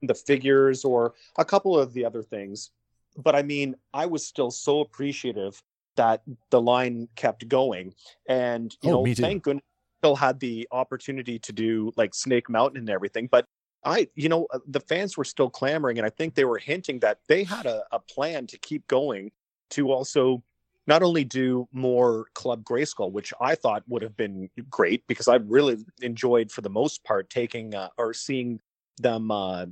[0.02, 2.70] the figures or a couple of the other things.
[3.18, 5.62] But I mean, I was still so appreciative
[5.96, 7.94] that the line kept going,
[8.28, 9.64] and you Oh, know, thank goodness
[9.98, 13.28] still had the opportunity to do like Snake Mountain and everything.
[13.30, 13.44] But
[13.84, 17.00] I, you know, uh, the fans were still clamoring, and I think they were hinting
[17.00, 19.30] that they had a, a plan to keep going
[19.70, 20.42] to also
[20.86, 25.36] not only do more Club Grayskull, which I thought would have been great because I
[25.36, 28.60] really enjoyed for the most part taking uh, or seeing
[28.98, 29.66] them uh,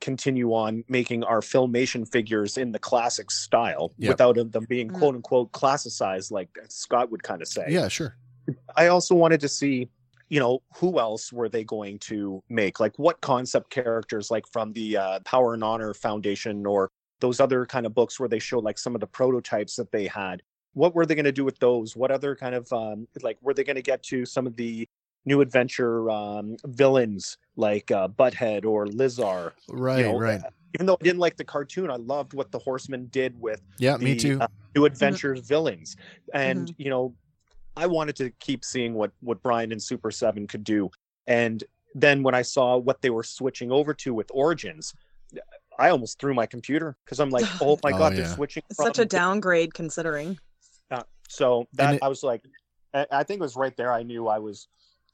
[0.00, 4.08] continue on making our filmation figures in the classic style Yep.
[4.10, 4.98] without them being Mhm.
[4.98, 7.66] quote unquote classicized, like Scott would kind of say.
[7.68, 8.16] Yeah, sure.
[8.76, 9.88] I also wanted to see,
[10.28, 12.78] you know, who else were they going to make?
[12.80, 16.90] Like what concept characters, like from the uh, Power and Honor Foundation or
[17.20, 20.06] those other kind of books where they show like some of the prototypes that they
[20.06, 20.42] had.
[20.74, 21.96] What were they going to do with those?
[21.96, 24.88] What other kind of um, like were they going to get to some of the
[25.24, 29.52] new adventure um, villains like uh, Butthead or Lizorr?
[29.68, 30.40] Right, You know, right.
[30.74, 33.96] Even though I didn't like the cartoon, I loved what the Horsemen did with Yeah,
[33.96, 34.38] me too.
[34.40, 34.46] uh,
[34.76, 35.94] new adventures villains
[36.34, 36.82] and Mm-hmm.
[36.82, 37.14] you know
[37.76, 40.90] i wanted to keep seeing what what brian and super 7 could do
[41.28, 41.62] and
[41.94, 44.92] then when i saw what they were switching over to with origins
[45.78, 48.22] i almost threw my computer because i'm like oh my Oh, god yeah.
[48.22, 50.38] they're switching It's from such a downgrade considering.
[50.90, 52.42] uh, so that it- i was like
[52.92, 54.66] I, I think it was right there i knew i was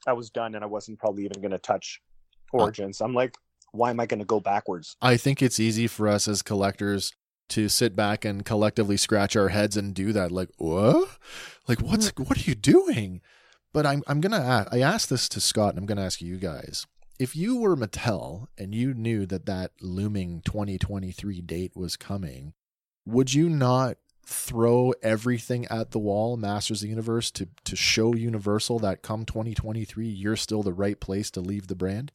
[0.07, 2.01] i was done and i wasn't probably even going to touch
[2.53, 3.35] uh, origins i'm like
[3.71, 7.13] why am i going to go backwards I think it's easy for us as collectors
[7.51, 10.31] to sit back and collectively scratch our heads and do that.
[10.31, 11.09] Like, what?
[11.67, 12.23] Like, what's hmm.
[12.23, 13.21] what are you doing?
[13.73, 16.37] But I'm I'm gonna ask, I asked this to Scott, and I'm gonna ask you
[16.37, 16.87] guys.
[17.19, 22.53] If you were Mattel and you knew that that looming 2023 date was coming,
[23.05, 28.13] would you not throw everything at the wall, Masters of the Universe, to to show
[28.15, 32.11] Universal that come 2023 you're still the right place to leave the brand?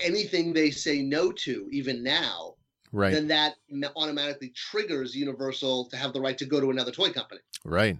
[0.00, 2.54] Anything they say no to, even now,
[2.92, 3.12] Right.
[3.12, 3.56] then that
[3.96, 7.40] automatically triggers Universal to have the right to go to another toy company.
[7.64, 7.98] right.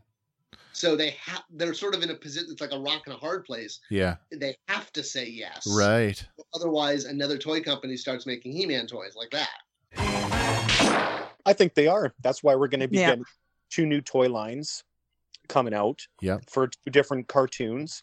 [0.72, 2.50] So they have they're sort of in a position.
[2.52, 3.80] It's like a rock and a hard place.
[3.90, 4.16] Yeah.
[4.30, 5.66] They have to say yes.
[5.66, 6.24] Right.
[6.54, 10.27] Otherwise, another toy company starts making He-Man toys like that.
[11.48, 12.12] I think they are.
[12.22, 13.08] That's why we're going to be Yeah.
[13.10, 13.24] getting
[13.70, 14.84] two new toy lines
[15.48, 16.38] coming out Yeah.
[16.46, 18.02] for two different cartoons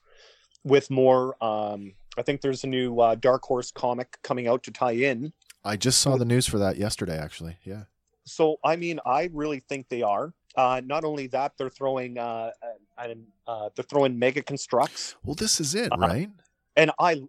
[0.63, 1.35] with more.
[1.43, 5.31] Um, I think there's a new uh, Dark Horse comic coming out to tie in.
[5.63, 7.57] I just saw the news for that yesterday, actually.
[7.63, 7.83] Yeah.
[8.25, 10.33] So, I mean, I really think they are.
[10.55, 12.51] Uh, not only that, they're throwing uh,
[12.97, 13.07] uh,
[13.45, 16.07] uh, they're throwing Mega Constructs, Well, this is it, Uh-huh.
[16.07, 16.29] right?
[16.77, 17.21] and I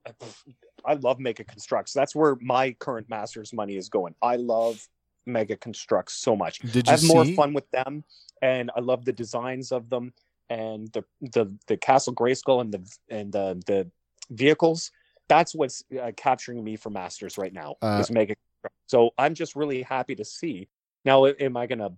[0.84, 1.92] I love Mega Constructs.
[1.92, 4.14] That's where my current Masters money is going.
[4.22, 4.86] I love
[5.26, 6.60] Mega Constructs so much.
[6.60, 8.04] Did you I have more fun with them,
[8.42, 10.12] and I love the designs of them
[10.48, 13.90] and the the the Castle Grayskull and the and the the
[14.30, 14.90] vehicles.
[15.28, 17.76] That's what's uh, capturing me for Masters right now.
[17.82, 18.34] Uh, is Mega.
[18.86, 20.68] So I'm just really happy to see.
[21.04, 21.90] Now, am I gonna?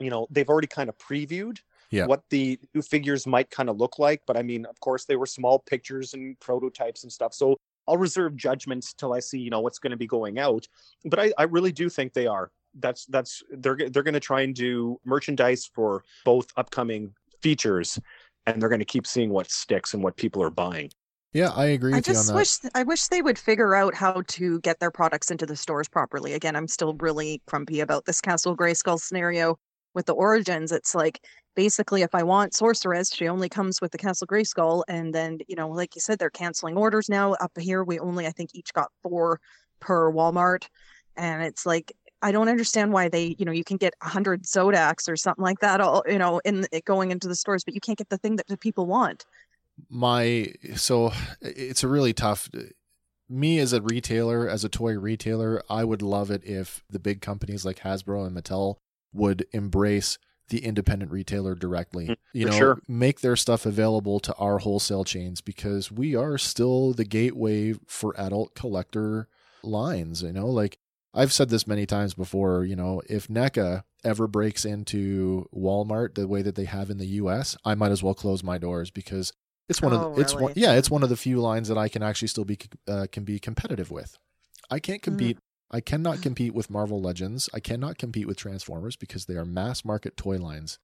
[0.00, 1.58] You know, they've already kind of previewed
[1.90, 2.06] Yeah.
[2.06, 5.16] what the new figures might kind of look like, but I mean, of course, they
[5.16, 7.32] were small pictures and prototypes and stuff.
[7.32, 10.66] So I'll reserve judgments till I see, you know, what's going to be going out.
[11.04, 12.50] But I, I really do think they are.
[12.78, 17.98] That's that's they're they're going to try and do merchandise for both upcoming features,
[18.46, 20.90] and they're going to keep seeing what sticks and what people are buying.
[21.32, 22.34] Yeah, I agree I with you on just that.
[22.34, 25.88] wish I wish they would figure out how to get their products into the stores
[25.88, 26.34] properly.
[26.34, 29.58] Again, I'm still really crumpy about this Castle Grayskull scenario
[29.96, 30.70] with the origins.
[30.70, 31.24] It's like
[31.56, 35.56] basically if I want Sorceress, she only comes with the Castle Grayskull, and then you
[35.56, 37.32] know, like you said, they're canceling orders now.
[37.40, 39.40] Up here, we only I think each got four
[39.80, 40.68] per Walmart,
[41.16, 41.92] and it's like
[42.22, 45.42] I don't understand why they, you know, you can get a hundred Zodacs or something
[45.42, 48.18] like that, all you know, in going into the stores, but you can't get the
[48.18, 49.24] thing that the people want.
[49.90, 52.48] my so it's a really tough
[53.28, 57.20] me as a retailer as a toy retailer i would love it if the big
[57.20, 58.76] companies like hasbro and mattel
[59.16, 60.18] would embrace
[60.48, 62.78] the independent retailer directly Mm, you for know sure.
[62.86, 68.14] make their stuff available to our wholesale chains because we are still the gateway for
[68.20, 69.26] adult collector
[69.64, 70.78] lines you know like
[71.14, 76.28] i've said this many times before you know if NECA ever breaks into walmart the
[76.28, 79.32] way that they have in the us i might as well close my doors because
[79.68, 81.76] it's one Oh, of the, it's one yeah it's one of the few lines that
[81.78, 82.56] I can actually still be
[82.86, 84.16] uh, can be competitive with.
[84.70, 85.38] I can't compete.
[85.70, 87.48] I cannot compete with Marvel Legends.
[87.52, 90.78] I cannot compete with Transformers because they are mass market toy lines.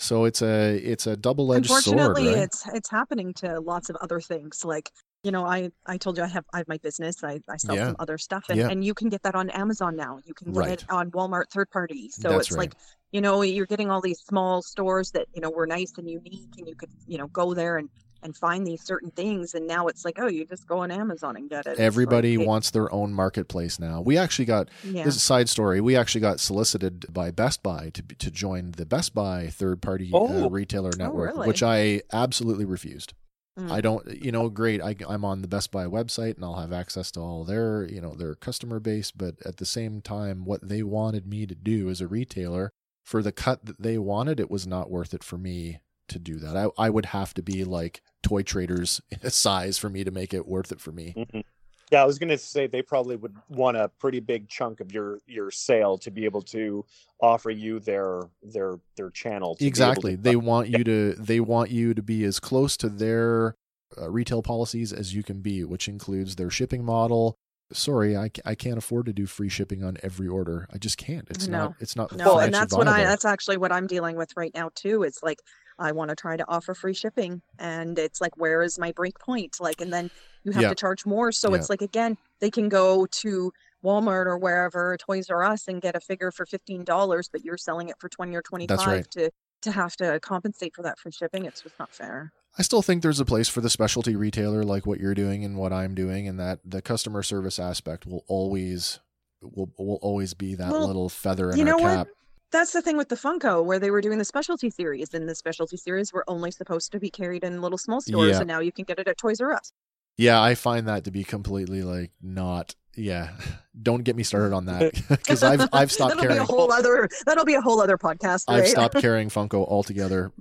[0.00, 1.84] So it's a it's a double edged sword.
[1.84, 2.38] Unfortunately, Right?
[2.44, 4.64] it's it's happening to lots of other things.
[4.64, 4.90] Like
[5.24, 7.24] you know, I I told you I have I have my business.
[7.24, 7.86] I I sell Yeah.
[7.88, 8.68] some other stuff, and, Yeah.
[8.68, 10.20] and you can get that on Amazon now.
[10.24, 10.70] You can get Right.
[10.70, 12.10] it on Walmart third party.
[12.10, 12.58] So That's it's right.
[12.70, 12.74] like
[13.10, 16.54] you know you're getting all these small stores that you know were nice and unique,
[16.58, 17.88] and you could you know go there and
[18.22, 19.54] and find these certain things.
[19.54, 21.70] And now it's like oh, you just go on Amazon and get it.
[21.70, 24.00] It's like, Everybody wants their own marketplace now.
[24.00, 25.04] We actually got Yeah.
[25.04, 25.80] this is a side story.
[25.80, 30.10] We actually got solicited by Best Buy to to join the Best Buy third party
[30.12, 30.50] uh, Oh.
[30.50, 31.46] retailer network, really?
[31.48, 33.14] which I absolutely refused.
[33.58, 33.72] Mm.
[33.72, 34.80] I don't, you know, great.
[34.80, 38.00] I, I'm on the Best Buy website and I'll have access to all their, you
[38.00, 39.10] know, their customer base.
[39.10, 42.70] But at the same time, what they wanted me to do as a retailer
[43.04, 46.36] for the cut that they wanted, it was not worth it for me to do
[46.36, 46.56] that.
[46.56, 50.46] I, I would have to be like toy traders size for me to make it
[50.46, 51.14] worth it for me.
[51.16, 51.44] Mhm.
[51.90, 54.92] Yeah, I was going to say they probably would want a pretty big chunk of
[54.92, 56.84] your your sale to be able to
[57.22, 59.56] offer you their their their channel.
[59.56, 60.14] to Exactly.
[60.16, 63.54] to- They want you to they want you to be as close to their
[63.96, 67.36] uh, retail policies as you can be, which includes their shipping model.
[67.72, 70.66] Sorry, I, I can't afford to do free shipping on every order.
[70.72, 71.26] I just can't.
[71.30, 71.58] It's No.
[71.58, 74.52] not it's not No, and that's what I that's actually what I'm dealing with right
[74.54, 75.04] now too.
[75.04, 75.38] It's like
[75.78, 79.18] I want to try to offer free shipping and it's like where is my break
[79.18, 79.56] point?
[79.60, 80.10] Like and then
[80.44, 80.68] you have Yeah.
[80.70, 81.32] to charge more.
[81.32, 81.56] So Yeah.
[81.56, 83.52] it's like again, they can go to
[83.84, 87.56] Walmart or wherever, Toys R Us and get a figure for fifteen dollars, but you're
[87.56, 89.10] selling it for twenty or twenty five right.
[89.12, 89.30] to
[89.62, 91.44] to have to compensate for that free shipping.
[91.44, 92.32] It's just not fair.
[92.58, 95.56] I still think there's a place for the specialty retailer like what you're doing and
[95.56, 98.98] what I'm doing, and that the customer service aspect will always
[99.40, 102.06] will will always be that Well, little feather in our cap.
[102.08, 102.16] what?
[102.50, 105.34] That's the thing with the Funko, where they were doing the specialty series, and the
[105.34, 108.38] specialty series were only supposed to be carried in little small stores, Yeah.
[108.38, 109.72] and now you can get it at Toys R Us.
[110.16, 112.74] Yeah, I find that to be completely like not.
[112.96, 113.30] Yeah,
[113.82, 116.38] don't get me started on that because I've I've stopped that'll carrying.
[116.40, 118.62] be a whole other that'll be a whole other podcast right?
[118.62, 120.32] I've stopped carrying Funko altogether.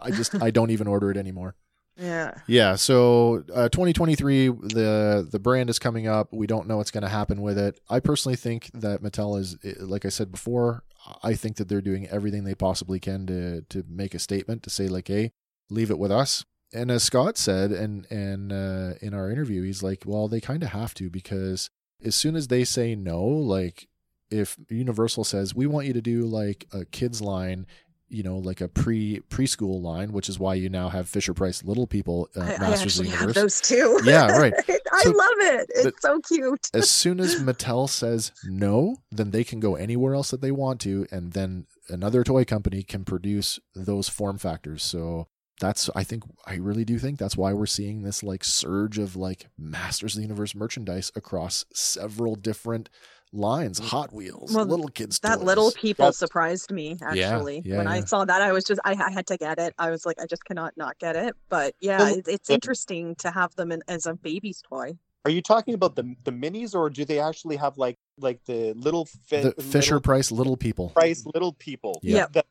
[0.00, 1.54] I just I don't even order it anymore.
[1.96, 6.32] Yeah Yeah, so uh, 2023, the the brand is coming up.
[6.32, 7.80] We don't know what's going to happen with it.
[7.88, 10.84] I personally think that Mattel is, eh, like I said before,
[11.22, 14.70] I think that they're doing everything they possibly can to to make a statement to
[14.70, 15.32] say like, hey,
[15.70, 16.44] leave it with us.
[16.72, 20.62] And as Scott said, and and uh, in our interview, he's like, well, they kind
[20.62, 21.70] of have to because
[22.04, 23.88] as soon as they say no, like
[24.30, 27.66] if Universal says we want you to do like a kids line
[28.12, 31.64] you know, like a pre preschool line, which is why you now have Fisher Price
[31.64, 33.34] Little People uh, I, I Masters of actually the have Universe.
[33.42, 34.52] those too Yeah, right.
[34.92, 39.42] I So- love it it's so cute as soon as Mattel says no, then they
[39.44, 43.58] can go anywhere else that they want to, and then another toy company can produce
[43.74, 44.82] those form factors.
[44.82, 45.26] So
[45.60, 49.14] that's, I think, I really do think that's why we're seeing this like surge of
[49.16, 52.88] like Masters of the Universe merchandise across several different
[53.32, 53.84] lines, mm.
[53.88, 55.18] Hot Wheels, Well, little kids.
[55.20, 55.44] that toys.
[55.44, 58.92] little people That's- surprised me actually yeah, when i saw that i was just I,
[58.92, 61.74] I had to get it i was like i just cannot not get it but
[61.80, 65.30] yeah Well, it, it's the- interesting to have them in, as a baby's toy Are
[65.30, 69.06] you talking about the the minis, or do they actually have like like the little
[69.28, 70.90] fi- The Fisher little Price Little People.
[70.90, 72.00] price little people?
[72.02, 72.16] Yeah.
[72.16, 72.26] Yeah.
[72.34, 72.46] That-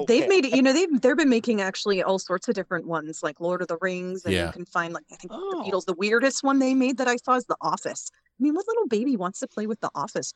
[0.00, 0.20] okay.
[0.20, 3.22] They've made it, you know, they've they've been making actually all sorts of different ones,
[3.22, 4.46] like Lord of the Rings, and Yeah.
[4.46, 5.62] you can find like I think Oh.
[5.64, 5.84] the Beatles.
[5.84, 8.10] The weirdest one they made that I saw is The Office.
[8.38, 10.32] I mean, what little baby wants to play with the Office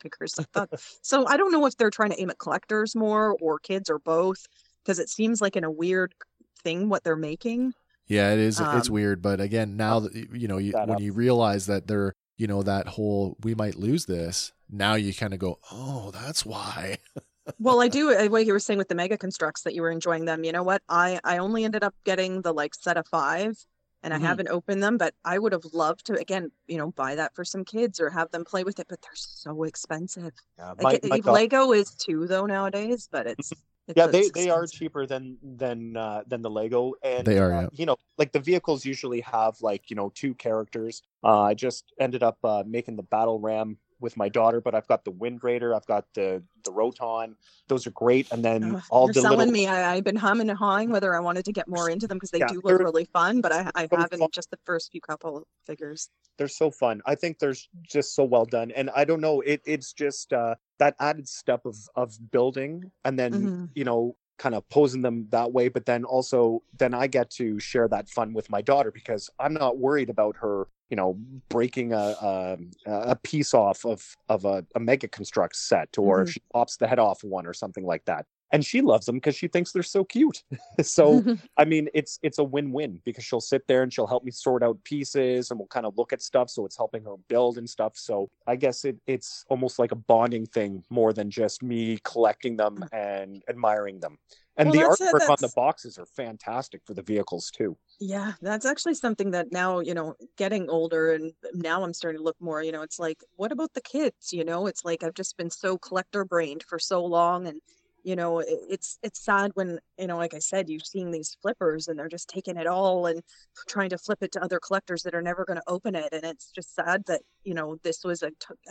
[0.53, 0.71] thought
[1.03, 1.27] so.
[1.27, 4.47] I don't know if they're trying to aim at collectors more or kids or both,
[4.85, 6.15] because it seems like in a weird
[6.63, 7.73] thing what they're making.
[8.09, 8.61] Yeah, it is.
[8.61, 11.01] it's Um, weird, but again, now that you know, you, when up.
[11.01, 14.53] you realize that they're, you know, that whole we might lose this.
[14.71, 16.99] Now you kind of go, oh, that's why.
[17.59, 18.13] well, I do.
[18.13, 20.45] uh, What you were saying with the Mega Construx that you were enjoying them.
[20.45, 20.83] You know what?
[20.89, 23.57] I I only ended up getting the like set of five,
[24.03, 24.15] and.
[24.15, 24.97] I haven't opened them.
[24.99, 28.11] But I would have loved to again, you know, buy that for some kids or
[28.11, 28.87] have them play with it.
[28.89, 30.33] But they're so expensive.
[30.59, 33.51] Yeah, my- it- my it- Lego is too though nowadays, but it's,
[33.89, 37.39] it's yeah it's they, they are cheaper than than uh, than the lego and They
[37.39, 37.69] are, uh, yeah.
[37.73, 41.93] you know like the vehicles usually have like you know two characters uh, i just
[42.01, 45.43] ended up uh, making the battle ram with my daughter but i've got the wind
[45.43, 47.37] raider i've got the the roton
[47.69, 49.67] those are great and then Ugh, all You're the selling little me.
[49.67, 52.31] I, I've been humming and hawing whether I wanted to get more into them because
[52.31, 54.29] they Yeah, do look really fun, but I, I haven't fun.
[54.33, 56.09] just the first few couple figures.
[56.39, 59.61] they're so fun i think they're just so well done and i don't know it,
[59.65, 63.71] it's just uh, that added step of of building and then Mhm.
[63.75, 67.59] you know kind of posing them that way but then also then i get to
[67.59, 71.15] share that fun with my daughter because i'm not worried about her you know
[71.49, 72.57] breaking a a,
[72.87, 76.33] a piece off of of a, a mega construct set or if Mhm.
[76.33, 79.37] she pops the head off one or something like that and she loves them because
[79.37, 80.43] she thinks they're so cute
[80.83, 81.23] so
[81.57, 84.63] I mean, it's it's a win-win because she'll sit there and she'll help me sort
[84.63, 86.51] out pieces, and we'll kind of look at stuff.
[86.51, 87.97] So it's helping her build and stuff.
[87.97, 92.57] So I guess it it's almost like a bonding thing more than just me collecting
[92.57, 92.89] them mm.
[92.93, 94.19] and admiring them.
[94.59, 97.77] And Well, the that's it, artwork on the boxes are fantastic for the vehicles too.
[98.01, 102.25] Yeah, that's actually something that now, you know, getting older and now I'm starting to
[102.25, 104.33] look more, you know, it's like, what about the kids?
[104.33, 107.61] You know, it's like I've just been so collector brained for so long and
[108.07, 111.37] you know, it, it's it's sad when, you know, like I said, you're seeing these
[111.43, 113.21] flippers and they're just taking it all and
[113.69, 116.25] trying to flip it to other collectors that are never going to open it and
[116.25, 118.31] it's just sad that, you know, this was a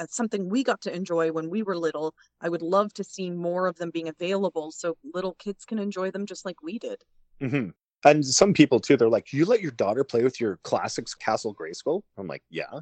[0.09, 2.13] something we got to enjoy when we were little.
[2.41, 6.11] I would love to see more of them being available so little kids can enjoy
[6.11, 7.03] them just like we did.
[7.41, 7.69] hmm
[8.05, 11.55] And some people too, they're like, "You let your daughter play with your classics Castle
[11.55, 12.79] Grayskull?" I'm like, "Yeah."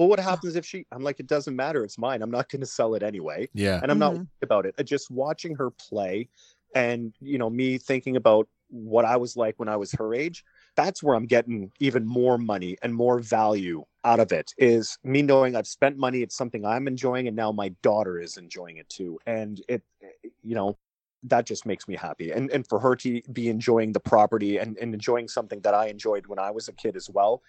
[0.00, 0.86] Well, what happens if she?
[0.92, 1.84] I'm like, "It doesn't matter.
[1.84, 2.22] It's mine.
[2.22, 3.80] I'm not going to sell it anyway." Yeah.
[3.82, 4.16] and I'm not Mhm.
[4.16, 4.74] worried about it.
[4.78, 6.30] Uh, Just watching her play,
[6.74, 10.42] and you know, me thinking about what I was like when I was her age.
[10.74, 14.54] That's where I'm getting even more money and more value out of it.
[14.56, 16.22] Is me knowing I've spent money.
[16.22, 19.18] It's something I'm enjoying, and now my daughter is enjoying it too.
[19.26, 19.82] And it,
[20.42, 20.78] you know,
[21.24, 22.30] that just makes me happy.
[22.30, 25.88] And and for her to be enjoying the property and, and enjoying something that I
[25.88, 27.42] enjoyed when I was a kid as well.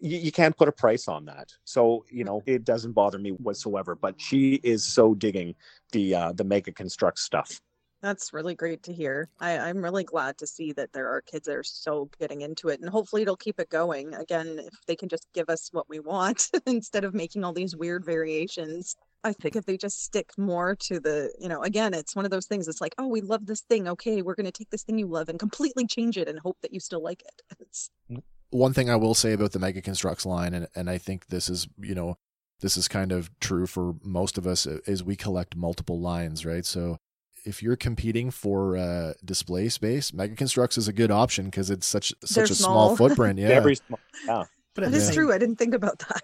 [0.00, 3.30] You, you can't put a price on that, so you know it doesn't bother me
[3.30, 3.94] whatsoever.
[3.94, 5.54] But she is so digging
[5.92, 7.60] the uh, the mega construct stuff.
[8.00, 9.28] That's really great to hear.
[9.40, 12.68] I, I'm really glad to see that there are kids that are so getting into
[12.68, 14.14] it, and hopefully it'll keep it going.
[14.14, 17.74] Again, if they can just give us what we want instead of making all these
[17.74, 18.94] weird variations.
[19.24, 22.30] I think if they just stick more to the, you know, again, it's one of
[22.30, 22.68] those things.
[22.68, 23.88] It's like, oh, we love this thing.
[23.88, 26.56] Okay, we're going to take this thing you love and completely change it and hope
[26.62, 28.20] that you still like it.
[28.50, 31.48] one thing I will say about the Mega Construx line, and, and I think this
[31.48, 32.16] is, you know,
[32.60, 36.64] this is kind of true for most of us, is we collect multiple lines, right?
[36.66, 36.98] So
[37.44, 41.86] if you're competing for uh, display space, Mega Construx is a good option because it's
[41.86, 43.08] such such They're a small small.
[43.08, 43.38] footprint.
[43.38, 43.60] Yeah.
[43.60, 44.00] Very small.
[44.26, 44.44] Yeah.
[44.74, 45.32] But at that the is same, true.
[45.32, 46.22] I didn't think about that.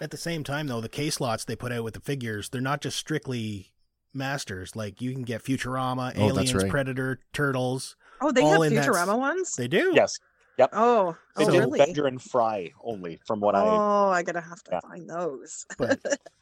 [0.00, 2.60] At the same time, though, the case lots they put out with the figures, they're
[2.60, 3.72] not just strictly
[4.14, 4.74] masters.
[4.74, 6.70] Like you can get Futurama, Oh, Aliens, right.
[6.70, 7.96] Predator, Turtles.
[8.20, 9.54] Oh, they all have in that Futurama ones?
[9.56, 9.92] They do.
[9.94, 10.18] Yes.
[10.60, 10.70] Yep.
[10.74, 11.78] Oh, They oh, did really?
[11.78, 13.62] Bender and Fry only, from what I.
[13.62, 14.80] Oh, I gotta have to Yeah.
[14.80, 15.64] find those.
[15.78, 16.00] But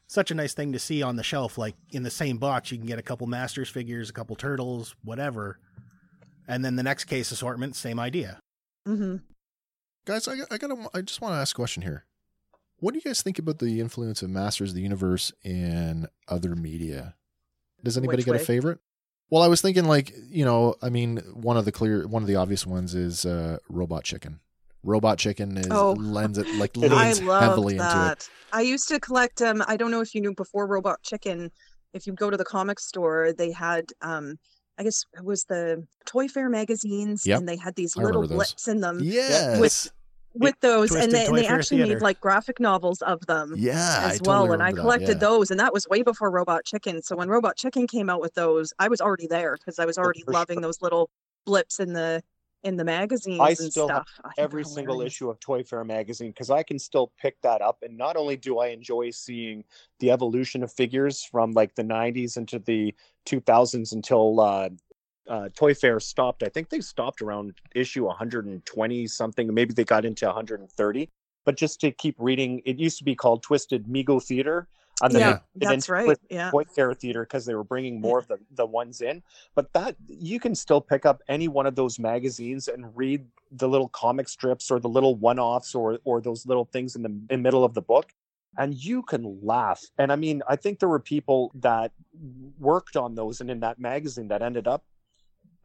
[0.09, 1.57] such a nice thing to see on the shelf.
[1.57, 4.97] Like in the same box, you can get a couple Masters figures, a couple Turtles,
[5.05, 5.61] whatever.
[6.49, 8.41] And then the next case assortment, same idea.
[8.89, 9.19] Mm-hmm.
[10.05, 12.05] Guys, I, I gotta, I just want to ask a question here.
[12.81, 16.57] What do you guys think about the influence of Masters of the Universe in other
[16.57, 17.15] media?
[17.85, 18.81] Does anybody Which get a favorite?
[19.31, 22.29] Well, I was thinking like, you know, I mean, one of the clear, one of
[22.29, 24.41] the obvious ones is uh, Robot Chicken.
[24.83, 25.93] Robot Chicken is Oh.
[25.93, 27.91] lends it like leans love heavily into it.
[27.91, 28.29] that.
[28.53, 31.51] I used to collect um I don't know if you knew before Robot Chicken,
[31.93, 34.39] if you go to the comic store, they had um
[34.79, 37.41] I guess it was the ToyFare magazines Yep.
[37.41, 39.59] and they had these I little blips in them Yes.
[39.61, 39.91] with
[40.61, 41.95] those and they, and they actually Theater.
[41.95, 44.83] made like graphic novels of them Yeah, I as totally well and I remember that,
[44.83, 45.29] collected yeah.
[45.29, 47.03] those and that was way before Robot Chicken.
[47.03, 49.99] So when Robot Chicken came out with those, I was already there because I was
[49.99, 50.63] already for loving sure.
[50.63, 51.11] those little
[51.45, 52.23] blips in the
[52.65, 54.33] in the magazines I and still have stuff.
[54.39, 57.79] I every single issue of ToyFare magazine because I can still pick that up.
[57.83, 59.65] And not only do I enjoy seeing
[60.01, 62.95] the evolution of figures from like the 90s into the
[63.27, 64.71] 2000s until uh,
[65.29, 66.43] uh, ToyFare stopped.
[66.43, 69.53] I think they stopped around issue 120 something.
[69.53, 71.09] Maybe they got into 130.
[71.45, 74.69] But just to keep reading, it used to be called Twisted Mego Theater.
[75.01, 76.07] And then Yeah, it that's right.
[76.07, 76.51] Twisted Yeah.
[76.51, 79.23] ToyFare Theater because they were bringing more of the, the ones in.
[79.55, 83.69] But that you can still pick up any one of those magazines and read the
[83.69, 87.41] little comic strips or the little one-offs or or those little things in the in
[87.41, 88.13] middle of the book
[88.59, 91.93] and you can laugh and i mean i think there were people that
[92.59, 94.85] worked on those, and in that magazine that ended up,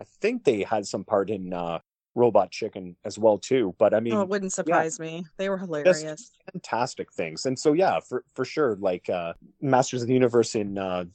[0.03, 1.80] I think they had some part in uh,
[2.13, 3.73] Robot Chicken as well too.
[3.77, 5.25] But I mean, oh, it wouldn't surprise yeah, me.
[5.38, 6.31] They were hilarious.
[6.51, 10.77] Fantastic things, and so yeah, for for sure, like uh, Masters of the Universe in
[10.77, 11.05] uh,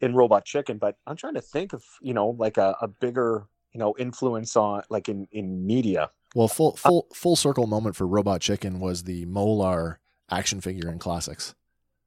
[0.00, 0.78] in Robot Chicken.
[0.78, 4.56] But I'm trying to think of you know like a, a bigger you know influence
[4.56, 6.10] on like in in media.
[6.34, 10.98] Well, full full full circle moment for Robot Chicken was the Mo-Larr action figure in
[10.98, 11.54] classics.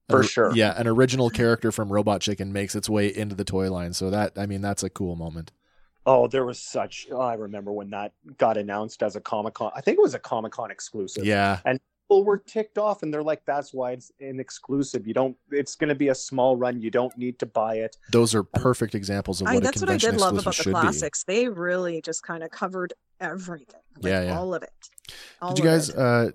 [0.09, 0.51] For sure.
[0.55, 3.93] Yeah, an original character from Robot Chicken makes its way into the toy line.
[3.93, 5.51] So that I mean that's a cool moment.
[6.11, 7.07] Oh, there was such.
[7.11, 9.71] Oh, I remember when that got announced as a Comic Con.
[9.75, 11.23] I think it was a Comic Con exclusive.
[11.23, 11.59] Yeah.
[11.65, 15.05] And people were ticked off, and they're like, "That's why it's an exclusive.
[15.05, 15.37] You don't.
[15.51, 16.81] It's going to be a small run.
[16.81, 19.81] You don't need to buy it." Those are perfect examples of what I, a that's
[19.81, 20.71] what I did love about the should be.
[20.71, 21.23] classics.
[21.25, 23.81] They really just kind of covered everything.
[24.01, 24.39] Like, Yeah, yeah.
[24.39, 24.71] all of it.
[25.43, 25.89] All Did you guys?
[25.89, 25.95] it.
[25.97, 26.31] Uh,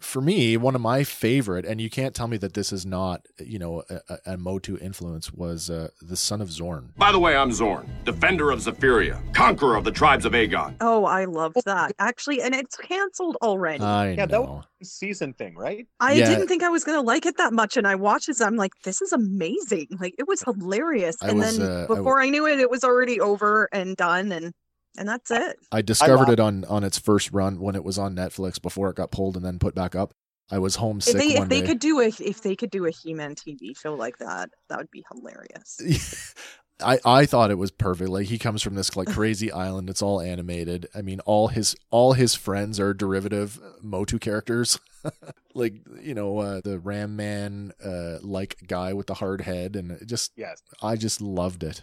[0.00, 3.26] for me, one of my favorite, and you can't tell me that this is not,
[3.38, 6.92] you know, a, a, a Motu influence was uh, the Son of Zorn.
[6.96, 10.74] By the way, I'm Zorn, defender of Zephyria, conqueror of the tribes of Aegon.
[10.80, 13.84] Oh, I loved that actually, and it's canceled already.
[13.84, 15.86] I yeah, that was a season thing, right?
[16.00, 16.28] I Yeah.
[16.30, 18.40] didn't think I was gonna like it that much, and I watched it.
[18.40, 19.88] I'm like, this is amazing.
[19.98, 21.16] Like it was hilarious.
[21.22, 24.32] I and was, then uh, before I knew it, it was already over and done,
[24.32, 24.52] and
[24.96, 25.56] and that's it.
[25.72, 26.32] I discovered laughed.
[26.32, 29.36] it on on its first run when it was on Netflix before it got pulled
[29.36, 30.12] and then put back up.
[30.50, 31.66] I was If homesick they if they day.
[31.66, 34.90] could do a if they could do a He-Man TV show like that, that would
[34.90, 36.34] be hilarious.
[36.80, 38.08] I, I thought it was perfect.
[38.08, 39.90] Like he comes from this like crazy island.
[39.90, 40.86] It's all animated.
[40.94, 44.78] I mean, all his all his friends are derivative Motu characters.
[45.54, 49.90] like you know uh, the Ram Man uh, like guy with the hard head, and
[49.90, 50.62] it just Yes.
[50.80, 51.82] I just loved it.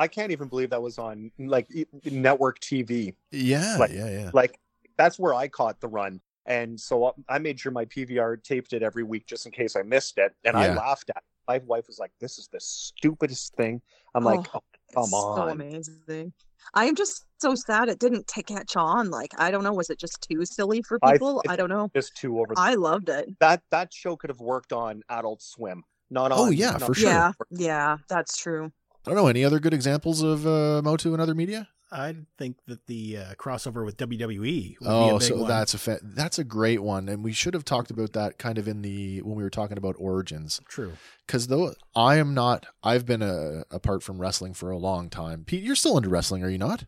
[0.00, 1.68] I can't even believe that was on like
[2.04, 3.14] network TV.
[3.30, 4.30] Yeah, Like- yeah, yeah.
[4.32, 4.58] Like
[4.96, 6.20] that's where I caught the run.
[6.46, 9.76] And so I- I made sure my PVR taped it every week just in case
[9.76, 10.34] I missed it.
[10.44, 11.22] And I laughed at it.
[11.46, 13.82] My wife was like, This is the stupidest thing.
[14.14, 14.62] I'm like, Oh, oh,
[14.94, 15.50] come It's So on.
[15.50, 16.32] amazing.
[16.74, 19.10] I am just so sad it didn't t- catch on.
[19.10, 21.42] Like I don't know, was it just too silly for people?
[21.46, 21.90] I, it's don't know.
[21.94, 23.28] Just too over I loved it.
[23.40, 25.84] that that show could have worked on Adult Swim.
[26.10, 27.10] Not oh, on Oh, yeah, not- for sure.
[27.10, 28.72] Yeah, yeah, that's true.
[29.06, 31.68] I don't know any other good examples of uh, Motu in other media.
[31.92, 34.76] I think that the uh, crossover with WWE.
[34.78, 35.48] Would be a Oh, big so one.
[35.48, 38.58] that's a fa- that's a great one, and we should have talked about that kind
[38.58, 40.60] of in the when we were talking about origins.
[40.68, 40.92] true.
[41.26, 45.42] because though I am not, I've been uh apart from wrestling for a long time.
[45.44, 46.84] Pete, you're still into wrestling, are you not?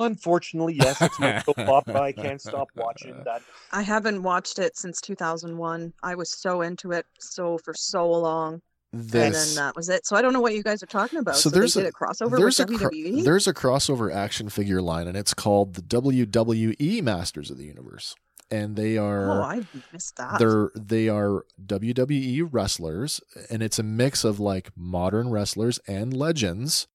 [0.00, 2.00] Unfortunately, yes, it's my soap opera.
[2.00, 3.42] I can't stop watching that.
[3.72, 5.92] I haven't watched it since 2001.
[6.02, 8.62] I was so into it so for so long,
[8.92, 10.06] and then that was it.
[10.06, 11.36] So I don't know what you guys are talking about.
[11.36, 13.24] So So, there's they a- did a crossover there's with a WWE.
[13.24, 18.14] there's a crossover action figure line, and it's called the WWE Masters of the Universe,
[18.50, 20.38] and they are oh, I missed that.
[20.38, 23.20] they're they are WWE wrestlers,
[23.50, 26.86] and it's a mix of like modern wrestlers and legends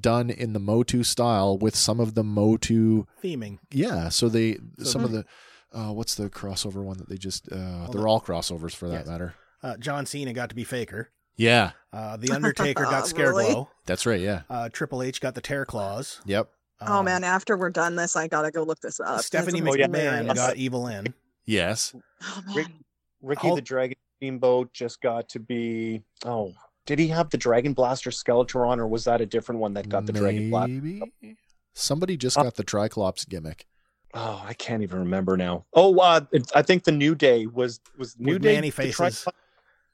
[0.00, 3.58] done in the Motu style with some of the Motu Theming.
[3.72, 5.24] Yeah, so they So- some of the
[5.72, 8.88] uh, what's the crossover one that they just uh, Well, they're the- all crossovers for
[8.88, 9.06] that Yes.
[9.08, 9.34] matter.
[9.62, 11.10] Uh, John Cena got to be Faker.
[11.36, 13.44] Yeah, Uh, the Undertaker got Really?
[13.46, 13.68] Scareglow.
[13.86, 14.20] that's right.
[14.20, 16.20] Yeah, Uh, Triple H got the Terror Claws.
[16.24, 16.50] yep.
[16.82, 19.20] oh Um, man, after we're done this, I gotta go look this up.
[19.22, 19.86] Stephanie That's Oh, yeah.
[19.86, 21.14] McMahon got Evil Lynn.
[21.46, 22.84] Yes, Oh, Rick- man.
[23.22, 26.02] Ricky Hulk- the Dragon Steamboat just got to be.
[26.24, 26.52] Oh,
[26.86, 30.06] did he have the Dragon Blaster Skeletor, or was that a different one that got
[30.06, 30.72] the Dragon Blaster?
[30.72, 31.36] Maybe
[31.74, 33.66] somebody just Uh, got the Triclops gimmick.
[34.14, 35.66] Oh, I can't even remember now.
[35.74, 36.20] Oh, uh,
[36.54, 38.54] I think the New Day was was New With Day.
[38.54, 39.26] Manny the Faces.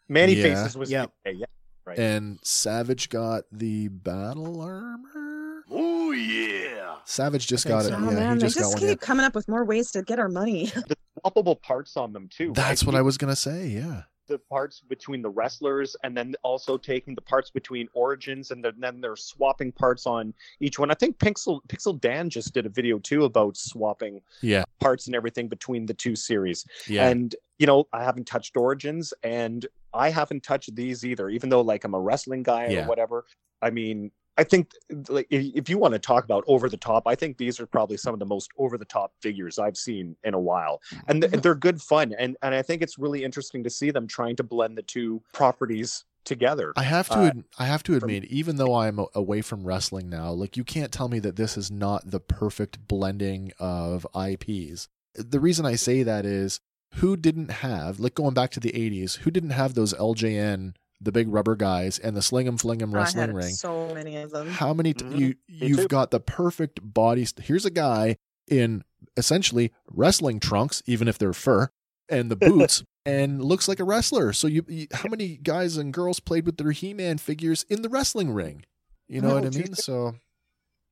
[0.08, 0.42] Manny Yeah.
[0.64, 1.12] Faces was Yep.
[1.24, 1.46] New Day, yeah.
[1.84, 1.98] Right.
[1.98, 5.62] And Savage got the battle armor.
[5.70, 6.96] Oh, yeah.
[7.04, 7.94] Savage just I think got it.
[8.06, 10.18] Oh yeah, man, he they just got keep coming up with more ways to get
[10.18, 10.66] our money.
[10.88, 12.52] the swappable parts on them too.
[12.54, 12.86] That's right?
[12.92, 13.66] what I was gonna say.
[13.68, 14.02] Yeah.
[14.28, 18.72] the parts between the wrestlers and then also taking the parts between origins and then,
[18.80, 20.90] then they're swapping parts on each one.
[20.90, 24.64] I think Pixel Pixel Dan just did a video too about swapping Yeah.
[24.80, 26.66] parts and everything between the two series.
[26.88, 27.08] Yeah.
[27.08, 29.64] And you know, I haven't touched Origins and
[29.96, 32.84] I haven't touched these either, even though like I'm a wrestling guy Yeah.
[32.84, 33.24] or whatever.
[33.62, 34.70] I mean, I think
[35.08, 37.66] like if, if you want to talk about over the top, I think these are
[37.66, 41.22] probably some of the most over the top figures I've seen in a while, and
[41.22, 42.14] th- they're good fun.
[42.18, 45.22] And and I think it's really interesting to see them trying to blend the two
[45.32, 46.74] properties together.
[46.76, 47.14] I have to.
[47.18, 50.64] Uh, ad- I have to admit, even though I'm away from wrestling now, like you
[50.64, 54.88] can't tell me that this is not the perfect blending of IPs.
[55.14, 56.60] The reason I say that is,
[56.94, 61.12] who didn't have, like going back to the '80s, who didn't have those LJN, the
[61.12, 63.54] big rubber guys, and the Sling 'em Fling 'em I wrestling had ring?
[63.54, 64.48] so many of them.
[64.48, 64.94] How many?
[64.94, 65.18] T- Mhm.
[65.18, 65.36] You Me
[65.68, 65.88] you've too.
[65.88, 67.24] got the perfect body.
[67.24, 68.16] St- Here's a guy
[68.48, 68.82] in
[69.16, 71.68] essentially wrestling trunks, even if they're fur,
[72.08, 72.36] and the
[72.70, 74.32] boots, and looks like a wrestler.
[74.32, 77.88] So you, you how many guys and girls played with their He-Man figures in the
[77.88, 78.64] wrestling ring?
[79.08, 79.74] You know Oh, what I mean?
[79.74, 80.16] So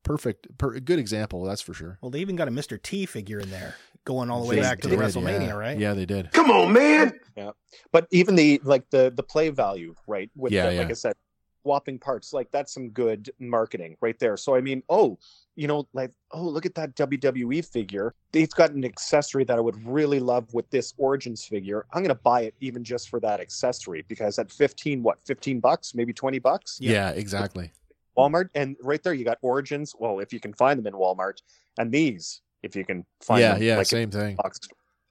[0.04, 1.42] perfect, per, good example.
[1.44, 1.98] That's for sure.
[2.00, 2.80] Well, they even got a Mr.
[2.80, 3.74] T figure in there,
[4.04, 5.54] going all the way They back to the WrestleMania, yeah.
[5.54, 5.78] right?
[5.78, 6.30] Yeah, they did.
[6.32, 7.18] Come on, man.
[7.36, 7.50] Yeah,
[7.90, 10.30] but even the like the the play value, right?
[10.36, 10.90] With Yeah, the, like.
[10.90, 11.14] I said,
[11.64, 14.36] swapping parts, like that's some good marketing right there.
[14.36, 15.18] So I mean, oh,
[15.56, 18.14] you know, like oh, look at that WWE figure.
[18.32, 21.86] It's got an accessory that I would really love with this Origins figure.
[21.92, 25.94] I'm gonna buy it even just for that accessory because at 15, what, 15 bucks,
[25.94, 26.78] maybe 20 bucks.
[26.80, 27.72] Yeah, exactly.
[28.16, 29.94] Walmart, and right there you got Origins.
[29.98, 31.38] Well, if you can find them in Walmart,
[31.78, 34.36] and these, if you can find Yeah, them, yeah, like, same thing.
[34.36, 34.58] box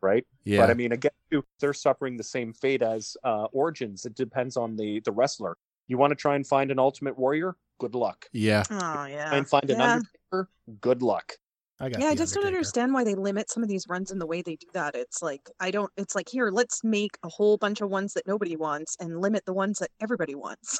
[0.03, 0.25] right?
[0.43, 0.59] Yeah.
[0.61, 1.11] But I mean, again,
[1.59, 4.05] they're suffering the same fate as uh, Origins.
[4.05, 5.57] It depends on the the wrestler.
[5.87, 7.55] You want to try and find an Ultimate Warrior?
[7.79, 8.25] Good luck.
[8.31, 8.63] Yeah.
[8.69, 9.33] Oh yeah.
[9.33, 9.81] And find an.
[9.81, 10.49] Undertaker?
[10.81, 11.33] Good luck.
[11.79, 12.01] I guess.
[12.01, 14.41] yeah, I just don't understand why they limit some of these runs in the way
[14.41, 14.95] they do that.
[14.95, 15.91] It's like I don't.
[15.97, 19.43] It's like here, let's make a whole bunch of ones that nobody wants and limit
[19.45, 20.79] the ones that everybody wants.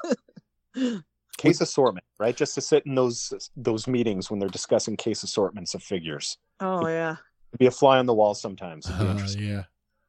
[1.38, 2.36] Case assortment, right?
[2.36, 6.38] Just to sit in those those meetings when they're discussing case assortments of figures.
[6.60, 7.18] oh yeah.
[7.60, 8.90] Be a fly on the wall sometimes.
[8.90, 9.64] Uh, yeah.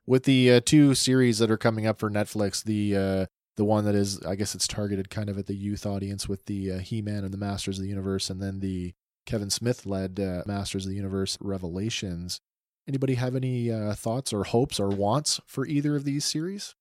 [0.06, 3.26] With the uh, two series that are coming up for Netflix, the uh,
[3.56, 6.46] the one that is, I guess it's targeted kind of at the youth audience with
[6.46, 8.94] the uh, He-Man and the Masters of the Universe, and then the
[9.26, 12.40] Kevin Smith led uh, Masters of the Universe Revelations.
[12.86, 16.74] Anybody have any uh, thoughts or hopes or wants for either of these series?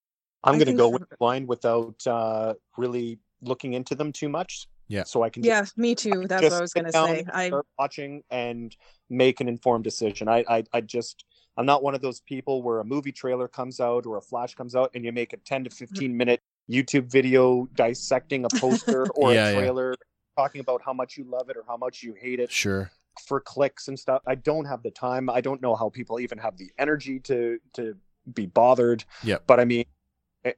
[0.43, 4.67] I'm going to go for- blind without uh, really looking into them too much.
[4.87, 5.03] Yeah.
[5.03, 6.25] So I can Yeah, me too.
[6.27, 7.25] That's what I was gonna say.
[7.31, 8.75] I start watching and
[9.09, 10.27] make an informed decision.
[10.27, 11.25] I, I I just
[11.57, 14.55] I'm not one of those people where a movie trailer comes out or a flash
[14.55, 16.17] comes out and you make a 10 to 15 mm-hmm.
[16.17, 19.59] minute YouTube video dissecting a poster or Yeah, a yeah.
[19.59, 19.95] trailer
[20.37, 22.91] talking about how much you love it or how much you hate it Sure.
[23.27, 24.21] for clicks and stuff.
[24.25, 25.29] I don't have the time.
[25.29, 27.95] I don't know how people even have the energy to to
[28.33, 29.03] be bothered.
[29.23, 29.37] Yeah.
[29.45, 29.85] But I mean, a-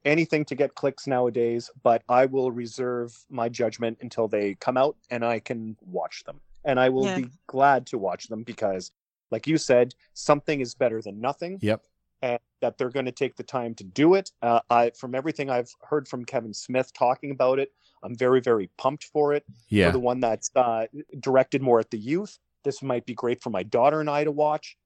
[0.03, 1.69] anything to get clicks nowadays.
[1.83, 6.41] But I will reserve my judgment until they come out and I can watch them.
[6.63, 7.17] And I will Yeah.
[7.19, 8.91] be glad to watch them because,
[9.31, 11.59] like you said, something is better than nothing.
[11.61, 11.83] Yep.
[12.21, 14.31] And that they're going to take the time to do it.
[14.41, 17.71] Uh, I, from everything I've heard from Kevin Smith talking about it,
[18.01, 19.87] I'm very, very pumped for it Yeah.
[19.87, 20.87] for the one that's uh,
[21.19, 22.39] directed more at the youth.
[22.63, 24.77] This might be great for my daughter and I to watch.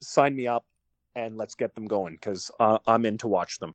[0.00, 0.64] Sign me up
[1.14, 3.74] and let's get them going because uh, I'm in to watch them.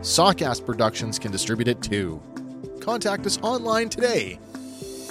[0.00, 2.20] Sawcast Productions can distribute it too.
[2.80, 4.38] Contact us online today.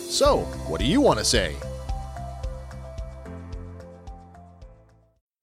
[0.09, 1.55] So, what do you want to say?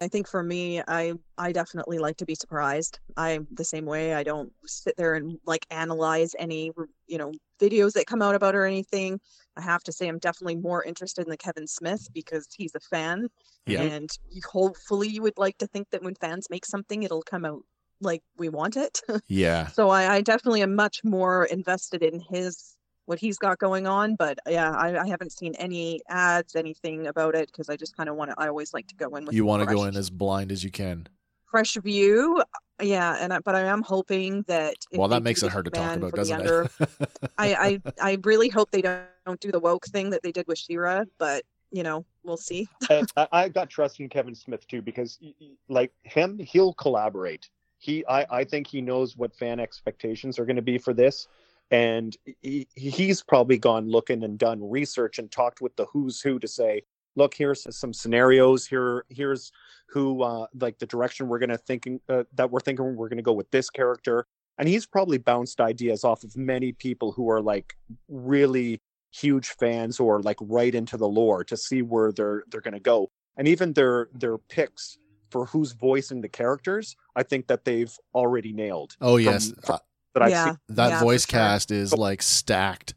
[0.01, 2.99] I think for me, I I definitely like to be surprised.
[3.17, 4.15] I'm the same way.
[4.15, 6.73] I don't sit there and like analyze any
[7.07, 9.21] you know videos that come out about or anything.
[9.57, 12.81] I have to say I'm definitely more interested in the Kevin Smith because he's a
[12.81, 13.29] fan,
[13.67, 13.83] Yeah.
[13.83, 14.11] and
[14.51, 17.63] hopefully you would like to think that when fans make something, it'll come out
[18.01, 19.01] like we want it.
[19.29, 19.69] Yeah.
[19.69, 22.77] so I, I definitely am much more invested in his
[23.07, 24.15] what he's got going on.
[24.17, 28.09] But yeah, I, I haven't seen any ads, anything about it because I just kind
[28.09, 28.37] of want to.
[28.39, 30.65] I always like to go in with You want to go in as blind as
[30.65, 31.07] you can.
[31.51, 32.43] fresh view.
[32.83, 34.75] Yeah, and I, but I am hoping that.
[34.93, 36.89] Well, that makes it hard to talk about, doesn't younger- it?
[37.39, 40.47] I, I I really hope they don't, don't do the woke thing that they did
[40.49, 42.67] with She-Ra, but you know we'll see.
[42.91, 46.73] I, I- I got trust in Kevin Smith too because, y- y- like him, he'll
[46.75, 47.49] collaborate.
[47.85, 51.29] He, I, I think he knows what fan expectations are going to be for this,
[51.71, 56.39] and he, he's probably gone looking and done research and talked with the who's who
[56.39, 56.81] to say,
[57.15, 58.67] look, here's some scenarios.
[58.67, 59.53] Here, here's
[59.91, 63.19] who, uh, like the direction we're going to thinking uh, that we're thinking we're going
[63.19, 67.29] to go with this character, and he's probably bounced ideas off of many people who
[67.29, 67.77] are like
[68.09, 68.81] really
[69.11, 72.81] huge fans or like right into the lore to see where they're they're going to
[72.81, 73.11] go.
[73.37, 74.97] And even their their picks
[75.35, 79.75] for who's voicing the characters i think that they've already nailed Oh from- yes, from
[79.75, 79.79] Uh,
[80.21, 80.45] that Yeah.
[80.45, 80.59] seen.
[80.69, 81.39] that Yeah, for voice sure.
[81.41, 82.95] cast is like stacked.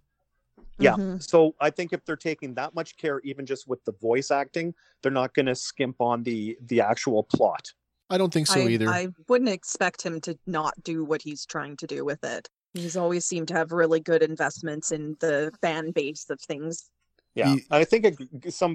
[0.77, 1.17] yeah Mhm.
[1.31, 4.67] so i think if they're taking that much care even just with the voice acting
[5.01, 6.39] they're not going to skimp on the
[6.71, 7.65] the actual plot
[8.09, 8.87] I don't think so I, either.
[8.87, 12.47] I wouldn't expect him to not do what he's trying to do with it.
[12.73, 16.75] He's always seemed to have really good investments in the fan base of things.
[17.39, 18.15] yeah He- i think it,
[18.61, 18.73] some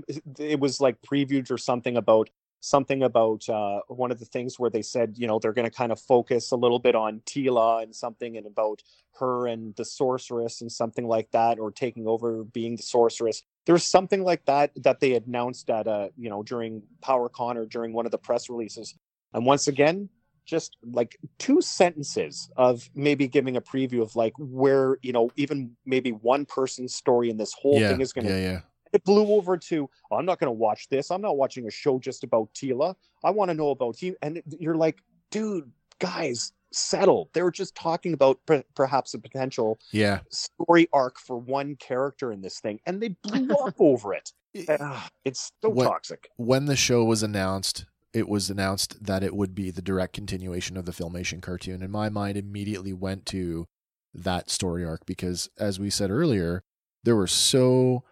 [0.54, 2.26] it was like previewed or something about
[2.62, 5.76] something about uh, one of the things where they said, you know, they're going to
[5.76, 8.82] kind of focus a little bit on Teela and something and about
[9.18, 13.42] her and the sorceress and something like that, or taking over being the sorceress.
[13.66, 17.92] There's something like that that they announced at uh, you know, during PowerCon or during
[17.92, 18.94] one of the press releases.
[19.34, 20.08] And once again,
[20.44, 25.76] just like two sentences of maybe giving a preview of like where you know even
[25.84, 28.60] maybe one person's story in this whole yeah, thing is going to yeah, yeah.
[28.92, 31.10] It blew over to oh, i'm not going to watch this.
[31.10, 32.94] I'm not watching a show just about Teela.
[33.24, 34.98] I want to know about you and you're like
[35.30, 37.30] dude guys settle.
[37.32, 40.20] They were just talking about per- perhaps a potential Yeah.
[40.30, 44.32] story arc for one character in this thing and they blew up over it.
[44.68, 46.28] Ah, it's so What- toxic.
[46.36, 50.76] When the show was announced, it was announced that it would be the direct continuation
[50.76, 53.66] of the Filmation cartoon, and my mind immediately went to
[54.12, 56.62] that story arc because, as we said earlier,
[57.04, 58.04] there were so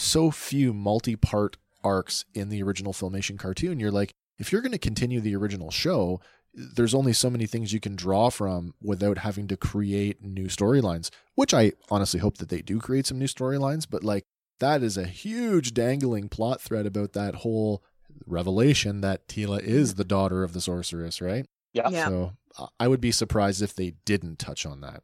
[0.00, 3.80] so few multi-part arcs in the original Filmation cartoon.
[3.80, 6.20] You're like, if you're going to continue the original show,
[6.52, 11.10] there's only so many things you can draw from without having to create new storylines.
[11.34, 14.24] Which I honestly hope that they do create some new storylines, but like
[14.58, 17.82] that is a huge dangling plot thread about that whole
[18.26, 21.46] revelation that Teela is the daughter of the sorceress, right?
[21.72, 22.08] yeah Yeah.
[22.08, 22.32] So
[22.78, 25.02] I would be surprised if they didn't touch on that.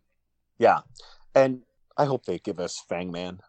[0.58, 0.80] yeah
[1.34, 1.62] and
[1.96, 3.40] i hope they give us fang man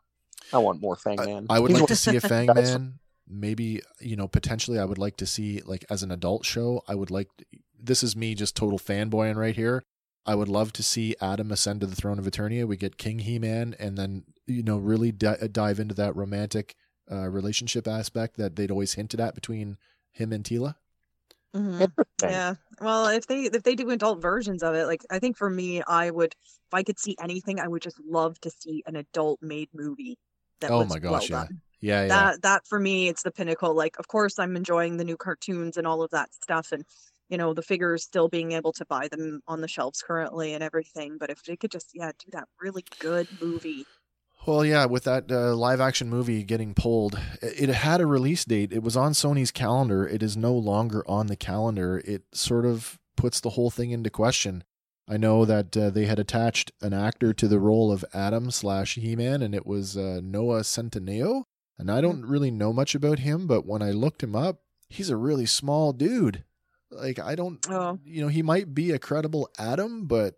[0.53, 2.99] i want more fang man I would He's like one- to see a Fang Man.
[3.29, 6.81] Maybe you know, potentially, I would like to see like as an adult show.
[6.87, 7.27] I would like.
[7.77, 9.83] This is me just total fanboying right here.
[10.25, 12.65] I would love to see Adam ascend to the throne of Eternia.
[12.65, 16.73] We get King He Man, and then you know really di- dive into that romantic
[17.11, 19.77] uh, relationship aspect that they'd always hinted at between
[20.11, 20.75] him and Teela.
[21.53, 21.91] Mhm.
[22.21, 22.55] Yeah.
[22.79, 25.81] Well, if they if they do adult versions of it, like I think for me,
[25.85, 29.39] I would if I could see anything, I would just love to see an adult
[29.41, 30.17] made movie
[30.61, 31.57] that Oh my gosh, well yeah.
[31.79, 32.07] Yeah, yeah.
[32.07, 33.73] That that for me, it's the pinnacle.
[33.75, 36.83] Like, of course, I'm enjoying the new cartoons and all of that stuff, and
[37.29, 40.63] you know the figures still being able to buy them on the shelves currently and
[40.63, 41.17] everything.
[41.19, 43.85] But if they could just yeah do that really good movie,
[44.45, 48.71] Well, yeah, with that uh, live action movie getting pulled, it had a release date.
[48.71, 50.07] It was on Sony's calendar.
[50.07, 52.01] It is no longer on the calendar.
[52.05, 54.63] It sort of puts the whole thing into question.
[55.07, 58.95] I know that uh, they had attached an actor to the role of Adam slash
[58.95, 61.43] He Man, and it was uh, Noah Centineo.
[61.79, 65.09] And I don't really know much about him, but when I looked him up, he's
[65.09, 66.43] a really small dude.
[66.89, 67.99] Like I don't, Oh.
[68.03, 70.35] you know, he might be a credible Adam, but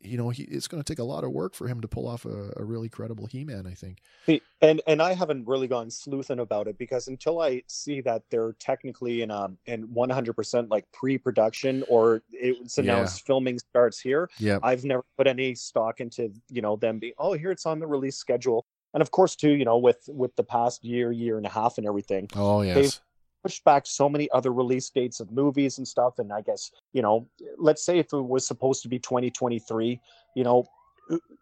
[0.00, 2.06] you know, he, it's going to take a lot of work for him to pull
[2.06, 3.66] off a, a really credible He Man.
[3.66, 3.98] I think.
[4.26, 8.22] See, and and I haven't really gone sleuthing about it because until I see that
[8.30, 14.58] they're technically in um in 100% like pre-production or it's announced filming starts here, Yeah.
[14.62, 17.86] I've never put any stock into you know them being oh here it's on the
[17.86, 18.66] release schedule.
[18.94, 21.78] And of course too, you know, with with the past year, year and a half
[21.78, 23.00] and everything, Oh yes.
[23.46, 26.18] Pushed back so many other release dates of movies and stuff.
[26.18, 27.28] And I guess, you know,
[27.58, 30.00] let's say if it was supposed to be 2023,
[30.34, 30.66] you know,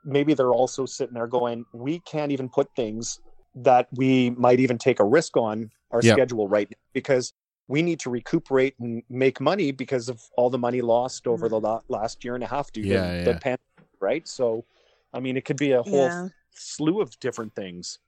[0.04, 3.20] maybe they're also sitting there going, we can't even put things
[3.54, 6.12] that we might even take a risk on our Yeah.
[6.12, 7.32] schedule right now because
[7.68, 11.58] we need to recuperate and make money because of all the money lost over the
[11.58, 13.24] la- last year and a half due Yeah, to yeah.
[13.24, 13.60] the pandemic,
[13.98, 14.28] right?
[14.28, 14.66] So,
[15.14, 16.28] I mean, it could be a whole Yeah.
[16.50, 17.98] slew of different things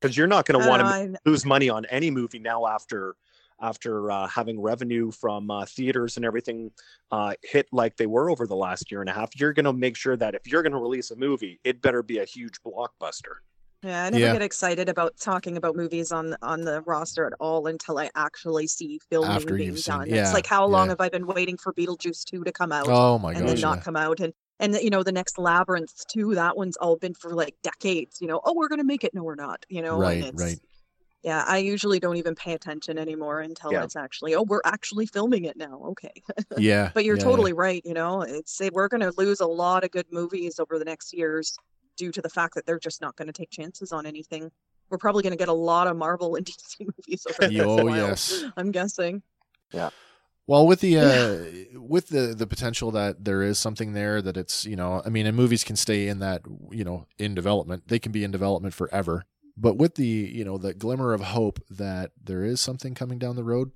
[0.00, 3.14] because you're not going to want to lose money on any movie now after
[3.62, 6.70] after uh, having revenue from uh, theaters and everything
[7.12, 9.30] uh, hit like they were over the last year and a half.
[9.38, 12.02] You're going to make sure that if you're going to release a movie, it better
[12.02, 13.36] be a huge blockbuster.
[13.84, 14.32] Yeah, I never Yeah.
[14.34, 18.66] get excited about talking about movies on on the roster at all until I actually
[18.68, 20.08] see filming After being you've seen- done.
[20.08, 20.90] yeah, it's like how long yeah.
[20.90, 23.60] have I been waiting for Beetlejuice 2 to come out Oh my god, and then
[23.60, 23.82] not yeah.
[23.82, 27.34] come out and and you know the next Labyrinth 2 that one's all been for
[27.34, 28.40] like decades, you know.
[28.44, 29.12] Oh, we're going to make it.
[29.14, 29.94] No, we're not, you know.
[29.94, 30.60] and Right, it's, right.
[31.22, 33.84] Yeah, I usually don't even pay attention anymore until Yeah.
[33.84, 35.80] it's actually, oh, we're actually filming it now.
[35.90, 36.12] Okay.
[36.58, 36.90] Yeah.
[36.92, 37.30] But you're yeah, yeah.
[37.30, 37.80] totally right.
[37.84, 41.12] You know, it's we're going to lose a lot of good movies over the next
[41.14, 41.56] years
[41.96, 44.50] due to the fact that they're just not going to take chances on anything.
[44.90, 47.66] We're probably going to get a lot of Marvel and DC movies over the next
[47.68, 48.44] Oh, while, yes.
[48.56, 49.22] I'm guessing.
[49.72, 49.90] Yeah.
[50.48, 54.64] Well, with the uh, with the the potential that there is something there that it's
[54.64, 56.42] you know I mean, and movies can stay in that
[56.72, 57.84] you know in development.
[57.86, 59.24] They can be in development forever.
[59.56, 63.36] But with the you know the glimmer of hope that there is something coming down
[63.36, 63.72] the road,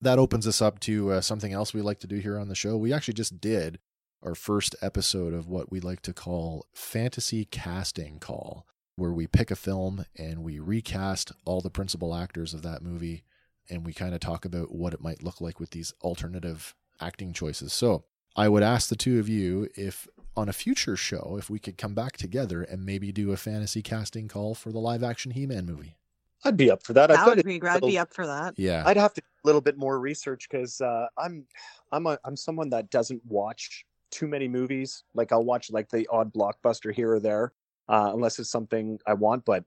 [0.00, 2.54] that opens us up to uh, something else we like to do here on the
[2.54, 2.76] show.
[2.76, 3.78] We actually just did
[4.22, 8.66] our first episode of what we like to call fantasy casting call,
[8.96, 13.24] where we pick a film and we recast all the principal actors of that movie
[13.68, 17.32] and we kind of talk about what it might look like with these alternative acting
[17.32, 17.72] choices.
[17.72, 18.04] So
[18.36, 21.76] I would ask the two of you if on a future show, if we could
[21.76, 25.46] come back together and maybe do a fantasy casting call for the live action He
[25.46, 25.96] Man movie.
[26.44, 27.10] I'd be up for that.
[27.10, 28.54] I've That got would be, I'd be up for that.
[28.56, 28.82] Yeah.
[28.86, 31.44] I'd have to do a little bit more research because uh, I'm
[31.92, 35.04] I'm a, I'm someone that doesn't watch too many movies.
[35.14, 37.52] Like I'll watch like the odd blockbuster here or there,
[37.88, 39.44] uh, unless it's something I want.
[39.44, 39.64] But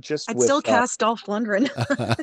[0.00, 1.70] just I'd with, still uh, cast Dolph Lundgren.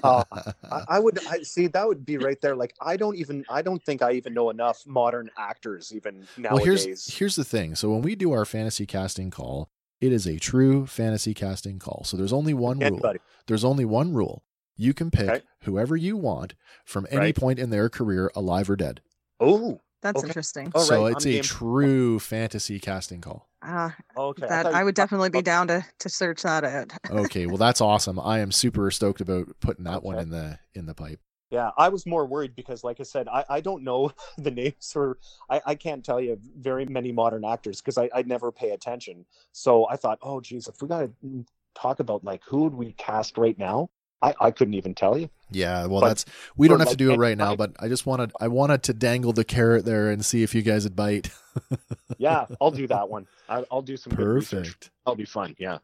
[0.03, 0.23] uh,
[0.71, 2.55] I, I would I see that would be right there.
[2.55, 6.49] Like I don't even I don't think I even know enough modern actors even nowadays.
[6.51, 7.75] Well, here's here's the thing.
[7.75, 9.69] So when we do our fantasy casting call,
[10.01, 12.03] it is a true fantasy casting call.
[12.05, 13.01] So there's only one rule.
[13.47, 14.43] There's only one rule.
[14.77, 15.41] You can pick Okay.
[15.61, 16.53] whoever you want
[16.83, 17.35] from any Right.
[17.35, 19.01] point in their career, alive or dead.
[19.39, 20.27] Oh, That's Okay.
[20.27, 20.71] interesting.
[20.75, 21.43] All so it's I'm a game.
[21.43, 23.49] true fantasy casting call.
[23.63, 24.45] Ah, okay.
[24.47, 26.91] that thought I would definitely be down to to search that out.
[27.09, 28.19] Okay, well that's awesome.
[28.19, 31.19] I am super stoked about putting that one in the in the pipe.
[31.51, 34.93] Yeah, I was more worried because, like I said, I, I don't know the names
[34.95, 35.17] or
[35.49, 39.25] I, I can't tell you very many modern actors because I, I never pay attention.
[39.51, 41.45] So I thought, oh geez, if we got to
[41.75, 43.89] talk about like who would we cast right now,
[44.21, 45.29] I, I couldn't even tell you.
[45.51, 46.25] Yeah, well But that's
[46.57, 48.47] we don't for, have to do it right now, time- but I just wanted I
[48.47, 51.29] wanted to dangle the carrot there and see if you guys would bite.
[52.17, 53.27] Yeah, I'll do that one.
[53.49, 54.25] I, I'll do some good.
[54.25, 54.91] Perfect.
[55.05, 55.55] That'll be fun.
[55.57, 55.79] Yeah.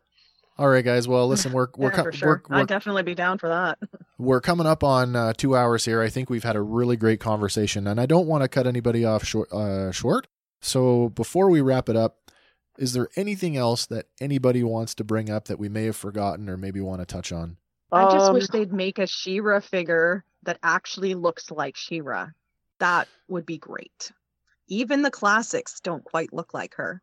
[0.57, 1.07] All right, guys.
[1.07, 2.43] Well, listen, we're we're Yeah, co- sure.
[2.49, 3.79] we're, we're I'd definitely be down for that.
[4.17, 6.01] we're coming up on uh, two hours here.
[6.01, 9.03] I think we've had a really great conversation, and I don't want to cut anybody
[9.05, 9.51] off short.
[9.51, 10.27] Uh, short.
[10.61, 12.17] So before we wrap it up,
[12.77, 16.49] is there anything else that anybody wants to bring up that we may have forgotten
[16.49, 17.57] or maybe want to touch on?
[17.91, 22.27] I just Um, wish they'd make a She-Ra figure that actually looks like She-Ra.
[22.79, 24.11] That would be great.
[24.67, 27.01] Even the classics don't quite look like her.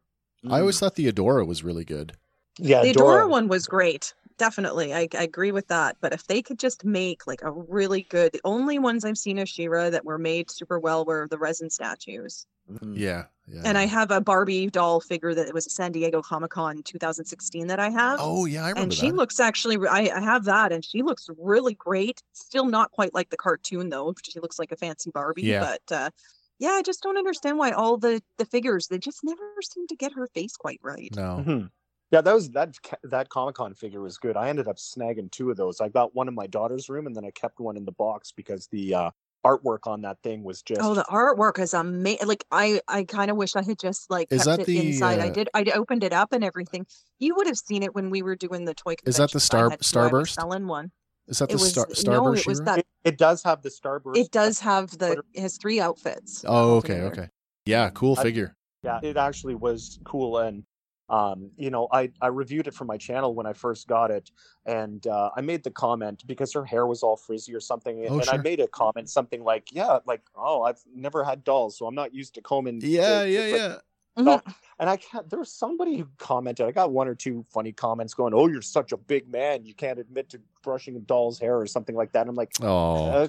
[0.49, 2.17] I always thought the Adora was really good.
[2.59, 3.25] Yeah, the Dora.
[3.25, 4.15] Adora one was great.
[4.39, 4.95] Definitely.
[4.95, 5.97] I, I agree with that.
[6.01, 9.39] But if they could just make like a really good, the only ones I've seen
[9.39, 12.47] of She-Ra that were made super well were the resin statues.
[12.71, 12.97] Mhm.
[12.97, 13.63] Yeah, yeah.
[13.65, 17.67] And I have a Barbie doll figure that was at San Diego Comic Con 2016
[17.67, 18.19] that I have.
[18.21, 19.17] oh yeah, I remember and she that.
[19.17, 22.23] looks actually, I, I have that and she looks really great.
[22.33, 24.15] Still not quite like the cartoon though.
[24.23, 25.43] She looks like a fancy Barbie.
[25.43, 25.61] Yeah.
[25.89, 26.11] But uh,
[26.59, 29.97] yeah, I just don't understand why all the, the figures, they just never seem to
[29.97, 31.13] get her face quite right.
[31.17, 31.45] no.
[31.47, 31.71] Mhm.
[32.11, 32.75] Yeah, that was that
[33.05, 34.37] that Comic Con figure was good.
[34.37, 35.81] I ended up snagging two of those.
[35.81, 38.33] I got one in my daughter's room, and then I kept one in the box
[38.33, 39.11] because the uh,
[39.45, 42.27] artwork on that thing was just Oh, the artwork is amazing.
[42.27, 44.87] Like I, I kind of wish I had just like Is kept that it the,
[44.89, 45.19] inside.
[45.21, 45.49] I uh, did.
[45.53, 46.87] I opened it up and everything.
[47.19, 48.95] You would have seen it when we were doing the toy.
[49.05, 49.99] Is that the Star- had two.
[49.99, 50.29] I was Starburst?
[50.35, 50.91] Selling one.
[51.27, 51.71] Is that It the was
[52.01, 52.79] star no, it was that.
[52.79, 54.17] It, it does have the Starburst.
[54.17, 55.25] It does have the Twitter.
[55.35, 56.43] his three outfits.
[56.49, 57.07] Oh, okay, altogether.
[57.25, 57.31] okay.
[57.67, 58.57] Yeah, cool I- figure.
[58.83, 60.63] Yeah, it actually was cool, and
[61.09, 64.31] um, you know, I I reviewed it for my channel when I first got it,
[64.67, 68.19] and uh, I made the comment because her hair was all frizzy or something, Oh,
[68.21, 71.87] and I made a comment something like, "Yeah, like oh, I've never had dolls, so
[71.87, 73.77] I'm not used to combing." Yeah, the- yeah, the- yeah.
[74.19, 74.55] Mhm.
[74.81, 75.31] And I can't.
[75.31, 76.67] There was somebody who commented.
[76.67, 79.65] I got one or two funny comments going, "Oh, you're such a big man.
[79.65, 82.53] You can't admit to brushing a doll's hair or something like that." And I'm like,
[82.61, 83.29] Oh,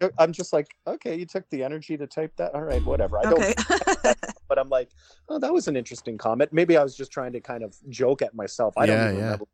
[0.00, 0.14] okay.
[0.16, 2.54] I'm just like, okay, you took the energy to type that.
[2.54, 3.18] All right, whatever.
[3.18, 3.54] I don't Okay.
[4.48, 4.90] but I'm like,
[5.28, 6.52] oh, that was an interesting comment.
[6.52, 8.74] Maybe I was just trying to kind of joke at myself.
[8.76, 9.22] I Yeah, don't even yeah.
[9.24, 9.44] remember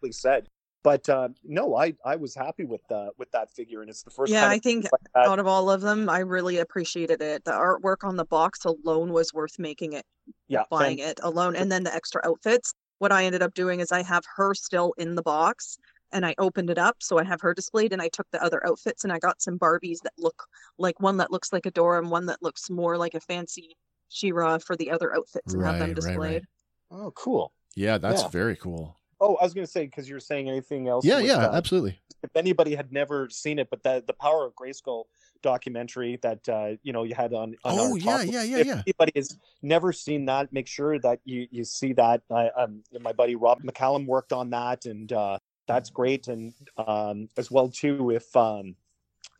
[0.00, 0.48] what he said.
[0.84, 4.10] But uh, no, I, I was happy with uh, with that figure, and it's the
[4.10, 7.44] first yeah, time I think like out of all of them, I really appreciated it.
[7.44, 10.06] The artwork on the box alone was worth making it,
[10.46, 12.74] yeah, buying fan- it alone, and then the extra outfits.
[12.98, 15.78] What I ended up doing is I have her still in the box,
[16.12, 18.64] and I opened it up, so I have her displayed, and I took the other
[18.64, 20.44] outfits, and I got some Barbies that look
[20.78, 23.76] like one that looks like a Dora, and one that looks more like a fancy
[24.08, 26.16] She-Ra for the other outfits, and have them displayed.
[26.18, 26.42] right.
[26.90, 27.52] Oh, cool.
[27.74, 28.28] yeah, that's Yeah.
[28.28, 28.96] very cool.
[29.20, 31.04] Oh, I was going to say because you're saying anything else.
[31.04, 31.98] Yeah, yeah, uh, absolutely.
[32.22, 35.04] if anybody had never seen it, but the the Power of Grayskull
[35.42, 37.54] documentary that uh, you know you had on.
[37.64, 38.82] on Oh, our yeah, yeah, yeah, if yeah.
[38.86, 42.22] Anybody has never seen that, make sure that you you see that.
[42.30, 46.28] I, um, my buddy Rob McCallum worked on that, and uh, that's great.
[46.28, 48.76] And um, as well too, if um,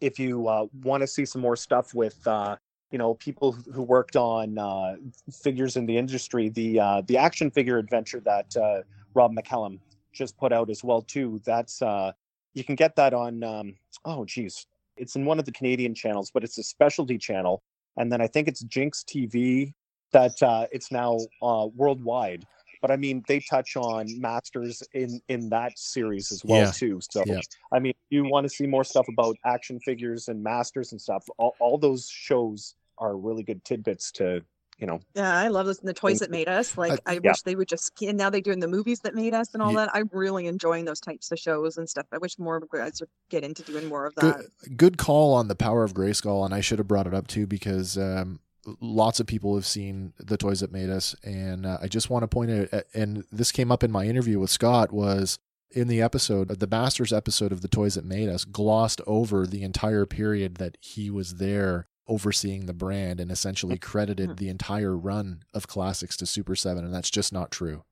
[0.01, 2.19] if you uh, want to see some more stuff with.
[2.27, 2.57] Uh,
[2.91, 4.97] you know, people who worked on uh,
[5.43, 6.49] figures in the industry.
[6.49, 8.83] The uh, the action figure adventure that uh,
[9.15, 9.79] Rob McCallum
[10.13, 11.41] just put out as well too.
[11.45, 12.13] That's uh,
[12.55, 13.43] you can get that on.
[13.43, 14.67] Um, oh, geez,
[14.97, 17.63] it's in one of the Canadian channels, but it's a specialty channel.
[17.97, 19.73] And then I think it's Jinx TV
[20.13, 22.47] that uh, it's now uh, worldwide.
[22.81, 26.71] But I mean, they touch on masters in in that series as well Yeah.
[26.71, 27.01] too.
[27.11, 27.41] So Yeah.
[27.73, 31.25] I mean, you want to see more stuff about action figures and masters and stuff.
[31.39, 34.43] All, all those shows are really good tidbits to
[34.79, 35.01] you know.
[35.15, 35.81] Yeah, I love this.
[35.81, 36.79] And the toys that made us.
[36.79, 37.31] Like, I yeah.
[37.31, 38.01] wish they would just.
[38.01, 39.91] And now they're doing the movies that made us and all Ye- that.
[39.93, 42.07] I'm really enjoying those types of shows and stuff.
[42.13, 44.37] I wish more guys would get into doing more of that.
[44.63, 47.27] Good, good call on the power of Grayskull, and I should have brought it up
[47.27, 48.39] too because um,
[48.81, 52.23] lots of people have seen the toys that made us, and uh, I just want
[52.23, 55.39] to point out, and this came up in my interview with Scott was
[55.71, 59.63] in the episode, the Masters episode of The Toys That Made Us, glossed over the
[59.63, 63.91] entire period that he was there overseeing the brand and essentially mm-hmm.
[63.91, 64.37] credited mm-hmm.
[64.37, 66.79] the entire run of classics to Super7.
[66.79, 67.85] And that's just not true.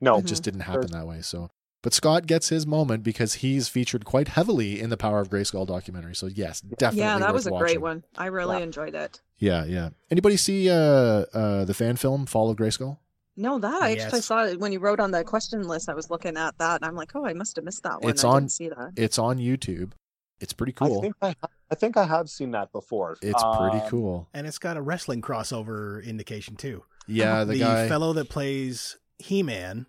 [0.00, 0.58] No, It just mm-hmm.
[0.58, 1.22] didn't happen that way.
[1.22, 1.50] So,
[1.82, 5.66] but Scott gets his moment because he's featured quite heavily in the Power of Grayskull
[5.66, 6.14] documentary.
[6.14, 7.00] So, yes, definitely.
[7.00, 7.66] yeah, that worth was a watching.
[7.66, 8.04] great one.
[8.16, 8.64] I really Yeah.
[8.64, 9.20] enjoyed it.
[9.40, 9.88] Yeah, yeah.
[10.10, 12.98] Anybody see uh, uh, the fan film Fall of Grayskull?
[13.36, 15.88] No, that I actually saw it when you wrote on the question list.
[15.88, 18.10] I was looking at that and I'm like, oh, I must have missed that one.
[18.10, 18.92] It's I on- didn't see that.
[18.96, 19.92] It's on YouTube.
[20.40, 21.02] It's pretty I cool.
[21.02, 21.34] think I,
[21.70, 23.16] I think I have seen that before.
[23.22, 24.28] It's pretty Um, cool.
[24.34, 26.84] And it's got a wrestling crossover indication too.
[27.06, 27.88] Yeah, the, guy.
[27.88, 29.86] fellow that plays He Man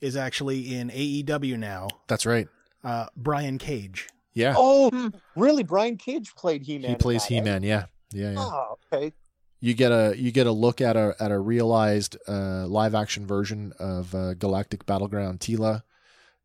[0.00, 1.88] is actually in AEW now.
[2.08, 2.48] That's right.
[2.82, 4.08] Uh, Brian Cage.
[4.32, 5.08] Yeah, Oh, Hmm.
[5.36, 5.62] really?
[5.64, 6.90] Brian Cage played He Man.
[6.90, 7.62] he plays He Man.
[7.62, 8.38] Yeah, yeah, yeah.
[8.38, 9.12] Oh, okay.
[9.60, 13.26] You get a you get a look at a at a realized uh, live action
[13.26, 15.82] version of uh, Galactic Battleground Teela.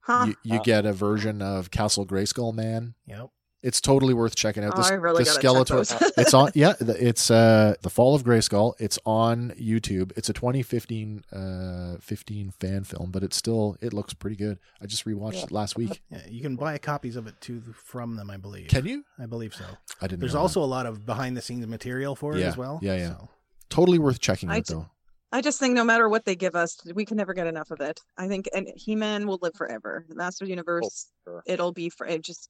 [0.01, 0.27] Huh.
[0.27, 2.93] You, you get a version of Castle Grayskull Man.
[3.07, 3.29] Yep.
[3.65, 4.73] It's totally worth checking out.
[4.77, 5.99] Oh, The, I really the gotta check Skeletor.
[5.99, 6.13] those.
[6.17, 6.51] it's on.
[6.55, 8.73] Yeah, the- it's uh the Fall of Grayskull.
[8.79, 10.11] It's on YouTube.
[10.15, 14.59] It's a 2015 uh 15 fan film, but it's still it looks pretty good.
[14.81, 16.01] I just rewatched it last week.
[16.11, 18.67] Yeah, you can buy copies of it too from them, I believe.
[18.67, 19.03] Can you?
[19.19, 19.65] I believe so.
[20.01, 20.19] I didn't.
[20.19, 20.43] There's know that.
[20.43, 22.79] also a lot of behind the scenes material for it Yeah, as well.
[22.83, 23.07] yeah, yeah.
[23.17, 23.29] So,
[23.69, 24.89] totally worth checking I out d- though.
[25.31, 27.81] I just think no matter what they give us, we can never get enough of
[27.81, 27.99] it.
[28.17, 30.05] I think and He-Man will live forever.
[30.07, 31.41] The Master Universe, sure.
[31.47, 32.49] it'll be for it just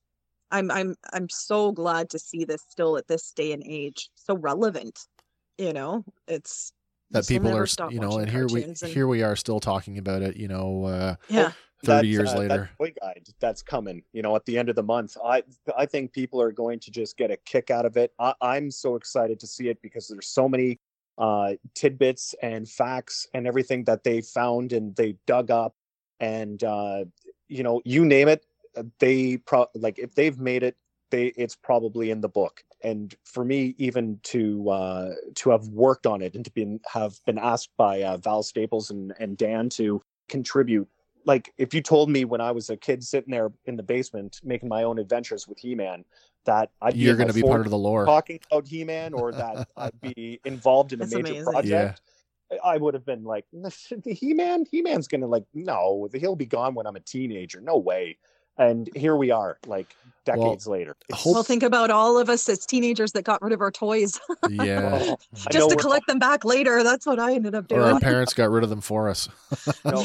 [0.52, 4.10] I'm I'm I'm so glad to see this still at this day and age.
[4.16, 5.00] So relevant.
[5.58, 6.74] You know, it's
[7.12, 10.22] that people are you know and here we and- here we are still talking about
[10.22, 11.52] it you know uh yeah.
[11.84, 14.70] 30 That, years uh, that later toy guide that's coming you know at the end
[14.70, 15.44] of the month i
[15.78, 18.72] i think people are going to just get a kick out of it I, i'm
[18.72, 20.80] so excited to see it because there's so many
[21.18, 25.76] uh tidbits and facts and everything that they found and they dug up
[26.20, 27.06] and uh
[27.48, 28.46] you know you name it
[29.00, 30.76] they pro like if they've made it
[31.12, 36.06] they it's probably in the book and for me even to uh to have worked
[36.06, 39.70] on it and to be have been asked by uh, val staples and and dan
[39.70, 40.88] to contribute
[41.26, 44.40] like if you told me when I was a kid sitting there in the basement
[44.44, 46.06] making my own adventures with He-Man
[46.46, 49.32] that I'd be you're going to be part of the lore talking about He-Man or
[49.32, 51.44] that I'd be involved in a major amazing.
[51.44, 52.02] project,
[52.64, 53.46] I would have been like,
[54.06, 57.62] He-Man, He-Man's gonna like, no, he'll be gone when I'm a teenager.
[57.62, 58.18] No way.
[58.58, 59.96] And here we are, like
[60.26, 60.96] decades later.
[61.14, 64.20] Hope- Well, think about all of us as teenagers that got rid of our toys
[64.50, 65.18] yeah oh,
[65.48, 66.84] I just to collect them back later.
[66.84, 69.30] That's what I ended up doing or our parents got rid of them for us
[69.86, 70.04] No,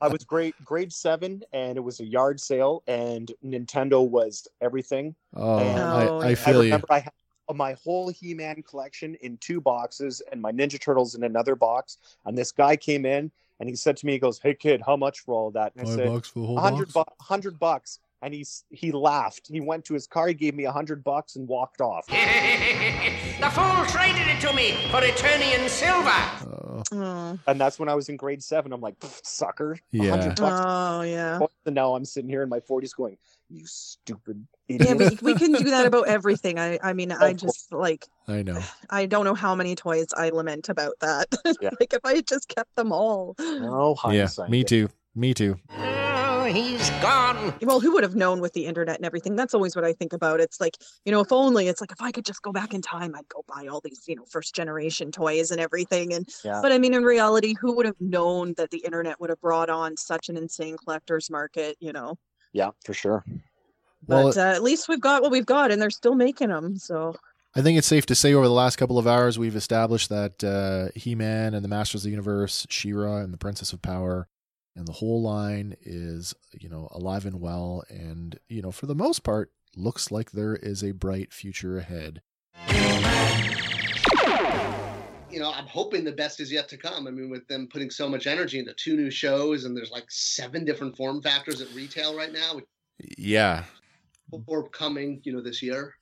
[0.00, 5.14] I was grade grade seven, and it was a yard sale, and Nintendo was everything.
[5.34, 7.12] oh Oh, I, I feel I you remember I had
[7.54, 11.96] my whole He-Man collection in two boxes and my Ninja Turtles in another box.
[12.26, 14.96] And this guy came in and he said to me, he goes, "Hey kid, how
[14.96, 17.58] much for all that?" And I said, bucks for the whole hundred box bu- hundred
[17.58, 19.46] bucks." And he's he laughed.
[19.48, 22.06] He went to his car, he gave me a hundred bucks, and walked off.
[22.08, 26.82] the fool traded it to me for Eternian silver.
[26.92, 28.72] Oh, And that's when I was in grade seven.
[28.72, 30.10] I'm like, "Sucker, Yeah.
[30.10, 31.38] hundred bucks." oh yeah.
[31.66, 33.16] And now I'm sitting here in my 40s going,
[33.50, 36.58] "You stupid Yeah, idiot." we, we can do that about everything.
[36.58, 38.60] I I mean, I just like i know
[38.90, 41.26] I don't know how many toys I lament about that.
[41.60, 41.70] Yeah.
[41.80, 43.34] like if I had just kept them all.
[43.38, 44.50] no yeah hindsight.
[44.50, 45.58] me too me too
[46.40, 47.52] Oh, he's gone.
[47.62, 49.36] Well, who would have known with the internet and everything?
[49.36, 50.40] That's always what I think about.
[50.40, 52.80] It's like, you know, if only it's like if I could just go back in
[52.80, 56.14] time, I'd go buy all these, you know, first generation toys and everything.
[56.14, 56.60] And Yeah.
[56.62, 59.68] but I mean, in reality, who would have known that the internet would have brought
[59.68, 61.76] on such an insane collector's market?
[61.80, 62.16] You know,
[62.58, 63.24] Yeah, for sure.
[64.08, 66.76] well but uh, at least we've got what we've got, and they're still making them.
[66.76, 67.14] So
[67.54, 70.42] I think it's safe to say over the last couple of hours we've established that
[70.42, 74.26] uh, He-Man and the Masters of the Universe, She-Ra and the Princess of Power,
[74.74, 78.94] and the whole line is you know alive and well, and you know for the
[78.96, 82.22] most part looks like there is a bright future ahead.
[85.30, 87.06] You know, I'm hoping the best is yet to come.
[87.06, 90.06] I mean, with them putting so much energy into two new shows, and there's like
[90.08, 92.60] seven different form factors at retail right now,
[93.16, 93.64] Yeah,
[94.46, 95.94] four coming, you know, this year.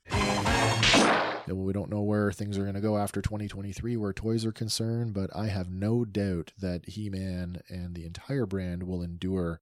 [1.48, 5.14] We don't know where things are going to go after 2023 where toys are concerned,
[5.14, 9.60] but I have no doubt that He-Man and the entire brand will endure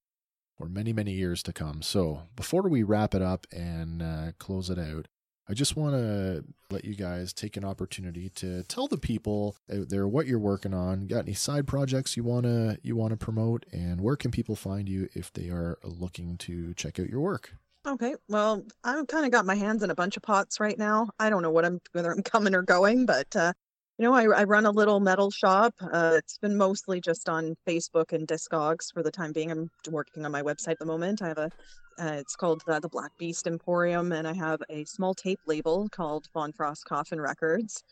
[0.56, 1.82] for many, many years to come.
[1.82, 5.08] So before we wrap it up and uh, close it out,
[5.48, 9.90] I just want to let you guys take an opportunity to tell the people out
[9.90, 11.06] there what you're working on.
[11.06, 15.08] Got any side projects you wanna you wanna promote, and where can people find you
[15.14, 17.54] if they are looking to check out your work?
[17.86, 21.10] okay, well, I've kind of got my hands in a bunch of pots right now.
[21.18, 23.52] I don't know what I'm whether I'm coming or going, but uh,
[23.98, 25.74] You know, I, I run a little metal shop.
[25.80, 29.50] Uh, it's been mostly just on Facebook and Discogs for the time being.
[29.52, 31.22] I'm working on my website at the moment.
[31.22, 31.50] I have a,
[31.98, 35.88] uh, it's called uh, the Black Beast Emporium, and I have a small tape label
[35.90, 37.82] called Von Frost Coffin Records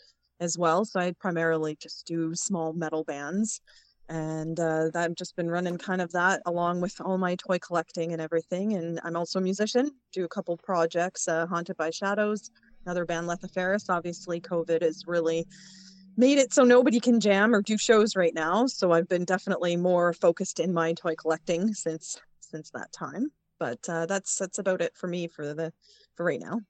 [0.41, 0.85] as well.
[0.85, 3.61] So I primarily just do small metal bands.
[4.09, 8.13] And uh, I've just been running kind of that along with all my toy collecting
[8.13, 8.75] and everything.
[8.75, 12.51] And I'm also a musician, do a couple projects, uh, Haunted by Shadows,
[12.85, 13.49] another band, Letha
[13.89, 15.47] Obviously, COVID has really
[16.17, 18.67] made it so nobody can jam or do shows right now.
[18.67, 23.31] So I've been definitely more focused in my toy collecting since since that time.
[23.63, 25.73] But uh, that's that's about it for me for the
[26.17, 26.63] for right now.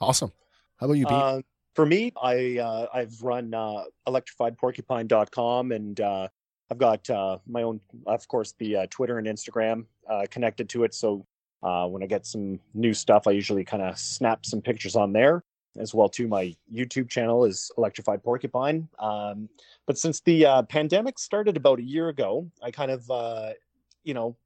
[0.00, 0.32] Awesome.
[0.78, 1.14] How about you, Pete?
[1.14, 1.42] Uh,
[1.76, 6.26] for me, I uh, I've run uh, electrifiedporcupine.com and uh,
[6.72, 10.82] I've got uh, my own, of course, the uh, Twitter and Instagram uh, connected to
[10.82, 10.92] it.
[10.92, 11.24] So
[11.62, 15.12] uh, when I get some new stuff, I usually kind of snap some pictures on
[15.12, 15.44] there
[15.78, 16.08] as well.
[16.08, 18.88] To my YouTube channel is Electrified Porcupine.
[18.98, 19.48] Um,
[19.86, 23.50] but since the uh, pandemic started about a year ago, I kind of, uh,
[24.02, 24.36] you know,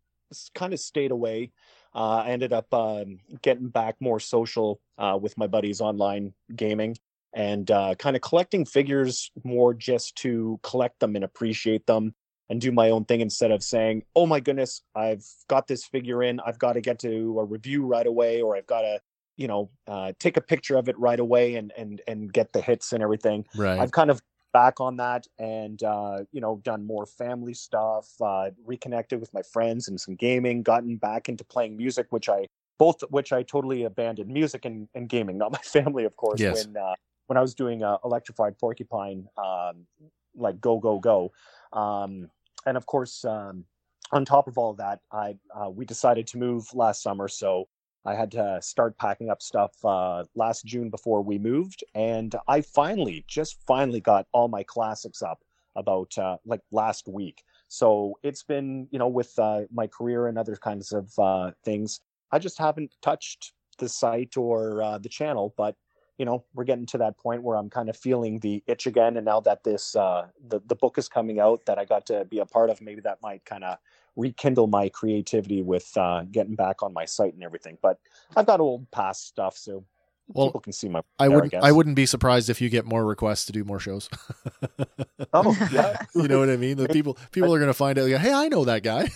[0.55, 1.52] kind of stayed away.
[1.94, 4.81] I ended up um, getting back more social
[5.20, 6.97] with my buddies online gaming
[7.35, 12.15] and uh, kind of collecting figures more just to collect them and appreciate them
[12.48, 16.23] and do my own thing instead of saying, oh my goodness, I've got this figure
[16.23, 19.01] in, I've got to get to a review right away, or I've got to,
[19.36, 22.60] you know, uh, take a picture of it right away and and and get the
[22.60, 23.44] hits and everything.
[23.55, 23.78] Right.
[23.78, 28.50] I've kind of back on that and uh, you know done more family stuff, uh,
[28.64, 32.46] reconnected with my friends and some gaming, gotten back into playing music, which I
[32.78, 36.66] both which I totally abandoned music and, and gaming, not my family, of course, yes.
[36.66, 36.94] when uh,
[37.26, 39.86] when I was doing uh, electrified porcupine, um,
[40.34, 41.32] like go go go,
[41.72, 42.30] um,
[42.66, 43.64] and of course, um,
[44.12, 47.68] on top of all that, I uh, we decided to move last summer, so
[48.09, 52.62] I had to start packing up stuff uh, last June before we moved, and I
[52.62, 55.44] finally, just finally, got all my classics up
[55.76, 57.43] about uh, like last week.
[57.68, 62.01] So it's been, you know, with uh, my career and other kinds of uh, things,
[62.32, 65.76] I just haven't touched the site or uh, the channel, but
[66.16, 69.16] you know we're getting to that point where i'm kind of feeling the itch again
[69.16, 72.24] and now that this uh the, the book is coming out that i got to
[72.24, 73.78] be a part of maybe that might kind of
[74.19, 77.99] rekindle my creativity with uh getting back on my site and everything but
[78.36, 79.85] i've got old past stuff so
[80.28, 82.85] well, people can see my I wouldn't I, I, wouldn't be surprised if you get
[82.85, 84.11] more requests to do more shows.
[85.32, 86.77] oh yeah you know what I mean?
[86.77, 88.11] The people people are going to find out.
[88.11, 89.09] Hey, I know that guy.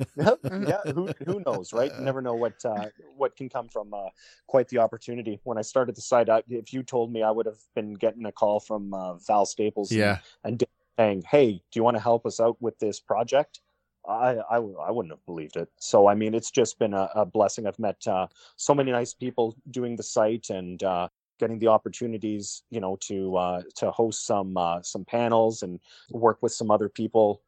[0.16, 1.92] yeah, who who knows, right?
[1.96, 2.86] You never know what uh,
[3.16, 4.08] what can come from uh,
[4.46, 5.40] quite the opportunity.
[5.44, 8.24] When I started the site, I, if you told me, I would have been getting
[8.26, 10.68] a call from uh, Val Staples, yeah, and, and
[10.98, 13.60] saying, "Hey, do you want to help us out with this project?"
[14.08, 15.68] I, I, I wouldn't have believed it.
[15.78, 17.66] So I mean, it's just been a, a blessing.
[17.66, 18.26] I've met uh,
[18.56, 21.08] so many nice people doing the site and uh,
[21.38, 26.38] getting the opportunities, you know, to uh, to host some uh, some panels and work
[26.42, 27.40] with some other people.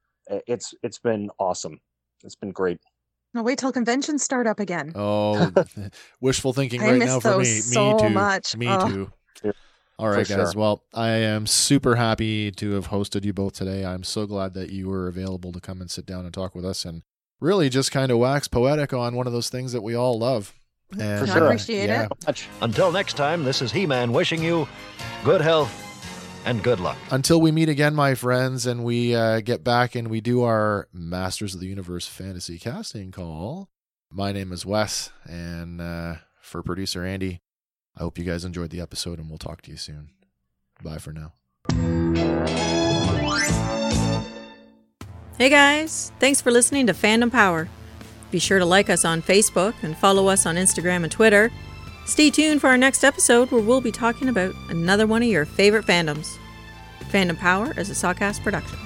[0.47, 1.81] It's it's been awesome.
[2.25, 2.81] It's been great.
[3.35, 4.93] I'll wait till conventions start up again.
[4.95, 5.53] Oh,
[6.21, 7.45] wishful thinking right now for me.
[7.45, 8.11] so me too.
[8.11, 8.57] much.
[8.57, 8.89] Me Oh.
[8.89, 9.13] too.
[9.99, 10.53] All right, guys.
[10.53, 10.53] sure.
[10.55, 13.85] Well, I am super happy to have hosted you both today.
[13.85, 16.67] I'm so glad that you were available to come and sit down and talk with
[16.67, 17.03] us and
[17.41, 20.53] really just kind of wax poetic on one of those things that we all love.
[20.99, 21.43] And, sure.
[21.43, 22.09] I appreciate yeah.
[22.29, 22.47] it.
[22.61, 24.69] Until next time, this is He Man wishing you
[25.25, 25.73] good health
[26.45, 26.99] and good luck.
[27.11, 30.89] Until we meet again, my friends, and we uh, get back and we do our
[30.93, 33.71] Masters of the Universe fantasy casting call.
[34.13, 37.41] My name is Wes, and uh, for producer Andy,
[37.97, 40.11] I hope you guys enjoyed the episode, and we'll talk to you soon.
[40.83, 41.33] Bye for now.
[45.39, 47.69] Hey guys, thanks for listening to Fandom Power.
[48.31, 51.51] Be sure to like us on Facebook and follow us on Instagram and Twitter.
[52.07, 55.45] Stay tuned for our next episode where we'll be talking about another one of your
[55.45, 56.37] favorite fandoms.
[57.11, 58.79] Fandom Power is a Sawcast production.